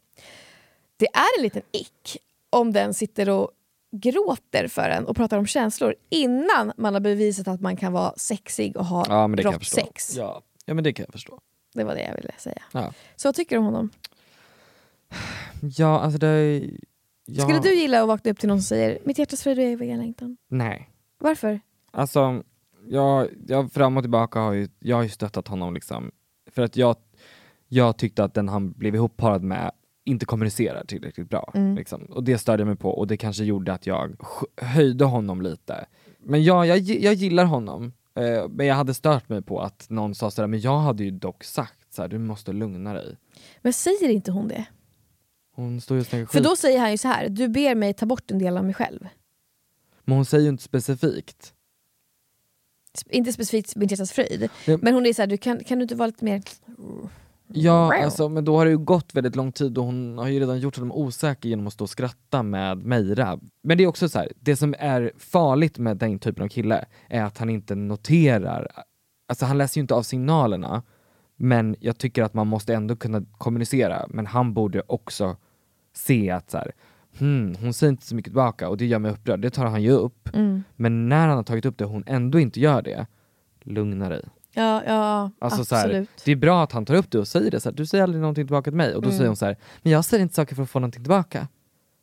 det 0.98 1.06
är 1.06 1.40
en 1.40 1.44
liten 1.44 1.62
ick 1.72 2.18
om 2.50 2.74
den 2.74 2.94
sitter 2.94 3.30
och 3.30 3.52
gråter 3.96 4.68
för 4.68 4.90
en 4.90 5.06
och 5.06 5.16
pratar 5.16 5.38
om 5.38 5.46
känslor 5.48 5.96
innan 6.10 6.72
man 6.78 6.94
har 6.94 7.02
bevisat 7.02 7.48
att 7.48 7.62
man 7.62 7.76
kan 7.78 7.94
vara 7.94 8.14
sexig 8.18 8.78
och 8.78 8.86
ha 8.86 9.06
Ja 9.10 9.28
men 9.28 9.38
det 9.38 9.44
kan 9.44 9.52
jag 9.52 9.56
rått 9.56 9.62
förstå. 9.64 9.76
sex. 9.86 10.16
Ja. 10.18 10.42
ja 10.66 10.74
men 10.74 10.84
det 10.84 10.94
kan 10.94 11.04
jag 11.08 11.14
förstå. 11.14 11.40
Det 11.74 11.84
var 11.84 11.96
det 11.96 12.02
jag 12.04 12.16
ville 12.16 12.32
säga. 12.38 12.62
Ja, 12.72 12.94
Så 13.16 13.28
vad 13.28 13.36
tycker 13.36 13.56
du 13.56 13.60
om 13.60 13.66
honom? 13.66 13.90
ja 15.62 16.00
alltså 16.00 16.20
det 16.20 16.28
är... 16.28 16.70
Ja. 17.26 17.44
Skulle 17.44 17.60
du 17.60 17.76
gilla 17.76 18.02
att 18.02 18.08
vakna 18.08 18.32
upp 18.32 18.40
till 18.40 18.50
någon 18.50 18.58
som 18.62 18.66
säger 18.66 19.00
mitt 19.06 19.18
hjärtas 19.20 19.44
fröjd 19.44 19.58
och 19.60 19.66
eviga 19.66 19.96
längtan? 19.98 20.38
Nej. 20.48 20.90
Varför? 21.20 21.60
Alltså, 21.92 22.44
jag, 22.88 23.28
jag 23.48 23.72
fram 23.72 23.98
och 23.98 24.04
tillbaka 24.04 24.40
har 24.40 24.54
ju, 24.54 24.68
jag 24.80 24.96
har 24.96 25.04
ju 25.04 25.10
stöttat 25.10 25.48
honom 25.48 25.74
liksom. 25.74 26.12
För 26.52 26.62
att 26.62 26.76
jag, 26.78 26.96
jag 27.68 27.98
tyckte 27.98 28.24
att 28.24 28.34
den 28.34 28.50
han 28.50 28.72
blev 28.72 28.96
ihopparad 28.96 29.44
med 29.44 29.72
inte 30.06 30.26
kommunicerar 30.26 30.86
tillräckligt 30.86 31.30
bra. 31.30 31.52
Mm. 31.56 31.76
Liksom. 31.76 32.06
Och 32.06 32.24
det 32.24 32.38
störde 32.38 32.62
jag 32.62 32.68
mig 32.68 32.76
på 32.76 32.90
och 32.90 33.08
det 33.08 33.18
kanske 33.18 33.44
gjorde 33.44 33.74
att 33.74 33.88
jag 33.88 34.16
höjde 34.58 35.06
honom 35.06 35.42
lite. 35.42 35.86
Men 36.20 36.44
ja, 36.44 36.66
jag, 36.66 36.78
jag 36.80 37.14
gillar 37.14 37.46
honom. 37.46 37.94
Eh, 38.16 38.48
men 38.50 38.66
jag 38.68 38.76
hade 38.76 38.94
stört 38.94 39.30
mig 39.30 39.42
på 39.42 39.62
att 39.62 39.90
någon 39.90 40.16
sa 40.16 40.32
sådär, 40.32 40.48
men 40.48 40.60
jag 40.60 40.80
hade 40.80 41.04
ju 41.04 41.12
dock 41.12 41.44
sagt 41.44 41.94
såhär, 41.94 42.10
du 42.10 42.18
måste 42.18 42.54
lugna 42.54 42.94
dig. 42.94 43.18
Men 43.62 43.74
säger 43.74 44.10
inte 44.10 44.32
hon 44.32 44.48
det? 44.48 44.66
Hon 45.56 45.82
står 45.82 45.98
ju 45.98 46.02
och 46.02 46.08
snackar 46.08 46.26
För 46.26 46.42
då 46.42 46.56
säger 46.56 46.80
han 46.80 46.92
ju 46.92 46.98
så 46.98 47.08
här: 47.08 47.30
du 47.30 47.48
ber 47.48 47.76
mig 47.76 47.94
ta 47.94 48.06
bort 48.06 48.32
en 48.32 48.40
del 48.40 48.58
av 48.58 48.66
mig 48.66 48.74
själv. 48.74 49.08
Men 50.04 50.16
hon 50.16 50.26
säger 50.26 50.44
ju 50.44 50.50
inte 50.50 50.64
specifikt. 50.64 51.54
Sp- 52.98 53.12
inte 53.12 53.34
specifikt 53.34 53.76
min 53.76 53.90
fröjd, 53.90 54.50
Ja. 54.66 54.78
men 54.82 54.94
hon 54.94 55.06
är 55.06 55.14
så 55.14 55.22
här, 55.22 55.28
du 55.28 55.38
kan, 55.38 55.64
kan 55.64 55.78
du 55.80 55.84
inte 55.84 55.96
vara 55.96 56.08
lite 56.08 56.26
mer... 56.26 56.42
Ja, 57.56 58.04
alltså, 58.04 58.30
men 58.30 58.46
då 58.46 58.58
har 58.58 58.66
det 58.66 58.72
ju 58.72 58.78
gått 58.78 59.16
väldigt 59.16 59.36
lång 59.36 59.52
tid 59.52 59.78
och 59.78 59.86
hon 59.86 60.18
har 60.18 60.28
ju 60.28 60.40
redan 60.40 60.60
gjort 60.60 60.76
honom 60.76 60.92
osäker 60.92 61.50
genom 61.50 61.68
att 61.68 61.74
stå 61.74 61.84
och 61.84 61.90
skratta 61.90 62.44
med 62.44 62.78
Meira. 62.78 63.40
Men 63.64 63.78
det 63.78 63.84
är 63.84 63.88
också 63.88 64.10
så 64.10 64.20
här, 64.20 64.32
det 64.40 64.56
som 64.56 64.76
är 64.80 65.12
farligt 65.18 65.78
med 65.78 65.98
den 65.98 66.20
typen 66.20 66.44
av 66.44 66.48
kille 66.48 66.86
är 67.10 67.24
att 67.24 67.38
han 67.38 67.50
inte 67.50 67.76
noterar, 67.76 68.68
alltså 69.28 69.46
han 69.46 69.58
läser 69.58 69.78
ju 69.78 69.82
inte 69.82 69.96
av 69.96 70.02
signalerna, 70.02 70.84
men 71.36 71.76
jag 71.80 71.98
tycker 71.98 72.24
att 72.24 72.34
man 72.34 72.48
måste 72.48 72.74
ändå 72.74 72.96
kunna 72.96 73.26
kommunicera, 73.38 74.06
men 74.10 74.26
han 74.26 74.54
borde 74.54 74.84
också 74.88 75.38
se 75.96 76.30
att 76.30 76.52
så 76.52 76.58
här, 76.58 76.72
hmm, 77.18 77.56
hon 77.56 77.74
säger 77.74 77.92
inte 77.92 78.06
så 78.06 78.16
mycket 78.16 78.32
tillbaka 78.32 78.70
och 78.70 78.78
det 78.78 78.86
gör 78.86 79.00
mig 79.00 79.12
upprörd, 79.12 79.40
det 79.40 79.50
tar 79.50 79.66
han 79.66 79.84
ju 79.84 79.92
upp. 79.92 80.30
Mm. 80.34 80.64
Men 80.76 81.10
när 81.10 81.28
han 81.28 81.38
har 81.38 81.44
tagit 81.44 81.66
upp 81.66 81.78
det 81.78 81.86
och 81.86 81.92
hon 81.92 82.04
ändå 82.08 82.40
inte 82.40 82.60
gör 82.60 82.82
det, 82.82 83.08
lugna 83.64 84.10
dig. 84.10 84.26
Ja, 84.54 84.84
ja 84.86 85.32
Alltså 85.40 85.66
så 85.66 85.76
här, 85.76 85.84
absolut. 85.86 86.10
det 86.26 86.32
är 86.32 86.36
bra 86.36 86.64
att 86.64 86.72
han 86.72 86.86
tar 86.86 86.96
upp 86.96 87.12
det 87.12 87.20
och 87.20 87.28
säger 87.28 87.52
det, 87.52 87.60
så 87.60 87.70
här, 87.70 87.76
du 87.76 87.86
säger 87.86 88.04
aldrig 88.04 88.22
någonting 88.22 88.46
tillbaka 88.48 88.72
till 88.72 88.78
mig 88.78 88.96
och 88.96 89.02
då 89.02 89.08
Mm. 89.08 89.18
säger 89.18 89.28
hon 89.28 89.36
så 89.36 89.46
här, 89.46 89.58
men 89.82 89.92
jag 89.92 90.06
säger 90.06 90.22
inte 90.24 90.36
saker 90.36 90.56
för 90.56 90.64
att 90.64 90.70
få 90.70 90.80
någonting 90.80 91.04
tillbaka. 91.04 91.48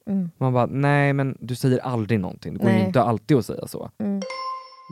Mm. 0.06 0.30
Man 0.38 0.52
bara, 0.52 0.66
nej 0.66 1.12
men 1.12 1.36
du 1.40 1.54
säger 1.54 1.78
aldrig 1.78 2.20
någonting, 2.20 2.52
det 2.52 2.58
går 2.58 2.66
Nej. 2.66 2.86
inte 2.86 3.02
alltid 3.02 3.36
att 3.36 3.46
säga 3.46 3.66
så. 3.66 3.90
Mm. 3.98 4.20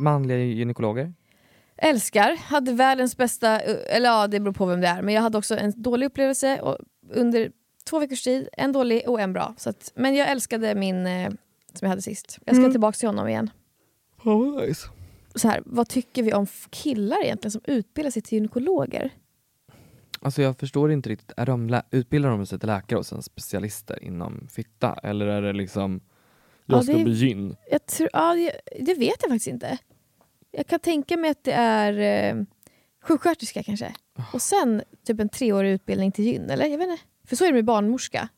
Manliga 0.01 0.39
gynekologer? 0.39 1.13
Älskar, 1.77 2.37
hade 2.37 2.73
världens 2.73 3.17
bästa, 3.17 3.61
eller 3.61 4.09
ja 4.09 4.27
det 4.27 4.41
beror 4.41 4.53
på 4.55 4.67
vem 4.67 4.81
det 4.81 4.87
är, 4.89 5.03
men 5.03 5.15
jag 5.15 5.23
hade 5.23 5.39
också 5.39 5.57
en 5.59 5.73
dålig 5.83 6.07
upplevelse 6.07 6.61
och 6.61 6.79
under 7.15 7.51
två 7.91 7.99
veckors 7.99 8.23
tid, 8.23 8.49
en 8.53 8.73
dålig 8.73 9.03
och 9.09 9.21
en 9.21 9.33
bra. 9.33 9.55
Så 9.59 9.71
att, 9.71 9.93
men 9.95 10.15
jag 10.15 10.29
älskade 10.31 10.75
min 10.75 11.07
eh, 11.07 11.29
som 11.75 11.79
jag 11.81 11.89
hade 11.89 12.03
sist. 12.03 12.39
Jag 12.45 12.55
ska 12.55 12.61
Mm. 12.61 12.71
tillbaka 12.73 12.97
till 12.97 13.09
honom 13.09 13.29
igen. 13.29 13.51
Oh, 14.25 14.61
nice. 14.61 14.89
Så 15.35 15.49
här, 15.49 15.63
vad 15.67 15.89
tycker 15.89 16.23
vi 16.23 16.33
om 16.33 16.47
killar 16.71 17.25
egentligen 17.25 17.53
som 17.53 17.61
utbildar 17.65 18.11
sig 18.11 18.23
till 18.23 18.37
gynekologer? 18.39 19.11
Alltså 20.21 20.43
jag 20.43 20.59
förstår 20.59 20.93
inte 20.93 21.11
riktigt, 21.11 21.33
är 21.37 21.47
de 21.47 21.81
utbildar 21.91 22.31
de 22.31 22.47
sig 22.47 22.59
till 22.59 22.67
läkare 22.67 22.99
och 22.99 23.07
sen 23.07 23.23
specialister 23.23 24.05
inom 24.05 24.49
fitta? 24.51 24.95
Eller 25.03 25.27
är 25.27 25.43
det 25.43 25.53
liksom, 25.53 26.01
jag 26.67 26.79
Ja, 26.79 26.83
ska 26.83 26.93
det 26.93 27.05
bli 27.05 27.13
gyn? 27.13 27.57
Jag 27.71 27.87
tror, 27.87 28.09
ja, 28.13 28.35
det, 28.35 28.61
det 28.85 28.95
vet 28.95 29.17
jag 29.21 29.31
faktiskt 29.31 29.47
inte. 29.47 29.79
Jag 30.51 30.67
kan 30.67 30.81
tänka 30.81 31.17
mig 31.17 31.31
att 31.31 31.45
det 31.45 31.53
är 31.53 31.93
eh, 31.99 32.45
sjuksköterska 33.03 33.63
kanske. 33.63 33.95
Och 34.33 34.43
sen 34.43 34.83
typ 35.07 35.21
en 35.21 35.29
treårig 35.29 35.71
utbildning 35.73 36.13
till 36.13 36.25
gyn, 36.25 36.51
eller? 36.51 36.67
Jag 36.67 36.79
vet 36.79 36.89
inte. 36.89 37.03
För 37.25 37.37
så 37.37 37.45
är 37.45 37.49
det 37.49 37.55
med 37.55 37.65
barnmorska. 37.65 38.29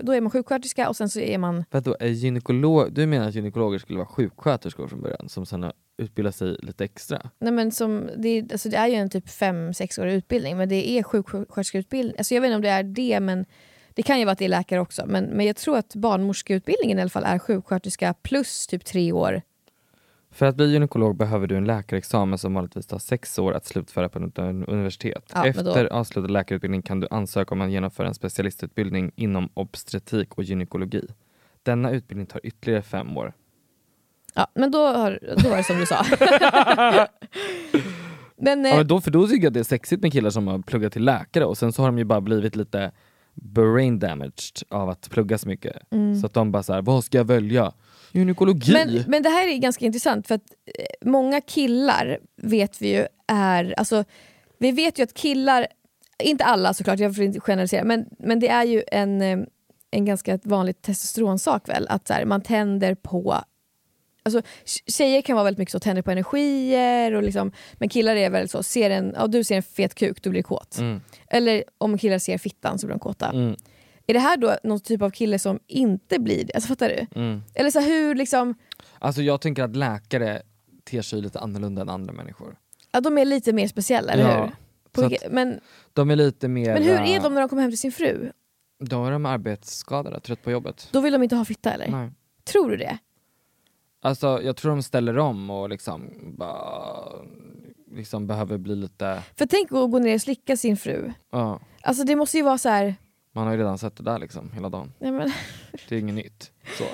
Då 0.00 0.12
är 0.12 0.20
man 0.20 0.30
sjuksköterska 0.30 0.88
och 0.88 0.96
sen 0.96 1.08
så 1.08 1.20
är 1.20 1.38
man... 1.38 1.64
Vadå, 1.70 1.96
är 2.00 2.06
gynekolog, 2.06 2.92
du 2.92 3.06
menar 3.06 3.28
att 3.28 3.34
gynekologer 3.34 3.78
skulle 3.78 3.98
vara 3.98 4.08
sjuksköterskor 4.08 4.88
från 4.88 5.00
början 5.00 5.28
som 5.28 5.46
sen 5.46 5.62
har 5.62 5.72
utbildat 5.98 6.34
sig 6.34 6.56
lite 6.62 6.84
extra? 6.84 7.30
Nej 7.38 7.52
men 7.52 7.72
som, 7.72 8.10
det, 8.16 8.28
är, 8.28 8.46
alltså 8.52 8.68
det 8.68 8.76
är 8.76 8.86
ju 8.86 8.94
en 8.94 9.10
typ 9.10 9.28
fem 9.28 9.74
sexårig 9.74 10.14
utbildning 10.14 10.56
men 10.56 10.68
det 10.68 10.90
är 10.90 11.02
sjuksköterskeutbildning. 11.02 12.18
Alltså 12.18 12.34
jag 12.34 12.40
vet 12.42 12.48
inte 12.48 12.56
om 12.56 12.62
det 12.62 12.68
är 12.68 12.82
det 12.82 13.20
men 13.20 13.46
det 13.94 14.02
kan 14.02 14.18
ju 14.18 14.24
vara 14.24 14.32
att 14.32 14.38
det 14.38 14.44
är 14.44 14.48
läkare 14.48 14.80
också. 14.80 15.06
Men, 15.06 15.24
men 15.24 15.46
jag 15.46 15.56
tror 15.56 15.78
att 15.78 15.94
barnmorskeutbildningen 15.94 16.98
i 16.98 17.00
alla 17.00 17.10
fall 17.10 17.24
är 17.24 17.38
sjuksköterska 17.38 18.14
plus 18.22 18.66
typ 18.66 18.84
tre 18.84 19.12
år. 19.12 19.42
För 20.30 20.46
att 20.46 20.56
bli 20.56 20.72
gynekolog 20.72 21.16
behöver 21.16 21.46
du 21.46 21.56
en 21.56 21.64
läkarexamen 21.64 22.38
som 22.38 22.54
vanligtvis 22.54 22.86
tar 22.86 22.98
sex 22.98 23.38
år 23.38 23.52
att 23.52 23.66
slutföra 23.66 24.08
på 24.08 24.18
ett 24.18 24.38
universitet. 24.38 25.32
Ja, 25.34 25.46
Efter 25.46 25.86
avslutad 25.86 26.28
läkarutbildning 26.28 26.82
kan 26.82 27.00
du 27.00 27.08
ansöka 27.10 27.54
om 27.54 27.60
att 27.60 27.70
genomföra 27.70 28.08
en 28.08 28.14
specialistutbildning 28.14 29.12
inom 29.16 29.48
obstetrik 29.54 30.34
och 30.34 30.44
gynekologi. 30.44 31.06
Denna 31.62 31.90
utbildning 31.90 32.26
tar 32.26 32.40
ytterligare 32.46 32.82
fem 32.82 33.16
år. 33.16 33.32
Ja, 34.34 34.46
men 34.54 34.70
då, 34.70 34.86
har, 34.86 35.18
då 35.42 35.48
var 35.48 35.56
det 35.56 35.64
som 35.64 35.78
du 35.78 35.86
sa. 35.86 36.04
men, 38.36 38.66
eh, 38.66 38.70
Ja, 38.70 38.76
men 38.76 38.86
då, 38.86 39.00
för 39.00 39.10
då 39.10 39.26
tycker 39.26 39.42
jag 39.42 39.50
att 39.50 39.54
det 39.54 39.60
är 39.60 39.64
sexigt 39.64 40.02
med 40.02 40.12
killar 40.12 40.30
som 40.30 40.48
har 40.48 40.58
pluggat 40.58 40.92
till 40.92 41.04
läkare 41.04 41.44
och 41.44 41.58
sen 41.58 41.72
så 41.72 41.82
har 41.82 41.88
de 41.88 41.98
ju 41.98 42.04
bara 42.04 42.20
blivit 42.20 42.56
lite 42.56 42.92
brain 43.34 43.98
damaged 43.98 44.62
av 44.68 44.88
att 44.88 45.10
plugga 45.10 45.38
så 45.38 45.48
mycket. 45.48 45.76
Mm. 45.90 46.20
Så 46.20 46.26
att 46.26 46.34
de 46.34 46.52
bara 46.52 46.62
såhär, 46.62 46.82
vad 46.82 47.04
ska 47.04 47.18
jag 47.18 47.24
välja? 47.24 47.72
Gynekologi? 48.18 48.72
Men, 48.72 49.04
men 49.06 49.22
det 49.22 49.28
här 49.28 49.48
är 49.48 49.56
ganska 49.56 49.84
intressant 49.84 50.26
för 50.28 50.34
att 50.34 50.42
eh, 50.78 51.08
många 51.08 51.40
killar 51.40 52.18
vet 52.42 52.82
vi 52.82 52.88
ju 52.96 53.06
är, 53.26 53.74
alltså 53.76 54.04
vi 54.58 54.70
vet 54.70 54.98
ju 54.98 55.02
att 55.02 55.14
killar, 55.14 55.66
inte 56.22 56.44
alla 56.44 56.74
såklart, 56.74 56.98
jag 56.98 57.16
får 57.16 57.24
inte 57.24 57.40
generalisera, 57.40 57.84
men, 57.84 58.06
men 58.18 58.40
det 58.40 58.48
är 58.48 58.64
ju 58.64 58.82
en, 58.92 59.22
eh, 59.22 59.38
en 59.90 60.04
ganska 60.04 60.38
vanlig 60.42 60.82
testosteronsak 60.82 61.68
väl, 61.68 61.86
att 61.88 62.08
här, 62.08 62.24
man 62.24 62.42
tänder 62.42 62.94
på 62.94 63.36
Alltså, 64.22 64.40
tj- 64.64 64.82
tjejer 64.86 65.22
kan 65.22 65.36
vara 65.36 65.44
väldigt 65.44 65.58
mycket 65.58 65.72
så, 65.72 65.80
tänder 65.80 66.02
på 66.02 66.10
energier, 66.10 67.14
och 67.14 67.22
liksom, 67.22 67.52
men 67.74 67.88
killar 67.88 68.16
är 68.16 68.30
väl 68.30 68.48
så, 68.48 68.62
ser 68.62 68.90
en, 68.90 69.14
ja, 69.16 69.26
du 69.26 69.44
ser 69.44 69.56
en 69.56 69.62
fet 69.62 69.94
kuk, 69.94 70.22
du 70.22 70.30
blir 70.30 70.42
kåt. 70.42 70.78
Mm. 70.78 71.00
Eller 71.30 71.64
om 71.78 71.98
killar 71.98 72.18
ser 72.18 72.38
fittan 72.38 72.78
så 72.78 72.86
blir 72.86 72.94
de 72.94 73.00
kåta. 73.00 73.26
Mm. 73.30 73.56
Är 74.10 74.14
det 74.14 74.20
här 74.20 74.36
då 74.36 74.56
någon 74.64 74.80
typ 74.80 75.02
av 75.02 75.10
kille 75.10 75.38
som 75.38 75.58
inte 75.66 76.18
blir 76.18 76.44
det? 76.44 76.52
Alltså, 76.54 76.68
fattar 76.68 76.88
du? 76.88 77.20
Mm. 77.20 77.42
Eller 77.54 77.70
så 77.70 77.80
här, 77.80 77.86
hur 77.88 78.14
liksom, 78.14 78.54
Alltså 78.98 79.22
jag 79.22 79.40
tänker 79.40 79.62
att 79.62 79.76
läkare 79.76 80.42
ter 80.84 81.02
sig 81.02 81.20
lite 81.22 81.40
annorlunda 81.40 81.82
än 81.82 81.88
andra 81.88 82.12
människor. 82.12 82.56
ja, 82.92 83.00
de 83.00 83.18
är 83.18 83.24
lite 83.24 83.52
mer 83.52 83.68
speciella, 83.68 84.12
eller 84.12 84.24
Ja, 84.24 84.50
hur? 84.96 85.04
Att 85.16 85.32
men, 85.32 85.60
De 85.92 86.10
är 86.10 86.16
lite 86.16 86.48
mer... 86.48 86.74
men 86.74 86.82
hur 86.82 87.00
är 87.00 87.20
de 87.20 87.34
när 87.34 87.40
de 87.40 87.48
kommer 87.48 87.62
hem 87.62 87.70
till 87.70 87.78
sin 87.78 87.92
fru? 87.92 88.32
Då 88.80 89.04
är 89.06 89.10
de 89.10 89.26
arbetsskadade, 89.26 90.20
trött 90.20 90.42
på 90.42 90.50
jobbet. 90.50 90.88
Då 90.92 91.00
vill 91.00 91.12
de 91.12 91.22
inte 91.22 91.36
ha 91.36 91.44
fitta 91.44 91.72
eller? 91.72 91.88
Nej. 91.88 92.10
Tror 92.44 92.70
du 92.70 92.76
det? 92.76 92.98
Alltså 94.00 94.42
jag 94.42 94.56
tror 94.56 94.70
de 94.70 94.82
ställer 94.82 95.18
om 95.18 95.50
och 95.50 95.68
liksom 95.68 96.10
bara 96.38 97.04
liksom 97.92 98.26
behöver 98.26 98.58
bli 98.58 98.76
lite, 98.76 99.22
För 99.36 99.46
tänk 99.46 99.72
att 99.72 99.90
gå 99.90 99.98
ner 99.98 100.14
och 100.14 100.20
slicka 100.20 100.56
sin 100.56 100.76
fru. 100.76 101.12
ja. 101.30 101.60
Alltså 101.82 102.04
det 102.04 102.16
måste 102.16 102.36
ju 102.36 102.42
vara 102.42 102.58
så 102.58 102.68
här. 102.68 102.94
Man 103.38 103.46
har 103.46 103.52
ju 103.54 103.58
redan 103.60 103.78
sett 103.78 103.96
det 103.96 104.02
där 104.02 104.18
liksom 104.18 104.50
hela 104.52 104.68
dagen. 104.68 104.92
Nej, 104.98 105.12
men, 105.12 105.30
Det 105.88 105.94
är 105.96 105.98
inget 106.00 106.14
nytt. 106.14 106.52
Så. 106.78 106.84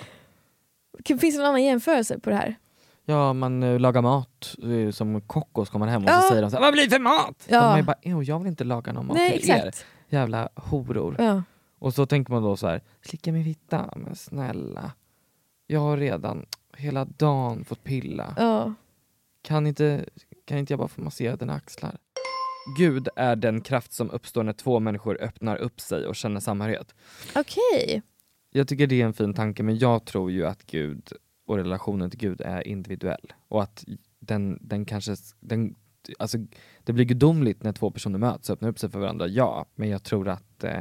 finns 1.19 1.35
det 1.35 1.39
någon 1.39 1.47
annan 1.49 1.63
jämförelse 1.65 2.19
på 2.19 2.31
det 2.31 2.37
här? 2.37 2.55
Ja, 3.05 3.33
man 3.33 3.63
eh, 3.63 3.79
lagar 3.81 4.03
mat 4.03 4.55
eh, 4.63 4.91
som 4.91 5.21
kock 5.21 5.59
och 5.59 5.67
så 5.67 5.73
kommer 5.73 5.87
man 5.87 5.93
hem 5.93 6.05
och 6.05 6.11
Ja. 6.11 6.21
så 6.21 6.29
säger 6.29 6.43
de 6.43 6.51
så 6.51 6.57
här, 6.57 6.63
vad 6.63 6.73
blir 6.73 6.85
det 6.85 6.91
för 6.91 6.99
mat? 6.99 7.47
Ja. 7.49 7.61
Man 7.61 7.79
är 7.79 7.83
bara, 7.83 7.97
"Ew, 8.03 8.23
jag 8.25 8.39
vill 8.39 8.49
inte 8.49 8.65
laga 8.65 8.93
någon 8.93 9.07
mat 9.07 9.17
Nej, 9.17 9.41
till 9.41 9.51
er. 9.51 9.55
exakt. 9.55 9.87
Jävla 10.09 10.49
horor. 10.55 11.17
Ja. 11.19 11.43
Och 11.79 11.95
så 11.95 12.07
tänker 12.07 12.33
man 12.33 12.43
då 12.43 12.57
så 12.57 12.67
här, 12.67 12.81
slicka 13.03 13.33
min 13.33 13.45
fitta, 13.45 13.93
men 13.97 14.17
snälla. 14.17 14.93
Jag 15.67 15.81
har 15.81 15.97
redan 15.97 16.47
hela 16.77 17.05
dagen 17.05 17.65
fått 17.65 17.85
pilla. 17.85 18.35
Ja. 18.37 18.75
Kan 19.43 19.67
inte, 19.67 20.05
kan 20.45 20.59
inte 20.59 20.73
jag 20.73 20.79
bara 20.79 20.89
få 20.89 21.01
massera 21.01 21.37
dina 21.37 21.55
axlar? 21.55 21.97
Gud 22.67 23.09
är 23.17 23.37
den 23.37 23.61
kraft 23.61 23.93
som 23.93 24.11
uppstår 24.11 24.43
när 24.43 24.53
två 24.53 24.81
människor 24.81 25.23
öppnar 25.23 25.57
upp 25.57 25.81
sig 25.81 26.07
och 26.07 26.17
känner 26.17 26.41
samhörighet. 26.41 26.95
Okej. 27.35 28.03
Jag 28.51 28.69
tycker 28.69 28.87
det 28.87 29.01
är 29.01 29.05
en 29.07 29.13
fin 29.13 29.35
tanke 29.35 29.63
men 29.63 29.79
jag 29.79 30.05
tror 30.05 30.31
ju 30.31 30.47
att 30.47 30.67
Gud 30.67 31.13
och 31.47 31.57
relationen 31.57 32.11
till 32.11 32.21
Gud 32.21 32.41
är 32.41 32.69
individuell. 32.69 33.33
Och 33.49 33.63
att 33.63 33.85
den, 34.19 34.59
den 34.61 34.85
kanske, 34.85 35.17
den, 35.41 35.75
alltså, 36.19 36.39
det 36.85 36.93
blir 36.93 37.05
gudomligt 37.05 37.63
när 37.63 37.73
två 37.73 37.91
personer 37.91 38.19
möts 38.19 38.51
och 38.51 38.55
öppnar 38.55 38.69
upp 38.69 38.79
sig 38.79 38.91
för 38.91 38.99
varandra, 38.99 39.27
ja. 39.27 39.67
Men 39.75 39.89
jag 39.89 40.03
tror 40.03 40.29
att 40.29 40.65
eh, 40.65 40.81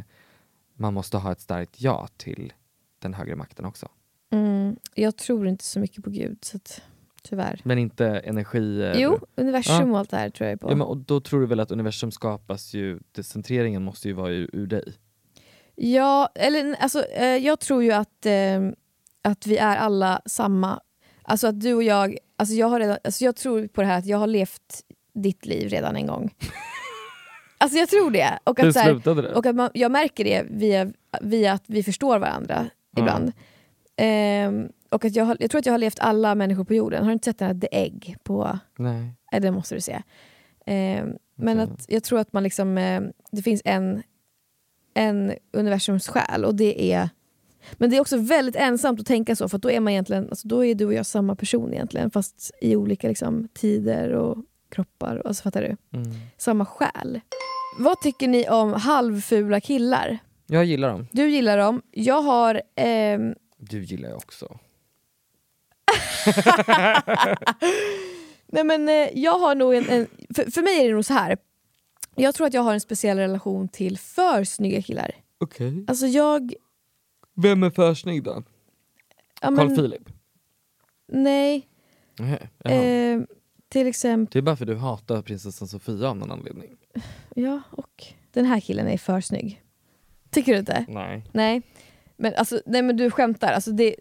man 0.73 0.93
måste 0.93 1.17
ha 1.17 1.31
ett 1.31 1.41
starkt 1.41 1.81
ja 1.81 2.07
till 2.17 2.53
den 2.99 3.13
högre 3.13 3.35
makten 3.35 3.65
också. 3.65 3.89
Mm, 4.29 4.75
jag 4.95 5.17
tror 5.17 5.47
inte 5.47 5.63
så 5.63 5.79
mycket 5.79 6.03
på 6.03 6.09
Gud, 6.09 6.37
så 6.41 6.57
att, 6.57 6.81
tyvärr. 7.23 7.61
Men 7.63 7.77
inte 7.77 8.07
energier. 8.07 8.95
Jo, 8.97 9.19
universum 9.35 9.91
och 9.91 9.99
allt 9.99 10.09
det 10.09 10.17
här 10.17 10.29
tror 10.29 10.49
jag 10.49 10.59
på. 10.59 10.71
Ja, 10.71 10.75
men, 10.75 10.87
och 10.87 10.97
då 10.97 11.19
tror 11.19 11.39
du 11.41 11.45
väl 11.47 11.59
att 11.59 11.71
universum 11.71 12.11
skapas 12.11 12.73
ju, 12.73 12.99
centreringen 13.21 13.83
måste 13.83 14.07
ju 14.07 14.13
vara 14.13 14.31
ur, 14.31 14.49
ur 14.53 14.67
dig? 14.67 14.93
Ja, 15.75 16.29
eller 16.35 16.75
alltså, 16.79 17.05
eh, 17.05 17.25
jag 17.37 17.59
tror 17.59 17.83
ju 17.83 17.91
att, 17.91 18.25
eh, 18.25 18.61
att 19.21 19.47
vi 19.47 19.57
är 19.57 19.77
alla 19.77 20.21
samma. 20.25 20.79
Alltså 21.21 21.47
att 21.47 21.61
du 21.61 21.73
och 21.73 21.83
jag, 21.83 22.17
alltså 22.37 22.55
jag, 22.55 22.67
har 22.67 22.79
redan, 22.79 22.97
alltså 23.03 23.25
jag 23.25 23.35
tror 23.35 23.67
på 23.67 23.81
det 23.81 23.87
här 23.87 23.97
att 23.99 24.05
jag 24.05 24.17
har 24.17 24.27
levt 24.27 24.81
ditt 25.13 25.45
liv 25.45 25.69
redan 25.69 25.95
en 25.95 26.07
gång. 26.07 26.33
alltså 27.57 27.77
jag 27.77 27.89
tror 27.89 28.11
det. 28.11 28.39
Och 28.43 28.59
Hur 28.59 28.67
att, 28.67 28.73
så 28.73 28.79
här, 28.79 28.91
slutade 28.91 29.21
det? 29.21 29.33
och 29.33 29.45
att 29.45 29.55
man, 29.55 29.69
jag 29.73 29.91
märker 29.91 30.23
det 30.23 30.45
via, 30.49 30.91
via 31.21 31.53
att 31.53 31.63
vi 31.67 31.83
förstår 31.83 32.19
varandra 32.19 32.69
Ja. 32.95 33.01
ibland. 33.01 33.31
Ehm, 33.95 34.69
och 34.93 35.05
att 35.05 35.15
jag, 35.15 35.25
har, 35.25 35.37
jag 35.39 35.51
tror 35.51 35.59
att 35.59 35.65
jag 35.65 35.73
har 35.73 35.77
levt 35.77 35.99
alla 35.99 36.35
människor 36.35 36.63
på 36.63 36.73
jorden. 36.73 36.99
Har 37.03 37.07
du 37.09 37.13
inte 37.13 37.25
sett 37.25 37.37
den 37.39 37.47
här 37.47 37.59
The 37.59 37.67
Egg 37.71 38.15
på... 38.23 38.59
Nej. 38.77 39.11
Nej, 39.31 39.41
det 39.41 39.51
måste 39.51 39.75
du 39.75 39.81
se. 39.81 40.01
Eh, 40.65 41.05
men 41.35 41.59
att 41.59 41.85
jag 41.87 42.03
tror 42.03 42.19
att 42.19 42.33
man 42.33 42.43
liksom, 42.43 42.77
eh, 42.77 43.01
det 43.31 43.41
finns 43.41 43.61
en, 43.65 44.03
en 44.93 45.33
universums 45.53 46.07
själ 46.07 46.45
och 46.45 46.55
det 46.55 46.93
är 46.93 47.09
men 47.73 47.89
det 47.89 47.97
är 47.97 48.01
också 48.01 48.17
väldigt 48.17 48.55
ensamt 48.55 48.99
att 48.99 49.05
tänka 49.05 49.35
så 49.35 49.49
för 49.49 49.57
då 49.57 49.71
är 49.71 49.79
man 49.79 49.91
egentligen, 49.93 50.29
alltså 50.29 50.47
då 50.47 50.65
är 50.65 50.75
du 50.75 50.85
och 50.85 50.93
jag 50.93 51.05
samma 51.05 51.35
person 51.35 51.73
egentligen 51.73 52.11
fast 52.11 52.51
i 52.61 52.75
olika 52.75 53.07
liksom, 53.07 53.47
tider 53.53 54.09
och 54.13 54.37
kroppar. 54.69 55.21
Alltså, 55.25 55.43
fattar 55.43 55.61
du? 55.61 55.97
Mm. 55.97 56.11
Samma 56.37 56.65
själ. 56.65 57.19
Vad 57.79 58.01
tycker 58.01 58.27
ni 58.27 58.49
om 58.49 58.73
halvfula 58.73 59.61
killar? 59.61 60.17
Jag 60.47 60.65
gillar 60.65 60.89
dem. 60.89 61.07
Du 61.11 61.29
gillar 61.29 61.57
dem. 61.57 61.81
Jag 61.91 62.21
har... 62.21 62.61
ehm, 62.75 63.35
Du 63.57 63.83
gillar 63.83 64.09
jag 64.09 64.17
också. 64.17 64.59
Nej 68.47 68.63
men 68.63 68.89
eh, 68.89 69.09
jag 69.19 69.39
har 69.39 69.55
nog 69.55 69.75
en, 69.75 69.89
en 69.89 70.07
för, 70.35 70.51
för 70.51 70.61
mig 70.61 70.83
är 70.83 70.87
det 70.87 70.93
nog 70.93 71.05
så 71.05 71.13
här. 71.13 71.37
Jag 72.15 72.35
tror 72.35 72.47
att 72.47 72.53
jag 72.53 72.61
har 72.61 72.73
en 72.73 72.81
speciell 72.81 73.17
relation 73.17 73.67
till 73.67 73.97
för 73.97 74.43
snygga 74.43 74.81
killar. 74.81 75.11
Okej. 75.37 75.85
Alltså 75.87 76.07
jag... 76.07 76.53
Vem 77.35 77.63
är 77.63 77.69
för 77.69 77.93
snygg 77.93 78.23
då? 78.23 78.43
Ja, 79.41 79.49
men- 79.51 79.67
Carl 79.67 79.75
Philip? 79.75 80.09
Nej. 81.07 81.67
Nej. 82.19 82.49
Eh, 83.13 83.21
till 83.69 83.87
exempel... 83.87 84.31
Det 84.33 84.39
är 84.39 84.41
bara 84.41 84.55
för 84.55 84.65
att 84.65 84.71
du 84.71 84.75
hatar 84.75 85.21
prinsessan 85.21 85.67
Sofia 85.67 86.09
av 86.09 86.17
någon 86.17 86.31
anledning. 86.31 86.69
Ja, 87.35 87.61
och 87.71 88.03
den 88.31 88.45
här 88.45 88.59
killen 88.59 88.87
är 88.87 88.97
för 88.97 89.21
snygg. 89.21 89.61
Tycker 90.29 90.53
du 90.53 90.59
inte? 90.59 90.85
Nej. 90.89 91.25
Nej. 91.31 91.61
Men, 92.17 92.33
alltså, 92.35 92.61
nej 92.65 92.81
men 92.81 92.97
du 92.97 93.11
skämtar. 93.11 93.51
Alltså, 93.51 93.71
det, 93.71 93.95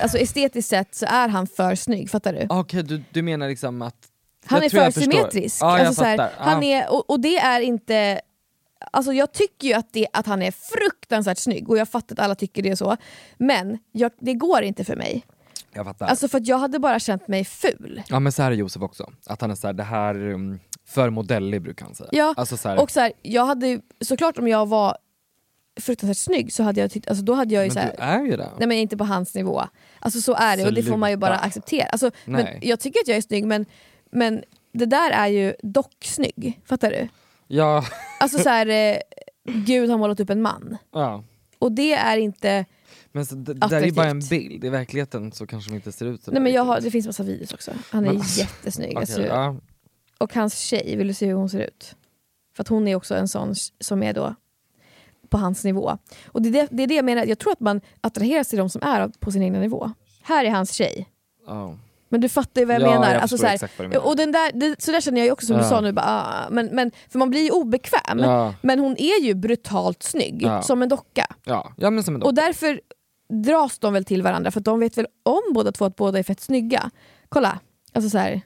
alltså 0.00 0.18
estetiskt 0.18 0.68
sett 0.70 0.94
så 0.94 1.06
är 1.06 1.28
han 1.28 1.46
för 1.46 1.74
snygg, 1.74 2.10
fattar 2.10 2.32
du? 2.32 2.46
Okej, 2.48 2.82
du, 2.82 3.02
du 3.10 3.22
menar 3.22 3.48
liksom 3.48 3.82
att... 3.82 3.96
Han 4.46 4.62
är 4.62 4.68
för 4.68 4.90
symmetrisk. 4.90 5.62
Jag 5.62 5.80
alltså, 5.80 5.94
så 5.94 6.04
här, 6.04 6.30
han 6.38 6.62
Ja. 6.62 6.68
är, 6.78 6.92
och, 6.92 7.10
och 7.10 7.20
det 7.20 7.38
är 7.38 7.60
inte... 7.60 8.20
Alltså 8.90 9.12
jag 9.12 9.32
tycker 9.32 9.68
ju 9.68 9.74
att, 9.74 9.92
det, 9.92 10.06
att 10.12 10.26
han 10.26 10.42
är 10.42 10.50
fruktansvärt 10.50 11.38
snygg 11.38 11.70
och 11.70 11.78
jag 11.78 11.88
fattar 11.88 12.14
att 12.14 12.18
alla 12.20 12.34
tycker 12.34 12.62
det 12.62 12.68
är 12.70 12.76
så. 12.76 12.96
Men 13.38 13.78
jag, 13.92 14.12
det 14.20 14.34
går 14.34 14.62
inte 14.62 14.84
för 14.84 14.96
mig. 14.96 15.24
Jag 15.74 15.84
fattar. 15.86 16.06
Alltså 16.06 16.28
för 16.28 16.38
att 16.38 16.46
jag 16.46 16.58
hade 16.58 16.78
bara 16.78 16.98
känt 16.98 17.28
mig 17.28 17.44
ful. 17.44 18.02
Ja 18.08 18.20
men 18.20 18.32
så 18.32 18.42
här 18.42 18.50
är 18.50 18.54
Josef 18.54 18.82
också. 18.82 19.10
Att 19.26 19.40
han 19.40 19.50
är 19.50 19.54
så 19.54 19.66
här, 19.66 19.74
det 19.74 19.82
här 19.82 20.30
um, 20.30 20.60
för 20.88 21.10
modellig 21.10 21.62
brukar 21.62 21.84
han 21.86 21.94
säga. 21.94 22.08
Ja, 22.12 22.34
Alltså 22.36 22.56
så 22.56 22.68
här, 22.68 22.80
och 22.82 22.90
så 22.90 23.00
här, 23.00 23.12
jag 23.22 23.46
hade 23.46 23.80
såklart 24.00 24.38
om 24.38 24.48
jag 24.48 24.66
var 24.66 24.96
fruktansvärt 25.80 26.16
snygg 26.16 26.52
så 26.52 26.62
hade 26.62 26.80
jag 26.80 26.90
tyckt, 26.90 27.08
alltså 27.08 27.24
då 27.24 27.34
hade 27.34 27.54
jag 27.54 27.64
ju 27.64 27.68
men 27.68 27.74
så 27.74 27.80
här, 27.80 27.94
du 27.96 28.02
är 28.02 28.22
ju 28.30 28.36
det. 28.36 28.50
Nej 28.58 28.68
men 28.68 28.78
inte 28.78 28.96
på 28.96 29.04
hans 29.04 29.34
nivå. 29.34 29.62
Alltså 29.98 30.20
så 30.20 30.34
är 30.34 30.56
det 30.56 30.66
och 30.66 30.74
det 30.74 30.82
får 30.82 30.96
man 30.96 31.10
ju 31.10 31.16
bara 31.16 31.38
acceptera. 31.38 31.86
Alltså, 31.86 32.10
men 32.24 32.46
jag 32.62 32.80
tycker 32.80 33.00
att 33.00 33.08
jag 33.08 33.16
är 33.16 33.22
snygg 33.22 33.46
men, 33.46 33.66
men 34.10 34.42
det 34.72 34.86
där 34.86 35.10
är 35.10 35.26
ju 35.26 35.54
dock 35.62 36.04
snygg. 36.04 36.60
Fattar 36.64 36.90
du? 36.90 37.08
Ja. 37.46 37.84
Alltså 38.20 38.38
så 38.38 38.48
här, 38.48 38.66
eh, 38.66 38.96
Gud 39.44 39.90
har 39.90 39.98
målat 39.98 40.20
upp 40.20 40.30
en 40.30 40.42
man. 40.42 40.76
ja. 40.92 41.24
Och 41.58 41.72
det 41.72 41.92
är 41.92 42.16
inte... 42.16 42.64
Men 43.12 43.26
så, 43.26 43.34
det, 43.34 43.54
där 43.54 43.80
är 43.80 43.86
ju 43.86 43.92
bara 43.92 44.08
en 44.08 44.20
bild, 44.20 44.64
i 44.64 44.68
verkligheten 44.68 45.32
så 45.32 45.46
kanske 45.46 45.70
de 45.70 45.76
inte 45.76 45.92
ser 45.92 46.06
ut 46.06 46.22
så 46.22 46.30
Nej 46.30 46.42
men 46.42 46.52
jag 46.52 46.64
har, 46.64 46.80
det 46.80 46.90
finns 46.90 47.06
massa 47.06 47.22
videos 47.22 47.52
också. 47.52 47.72
Han 47.90 48.06
är 48.06 48.12
Men 48.12 48.22
jättesnygg. 48.22 48.90
okej, 48.90 49.00
alltså, 49.00 49.22
ja. 49.22 49.56
Och 50.18 50.34
hans 50.34 50.58
tjej, 50.58 50.96
vill 50.96 51.08
du 51.08 51.14
se 51.14 51.26
hur 51.26 51.34
hon 51.34 51.48
ser 51.48 51.60
ut? 51.60 51.96
För 52.56 52.62
att 52.62 52.68
hon 52.68 52.88
är 52.88 52.94
också 52.94 53.14
en 53.14 53.28
sån 53.28 53.54
som 53.80 54.02
är 54.02 54.12
då 54.12 54.34
på 55.32 55.38
hans 55.38 55.64
nivå. 55.64 55.98
Och 56.26 56.42
det 56.42 56.48
är 56.48 56.52
det, 56.52 56.68
det, 56.70 56.82
är 56.82 56.86
det 56.86 56.94
jag 56.94 57.04
menar, 57.04 57.24
jag 57.24 57.38
tror 57.38 57.52
att 57.52 57.60
man 57.60 57.80
attraheras 58.00 58.48
till 58.48 58.58
de 58.58 58.68
som 58.68 58.82
är 58.82 59.08
på 59.08 59.30
sin 59.32 59.42
egna 59.42 59.58
nivå. 59.58 59.90
Här 60.22 60.44
är 60.44 60.50
hans 60.50 60.72
tjej. 60.72 61.08
Ja. 61.46 61.74
Men 62.08 62.20
du 62.20 62.28
fattar 62.28 62.60
ju 62.60 62.64
vad 62.66 62.74
jag 62.74 62.82
Ja, 62.82 62.90
menar. 62.90 63.12
jag 63.12 63.22
alltså, 63.22 63.38
så, 63.38 63.46
här, 63.46 63.70
du 63.76 63.88
menar. 63.88 64.06
och 64.06 64.16
den 64.16 64.32
där, 64.32 64.50
det, 64.54 64.82
så 64.82 64.92
där 64.92 65.00
känner 65.00 65.20
jag 65.24 65.32
också 65.32 65.46
som 65.46 65.56
du 65.56 65.62
Ja. 65.62 65.68
sa 65.68 65.80
nu. 65.80 65.92
Bara, 65.92 66.06
ah, 66.06 66.50
men, 66.50 66.66
men, 66.66 66.90
för 67.08 67.18
man 67.18 67.30
blir 67.30 67.40
ju 67.42 67.50
obekväm. 67.50 68.18
Ja. 68.18 68.54
Men 68.62 68.78
hon 68.78 68.96
är 68.98 69.22
ju 69.22 69.34
brutalt 69.34 70.02
snygg, 70.02 70.48
som 70.62 70.82
en 70.82 70.88
docka. 70.88 71.26
Ja. 71.44 71.72
ja 71.76 71.90
men 71.90 72.04
som 72.04 72.14
en 72.14 72.22
Och 72.22 72.34
därför 72.34 72.80
dras 73.44 73.78
de 73.78 73.92
väl 73.92 74.04
till 74.04 74.22
varandra 74.22 74.50
för 74.50 74.60
att 74.60 74.64
de 74.64 74.80
vet 74.80 74.98
väl 74.98 75.06
om 75.22 75.42
båda 75.54 75.72
två 75.72 75.84
att 75.84 75.96
båda 75.96 76.18
är 76.18 76.22
fett 76.22 76.40
snygga. 76.40 76.90
Kolla, 77.28 77.58
alltså 77.92 78.10
så 78.10 78.18
här, 78.18 78.40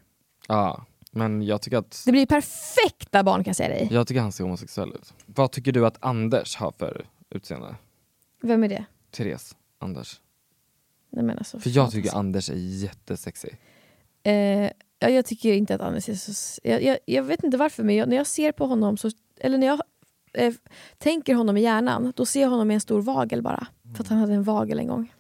Ja. 0.48 0.84
Men 1.16 1.42
jag 1.42 1.62
tycker 1.62 1.78
att 1.78 2.02
det 2.04 2.12
blir 2.12 2.26
perfekta 2.26 3.22
barn 3.22 3.44
kan 3.44 3.48
jag 3.50 3.56
säga 3.56 3.68
dig. 3.68 3.88
jag 3.90 4.06
tycker 4.06 4.20
han 4.20 4.32
ser 4.32 4.44
homosexuell 4.44 4.88
ut. 4.88 5.14
Vad 5.26 5.52
tycker 5.52 5.72
du 5.72 5.86
att 5.86 5.96
Anders 6.00 6.56
har 6.56 6.72
för 6.72 7.06
utseende? 7.30 7.76
Vem 8.42 8.64
är 8.64 8.68
det? 8.68 8.84
Therese, 9.10 9.56
Anders. 9.78 10.20
Nej, 11.10 11.24
men 11.24 11.38
alltså, 11.38 11.60
För 11.60 11.70
jag 11.70 11.90
tycker 11.90 12.16
Anders 12.16 12.50
är 12.50 12.54
jättesexig. 12.54 13.56
Eh, 14.22 14.70
ja, 14.98 15.08
jag 15.08 15.26
tycker 15.26 15.52
inte 15.52 15.74
att 15.74 15.80
Anders 15.80 16.08
är 16.08 16.14
så... 16.14 16.60
Jag, 16.64 16.82
jag, 16.82 16.98
jag 17.04 17.22
vet 17.22 17.44
inte 17.44 17.56
varför, 17.56 17.82
men 17.82 17.96
jag, 17.96 18.08
när 18.08 18.16
jag 18.16 18.26
ser 18.26 18.52
på 18.52 18.66
honom, 18.66 18.96
så, 18.96 19.10
eller 19.40 19.58
när 19.58 19.66
jag 19.66 19.80
eh, 20.32 20.54
tänker 20.98 21.34
honom 21.34 21.56
i 21.56 21.60
hjärnan, 21.60 22.12
då 22.16 22.26
ser 22.26 22.42
jag 22.42 22.48
honom 22.48 22.68
med 22.68 22.74
en 22.74 22.80
stor 22.80 23.02
vagel 23.02 23.42
bara. 23.42 23.66
För 23.96 24.04
att 24.04 24.08
han 24.08 24.18
hade 24.18 24.34
en 24.34 24.42
vagel 24.42 24.78
en 24.78 24.86
gång. 24.86 25.12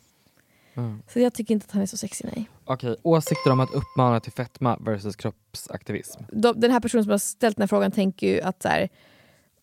Mm. 0.76 1.02
Så 1.08 1.20
jag 1.20 1.34
tycker 1.34 1.54
inte 1.54 1.64
att 1.64 1.72
han 1.72 1.82
är 1.82 1.86
så 1.86 1.96
sexig, 1.96 2.30
nej. 2.34 2.50
Okej, 2.64 2.96
åsikter 3.02 3.50
om 3.52 3.60
att 3.60 3.74
uppmana 3.74 4.20
till 4.20 4.32
fetma 4.32 4.76
versus 4.80 5.16
kroppsaktivism. 5.16 6.22
De, 6.32 6.60
den 6.60 6.70
här 6.70 6.80
personen 6.80 7.04
som 7.04 7.10
har 7.10 7.18
ställt 7.18 7.56
den 7.56 7.62
här 7.62 7.68
frågan 7.68 7.90
tänker 7.90 8.26
ju 8.26 8.40
att 8.40 8.62
så 8.62 8.68
här, 8.68 8.88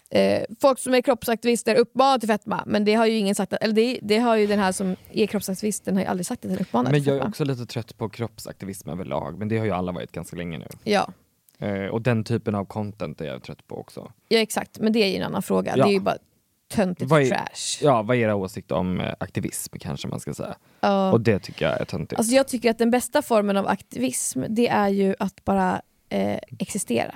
eh, 0.10 0.44
folk 0.62 0.80
som 0.80 0.94
är 0.94 1.02
kroppsaktivister 1.02 1.76
uppmanar 1.76 2.20
till 2.20 2.30
fetma, 2.30 2.64
men 2.66 2.86
det 2.86 2.94
har 2.94 3.06
ju 3.06 3.18
ingen 3.18 3.36
sagt, 3.36 3.54
att, 3.54 3.64
eller 3.64 3.74
det, 3.74 4.00
det 4.02 4.18
har 4.18 4.36
ju 4.36 4.48
den 4.48 4.60
här 4.60 4.72
som 4.72 4.96
är 5.12 5.28
kroppsaktivist, 5.28 5.86
den 5.86 5.96
har 5.96 6.02
ju 6.02 6.08
aldrig 6.08 6.26
sagt 6.26 6.46
att 6.46 6.52
den 6.52 6.60
uppmanar 6.60 6.92
Men 6.92 7.04
jag 7.04 7.18
är 7.18 7.28
också 7.28 7.44
lite 7.44 7.66
trött 7.66 7.98
på 7.98 8.10
kroppsaktivism 8.10 8.90
överlag, 8.90 9.40
men 9.40 9.48
det 9.48 9.58
har 9.58 9.66
ju 9.66 9.72
alla 9.72 9.92
varit 9.92 10.12
ganska 10.12 10.36
länge 10.36 10.58
nu. 10.58 10.68
Ja. 10.84 11.08
Eh, 11.60 11.86
och 11.86 12.02
den 12.02 12.24
typen 12.24 12.56
av 12.56 12.66
content 12.66 13.22
är 13.22 13.26
jag 13.26 13.44
trött 13.44 13.68
på 13.68 13.80
också. 13.80 14.12
ja, 14.28 14.40
exakt, 14.40 14.80
men 14.80 14.94
det 14.94 15.04
är 15.04 15.08
ju 15.08 15.16
en 15.16 15.24
annan 15.24 15.42
fråga. 15.42 15.74
Ja. 15.78 15.86
Det 15.86 15.92
är 15.92 15.94
ju 15.94 16.00
bara 16.00 16.18
töntigt 16.68 17.12
Vad 17.12 17.22
är, 17.22 17.30
trash. 17.30 17.82
Ja, 17.82 18.02
vad 18.02 18.18
är 18.18 18.22
era 18.22 18.36
åsikter 18.36 18.76
om 18.76 19.00
eh, 19.00 19.14
aktivism 19.20 19.76
kanske 19.80 20.08
man 20.08 20.20
ska 20.20 20.34
säga? 20.34 20.56
Ja. 20.80 21.12
Och 21.12 21.22
det 21.22 21.40
tycker 21.40 21.66
jag 21.66 21.82
är 21.82 21.86
töntigt. 21.86 22.20
Alltså 22.20 22.36
jag 22.36 22.48
tycker 22.48 22.72
att 22.72 22.78
den 22.78 22.92
bästa 22.92 23.22
formen 23.22 23.58
av 23.58 23.68
aktivism 23.68 24.44
det 24.50 24.68
är 24.68 24.90
ju 24.90 25.16
att 25.20 25.44
bara 25.44 25.82
eh, 26.10 26.40
existera. 26.60 27.16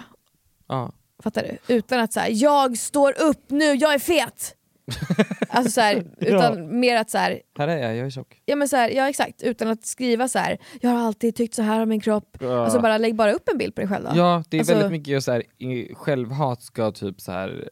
ja. 0.68 0.92
Fattar 1.24 1.44
du? 1.68 1.76
Utan 1.76 2.00
att 2.00 2.14
säga 2.14 2.30
jag 2.30 2.78
står 2.78 3.22
upp 3.22 3.50
nu, 3.50 3.66
jag 3.66 3.94
är 3.94 4.00
fet! 4.00 4.56
alltså 5.50 5.72
så 5.72 5.82
här, 5.82 6.04
utan 6.18 6.80
mer 6.80 6.96
att 6.96 7.10
så 7.10 7.18
här, 7.18 7.42
Här 7.58 7.68
är 7.68 7.78
jag, 7.78 7.96
jag 7.98 8.06
är 8.06 8.10
tjock. 8.10 8.42
ja, 8.46 8.56
men 8.56 8.68
så 8.70 8.76
här, 8.76 8.90
ja 8.90 9.10
exakt, 9.10 9.42
utan 9.44 9.68
att 9.68 9.86
skriva 9.86 10.28
så 10.28 10.40
här. 10.40 10.58
jag 10.82 10.90
har 10.90 11.08
alltid 11.08 11.36
tyckt 11.36 11.56
så 11.56 11.62
här 11.62 11.82
om 11.82 11.90
min 11.90 12.00
kropp. 12.00 12.38
Ja. 12.40 12.64
Alltså 12.64 12.80
bara 12.80 12.98
lägg 12.98 13.16
bara 13.16 13.32
upp 13.32 13.50
en 13.52 13.58
bild 13.58 13.76
på 13.76 13.82
dig 13.82 13.88
själv 13.90 14.04
då. 14.06 14.12
Ja, 14.16 14.44
det 14.50 14.58
är 14.58 14.62
Alltså, 14.62 14.74
väldigt 14.74 14.92
mycket 14.92 15.24
så 15.24 15.32
här, 15.32 15.44
i- 15.64 15.96
självhat 15.96 16.62
ska 16.62 16.92
typ 16.92 17.22
så 17.22 17.32
här 17.32 17.70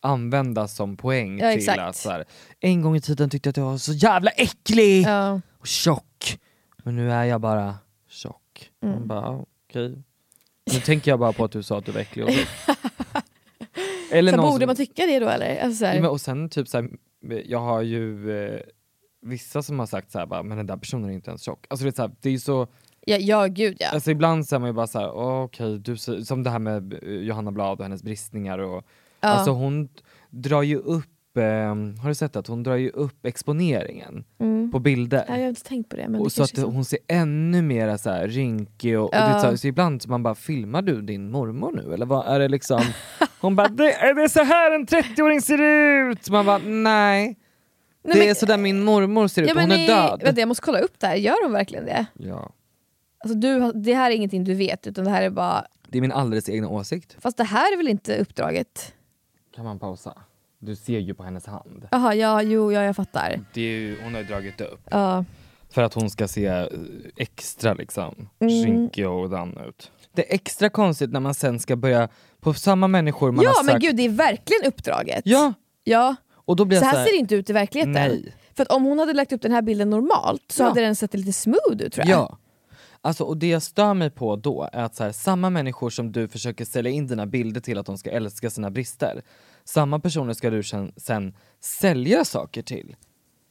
användas 0.00 0.76
som 0.76 0.96
poäng 0.96 1.38
Ja, 1.38 1.50
till 1.50 1.58
exakt. 1.58 1.78
att 1.80 1.96
så 1.96 2.10
här, 2.10 2.24
en 2.60 2.82
gång 2.82 2.96
i 2.96 3.00
tiden 3.00 3.30
tyckte 3.30 3.46
jag 3.48 3.52
att 3.52 3.56
jag 3.56 3.64
var 3.64 3.78
så 3.78 3.92
jävla 3.92 4.30
äcklig 4.30 5.02
Ja. 5.06 5.40
och 5.58 5.66
tjock. 5.66 6.38
Men 6.84 6.96
nu 6.96 7.12
är 7.12 7.24
jag 7.24 7.40
bara 7.40 7.74
tjock. 8.08 8.70
Mm. 8.82 8.94
Man 8.98 9.08
bara, 9.08 9.20
ja, 9.20 9.46
okej. 9.70 10.02
Nu 10.72 10.80
tänker 10.80 11.10
jag 11.10 11.18
bara 11.18 11.32
på 11.32 11.44
att 11.44 11.52
du 11.52 11.62
sa 11.62 11.78
att 11.78 11.86
du 11.86 11.92
var 11.92 12.00
äcklig 12.00 12.24
och. 12.24 12.30
Eller 14.14 14.32
så 14.32 14.38
borde 14.38 14.58
som- 14.58 14.66
man 14.66 14.76
tycka 14.76 15.06
det 15.06 15.18
då 15.18 15.28
eller? 15.28 15.60
Alltså, 15.62 15.78
så 15.78 15.84
här, 15.84 15.94
Ja, 15.94 16.00
men, 16.00 16.10
och 16.10 16.20
sen 16.20 16.48
typ 16.48 16.68
så 16.68 16.80
här, 16.80 16.88
jag 17.46 17.58
har 17.58 17.82
ju 17.82 18.30
eh, 18.44 18.60
vissa 19.22 19.62
som 19.62 19.78
har 19.78 19.86
sagt 19.86 20.10
så 20.10 20.18
här, 20.18 20.26
bara, 20.26 20.42
men 20.42 20.56
den 20.56 20.66
där 20.66 20.76
personen 20.76 21.10
är 21.10 21.14
inte 21.14 21.30
ens 21.30 21.42
tjock. 21.42 21.66
Alltså 21.70 21.84
det 21.84 21.90
är, 21.90 21.92
så 22.08 22.10
det 22.20 22.30
är 22.30 22.38
så, 22.38 22.66
ja, 23.06 23.16
ja 23.16 23.46
gud 23.46 23.76
ja. 23.80 23.88
alltså 23.88 24.10
ibland 24.10 24.46
så 24.48 24.54
är 24.56 24.60
man 24.60 24.68
ju 24.68 24.72
bara 24.72 24.86
så 24.86 24.98
här, 25.00 25.16
"Åh, 25.16 25.42
okej, 25.42 25.78
du, 25.78 25.96
ser- 25.96 26.20
som 26.20 26.42
det 26.42 26.50
här 26.50 26.58
med 26.58 26.94
eh, 27.02 27.10
Johanna 27.10 27.52
Blad 27.52 27.78
och 27.78 27.84
hennes 27.84 28.02
bristningar 28.02 28.58
och 28.58 28.84
Ja. 29.20 29.28
alltså 29.28 29.50
hon 29.50 29.88
drar 30.30 30.62
ju 30.62 30.76
upp, 30.76 31.04
eh, 31.36 31.74
har 32.02 32.08
du 32.08 32.14
sett 32.14 32.36
att 32.36 32.46
hon 32.46 32.62
drar 32.62 32.74
ju 32.76 32.90
upp 32.90 33.26
exponeringen 33.26 34.24
Mm. 34.38 34.70
på 34.70 34.78
bilder. 34.78 35.24
Ja, 35.28 35.34
jag 35.34 35.42
har 35.42 35.48
inte 35.48 35.62
tänkt 35.62 35.88
på 35.88 35.96
det. 35.96 36.08
Men 36.08 36.20
och 36.20 36.26
det 36.26 36.30
så 36.30 36.42
att 36.42 36.58
är 36.58 36.62
hon 36.62 36.84
ser 36.84 36.98
ännu 37.08 37.62
mer 37.62 37.96
så 37.96 38.10
här 38.10 38.28
rynkig 38.28 38.98
och, 38.98 39.04
och 39.04 39.10
Ja. 39.14 39.18
det 39.20 39.24
är 39.26 39.38
så, 39.38 39.46
här, 39.46 39.56
så 39.56 39.66
ibland 39.66 40.02
så 40.02 40.10
man 40.10 40.22
bara 40.22 40.34
filmar 40.34 40.82
du 40.82 41.02
din 41.02 41.30
mormor 41.30 41.72
nu 41.72 41.94
eller 41.94 42.06
vad 42.06 42.26
är 42.26 42.38
det 42.38 42.48
liksom? 42.48 42.80
Hon 43.40 43.56
bara 43.56 43.68
det 43.68 43.92
är 43.92 44.14
det 44.14 44.28
så 44.28 44.42
här 44.42 44.70
en 44.74 44.86
30-åring 44.86 45.40
ser 45.42 45.58
ut? 45.62 46.30
Man 46.30 46.46
bara 46.46 46.58
nej. 46.58 46.74
Nej, 47.24 47.36
det 48.02 48.18
men- 48.18 48.28
är 48.28 48.34
sådär 48.34 48.56
min 48.56 48.82
mormor 48.84 49.28
ser 49.28 49.42
ut, 49.42 49.48
Ja, 49.48 49.54
men 49.54 49.62
hon 49.64 49.72
är 49.72 49.76
nej, 49.76 49.86
död. 49.86 50.20
Vänta, 50.24 50.40
jag 50.40 50.48
måste 50.48 50.62
kolla 50.62 50.78
upp 50.78 51.00
det 51.00 51.06
här, 51.06 51.14
gör 51.16 51.44
hon 51.44 51.52
verkligen 51.52 51.84
det? 51.86 52.06
Ja. 52.18 52.52
Alltså, 53.18 53.38
du, 53.38 53.72
det 53.72 53.94
här 53.94 54.10
är 54.10 54.14
ingenting 54.14 54.44
du 54.44 54.54
vet 54.54 54.86
utan 54.86 55.04
det 55.04 55.10
här 55.10 55.22
är 55.22 55.30
bara... 55.30 55.64
Det 55.88 55.98
är 55.98 56.02
min 56.02 56.12
alldeles 56.12 56.48
egna 56.48 56.68
åsikt. 56.68 57.16
Fast 57.20 57.36
det 57.36 57.44
här 57.44 57.72
är 57.72 57.76
väl 57.76 57.88
inte 57.88 58.18
uppdraget? 58.18 58.92
Kan 59.54 59.64
man 59.64 59.78
pausa? 59.78 60.18
Du 60.64 60.76
ser 60.76 60.98
ju 60.98 61.14
på 61.14 61.22
hennes 61.22 61.46
hand. 61.46 61.88
Jaha, 61.90 62.14
ja, 62.14 62.42
jo, 62.42 62.72
ja, 62.72 62.82
jag 62.82 62.96
fattar. 62.96 63.40
Det 63.54 63.60
är 63.60 63.64
ju, 63.80 64.02
hon 64.02 64.14
har 64.14 64.20
ju 64.20 64.26
dragit 64.26 64.60
upp. 64.60 64.80
Ja. 64.90 65.24
För 65.70 65.82
att 65.82 65.94
hon 65.94 66.10
ska 66.10 66.28
se 66.28 66.46
eh, 66.46 66.66
extra 67.16 67.74
liksom 67.74 68.28
Mm. 68.40 68.64
rynkig 68.64 69.08
och 69.08 69.30
dan 69.30 69.58
ut. 69.68 69.90
Det 70.12 70.30
är 70.30 70.34
extra 70.34 70.68
konstigt 70.70 71.12
när 71.12 71.20
man 71.20 71.34
sen 71.34 71.60
ska 71.60 71.76
börja, 71.76 72.08
på 72.40 72.54
samma 72.54 72.88
människor 72.88 73.32
man 73.32 73.44
Ja 73.44 73.50
har 73.50 73.54
sagt... 73.54 73.66
men 73.66 73.80
gud, 73.80 73.96
det 73.96 74.04
är 74.04 74.08
verkligen 74.08 74.64
uppdraget. 74.66 75.22
Ja! 75.24 75.52
ja. 75.84 76.16
Och 76.34 76.56
då 76.56 76.64
blir 76.64 76.78
Så 76.78 76.84
här 76.84 76.92
så 76.92 76.98
här, 76.98 77.04
ser 77.04 77.12
det 77.12 77.18
inte 77.18 77.34
ut 77.34 77.50
i 77.50 77.52
verkligheten. 77.52 77.92
Nej. 77.92 78.34
För 78.56 78.62
att 78.62 78.72
om 78.72 78.84
hon 78.84 78.98
hade 78.98 79.12
lagt 79.12 79.32
upp 79.32 79.42
den 79.42 79.52
här 79.52 79.62
bilden 79.62 79.90
normalt 79.90 80.42
så 80.52 80.62
Ja. 80.62 80.68
hade 80.68 80.80
den 80.80 80.96
sett 80.96 81.14
lite 81.14 81.32
smooth 81.32 81.72
ut 81.82 81.92
tror 81.92 82.06
jag. 82.08 82.18
Ja. 82.18 82.38
Alltså, 83.00 83.24
och 83.24 83.36
det 83.36 83.46
jag 83.48 83.62
stör 83.62 83.94
mig 83.94 84.10
på 84.10 84.36
då 84.36 84.68
är 84.72 84.82
att 84.82 84.94
så 84.96 85.04
här, 85.04 85.12
samma 85.12 85.50
människor 85.50 85.90
som 85.90 86.12
du 86.12 86.28
försöker 86.28 86.64
sälja 86.64 86.90
in 86.90 87.06
dina 87.06 87.26
bilder 87.26 87.60
till 87.60 87.78
att 87.78 87.86
de 87.86 87.98
ska 87.98 88.10
älska 88.10 88.50
sina 88.50 88.70
brister, 88.70 89.22
samma 89.64 89.98
personer 90.00 90.32
ska 90.32 90.50
du 90.50 90.62
sen, 90.62 90.92
sen 90.96 91.34
sälja 91.60 92.24
saker 92.24 92.62
till. 92.62 92.96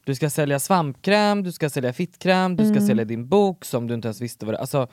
Du 0.04 0.14
ska 0.14 0.30
sälja 0.30 0.58
svampkräm, 0.60 1.42
du 1.42 1.52
ska 1.52 1.70
sälja 1.70 1.92
fittkräm, 1.92 2.56
du 2.56 2.64
ska 2.64 2.74
Mm. 2.74 2.86
sälja 2.86 3.04
din 3.04 3.28
bok 3.28 3.64
som 3.64 3.86
du 3.86 3.94
inte 3.94 4.08
ens 4.08 4.20
visste 4.20 4.46
vad 4.46 4.54
det 4.54 4.58
alltså, 4.58 4.88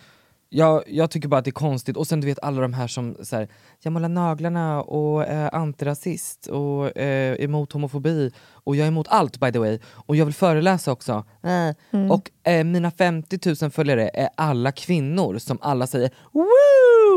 jag, 0.54 0.84
jag 0.88 1.12
tycker 1.12 1.28
bara 1.28 1.38
att 1.38 1.46
det 1.46 1.50
är 1.50 1.52
konstigt, 1.52 1.98
och 1.98 2.08
sen 2.08 2.22
du 2.22 2.28
vet 2.28 2.40
alla 2.42 2.62
de 2.62 2.74
här 2.74 2.88
som 2.88 3.16
så 3.24 3.36
här, 3.36 3.48
jag 3.84 3.94
målar 3.94 4.10
naglarna 4.10 4.82
och 4.82 5.24
är 5.28 5.56
antirasist 5.56 6.48
och 6.48 6.98
eh, 6.98 7.36
emot 7.44 7.72
homofobi 7.72 8.32
och 8.50 8.76
jag 8.76 8.84
är 8.84 8.88
emot 8.88 9.08
allt 9.10 9.40
by 9.40 9.52
the 9.52 9.60
way 9.60 9.80
och 9.88 10.16
jag 10.16 10.26
vill 10.26 10.34
föreläsa 10.34 10.92
också. 10.92 11.24
Eh, 11.44 11.76
Mm. 11.94 12.12
Och 12.12 12.32
eh, 12.44 12.64
mina 12.64 12.92
50 12.92 13.40
000 13.62 13.72
följare 13.72 14.10
är 14.14 14.30
alla 14.36 14.72
kvinnor 14.72 15.38
som 15.38 15.58
alla 15.62 15.88
säger 15.88 16.10
woo 16.32 16.46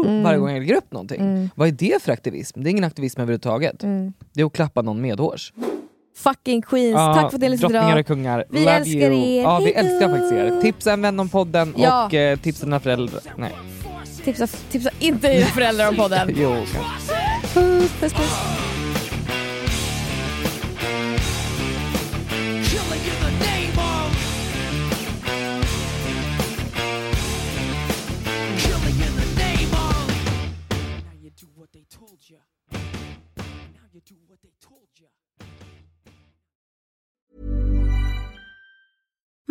Mm. 0.05 0.23
varje 0.23 0.39
gång 0.39 0.51
jag 0.51 0.59
lägger 0.61 0.75
upp 0.77 0.93
någonting. 0.93 1.21
Mm. 1.21 1.51
Vad 1.55 1.69
är 1.69 1.73
det 1.73 2.03
för 2.03 2.13
aktivism? 2.13 2.63
Det 2.63 2.69
är 2.69 2.71
ingen 2.71 2.85
aktivism 2.85 3.21
överhuvudtaget. 3.21 3.83
Mm. 3.83 4.13
Det 4.33 4.41
är 4.41 4.45
att 4.47 4.53
klappa 4.53 4.83
någon 4.83 5.01
medhårs. 5.01 5.53
Fucking 6.17 6.63
queens, 6.63 6.93
Ja, 6.95 7.15
tack 7.15 7.31
för 7.31 7.37
att 7.37 7.41
ni 7.43 7.49
lyssnade 7.49 7.75
Drottningar 7.75 7.99
och 8.01 8.07
kungar, 8.07 8.45
Vi 8.51 8.59
love 8.59 8.71
älskar 8.73 8.99
you. 9.01 9.37
er. 9.39 9.43
Ja 9.43 9.59
vi 9.59 9.73
älskar 9.73 10.09
faktiskt 10.09 10.33
er. 10.33 10.61
Tipsa 10.61 10.93
en 10.93 11.03
vän 11.03 11.21
om 11.21 11.29
podden 11.29 11.75
Ja. 11.77 12.07
och 12.07 12.15
eh, 12.15 12.39
tipsa 12.39 12.65
dina 12.65 12.81
föräldrar. 12.81 13.21
Nej. 13.37 13.53
Tipsa, 14.25 14.47
tipsa 14.47 14.91
inte 15.01 15.33
dina 15.35 15.47
föräldrar 15.47 15.89
om 15.89 15.97
podden. 15.97 16.31
jo, 16.37 16.55
kanske. 16.73 17.15
Puss, 17.55 17.93
puss, 18.01 18.13
puss. 18.13 18.39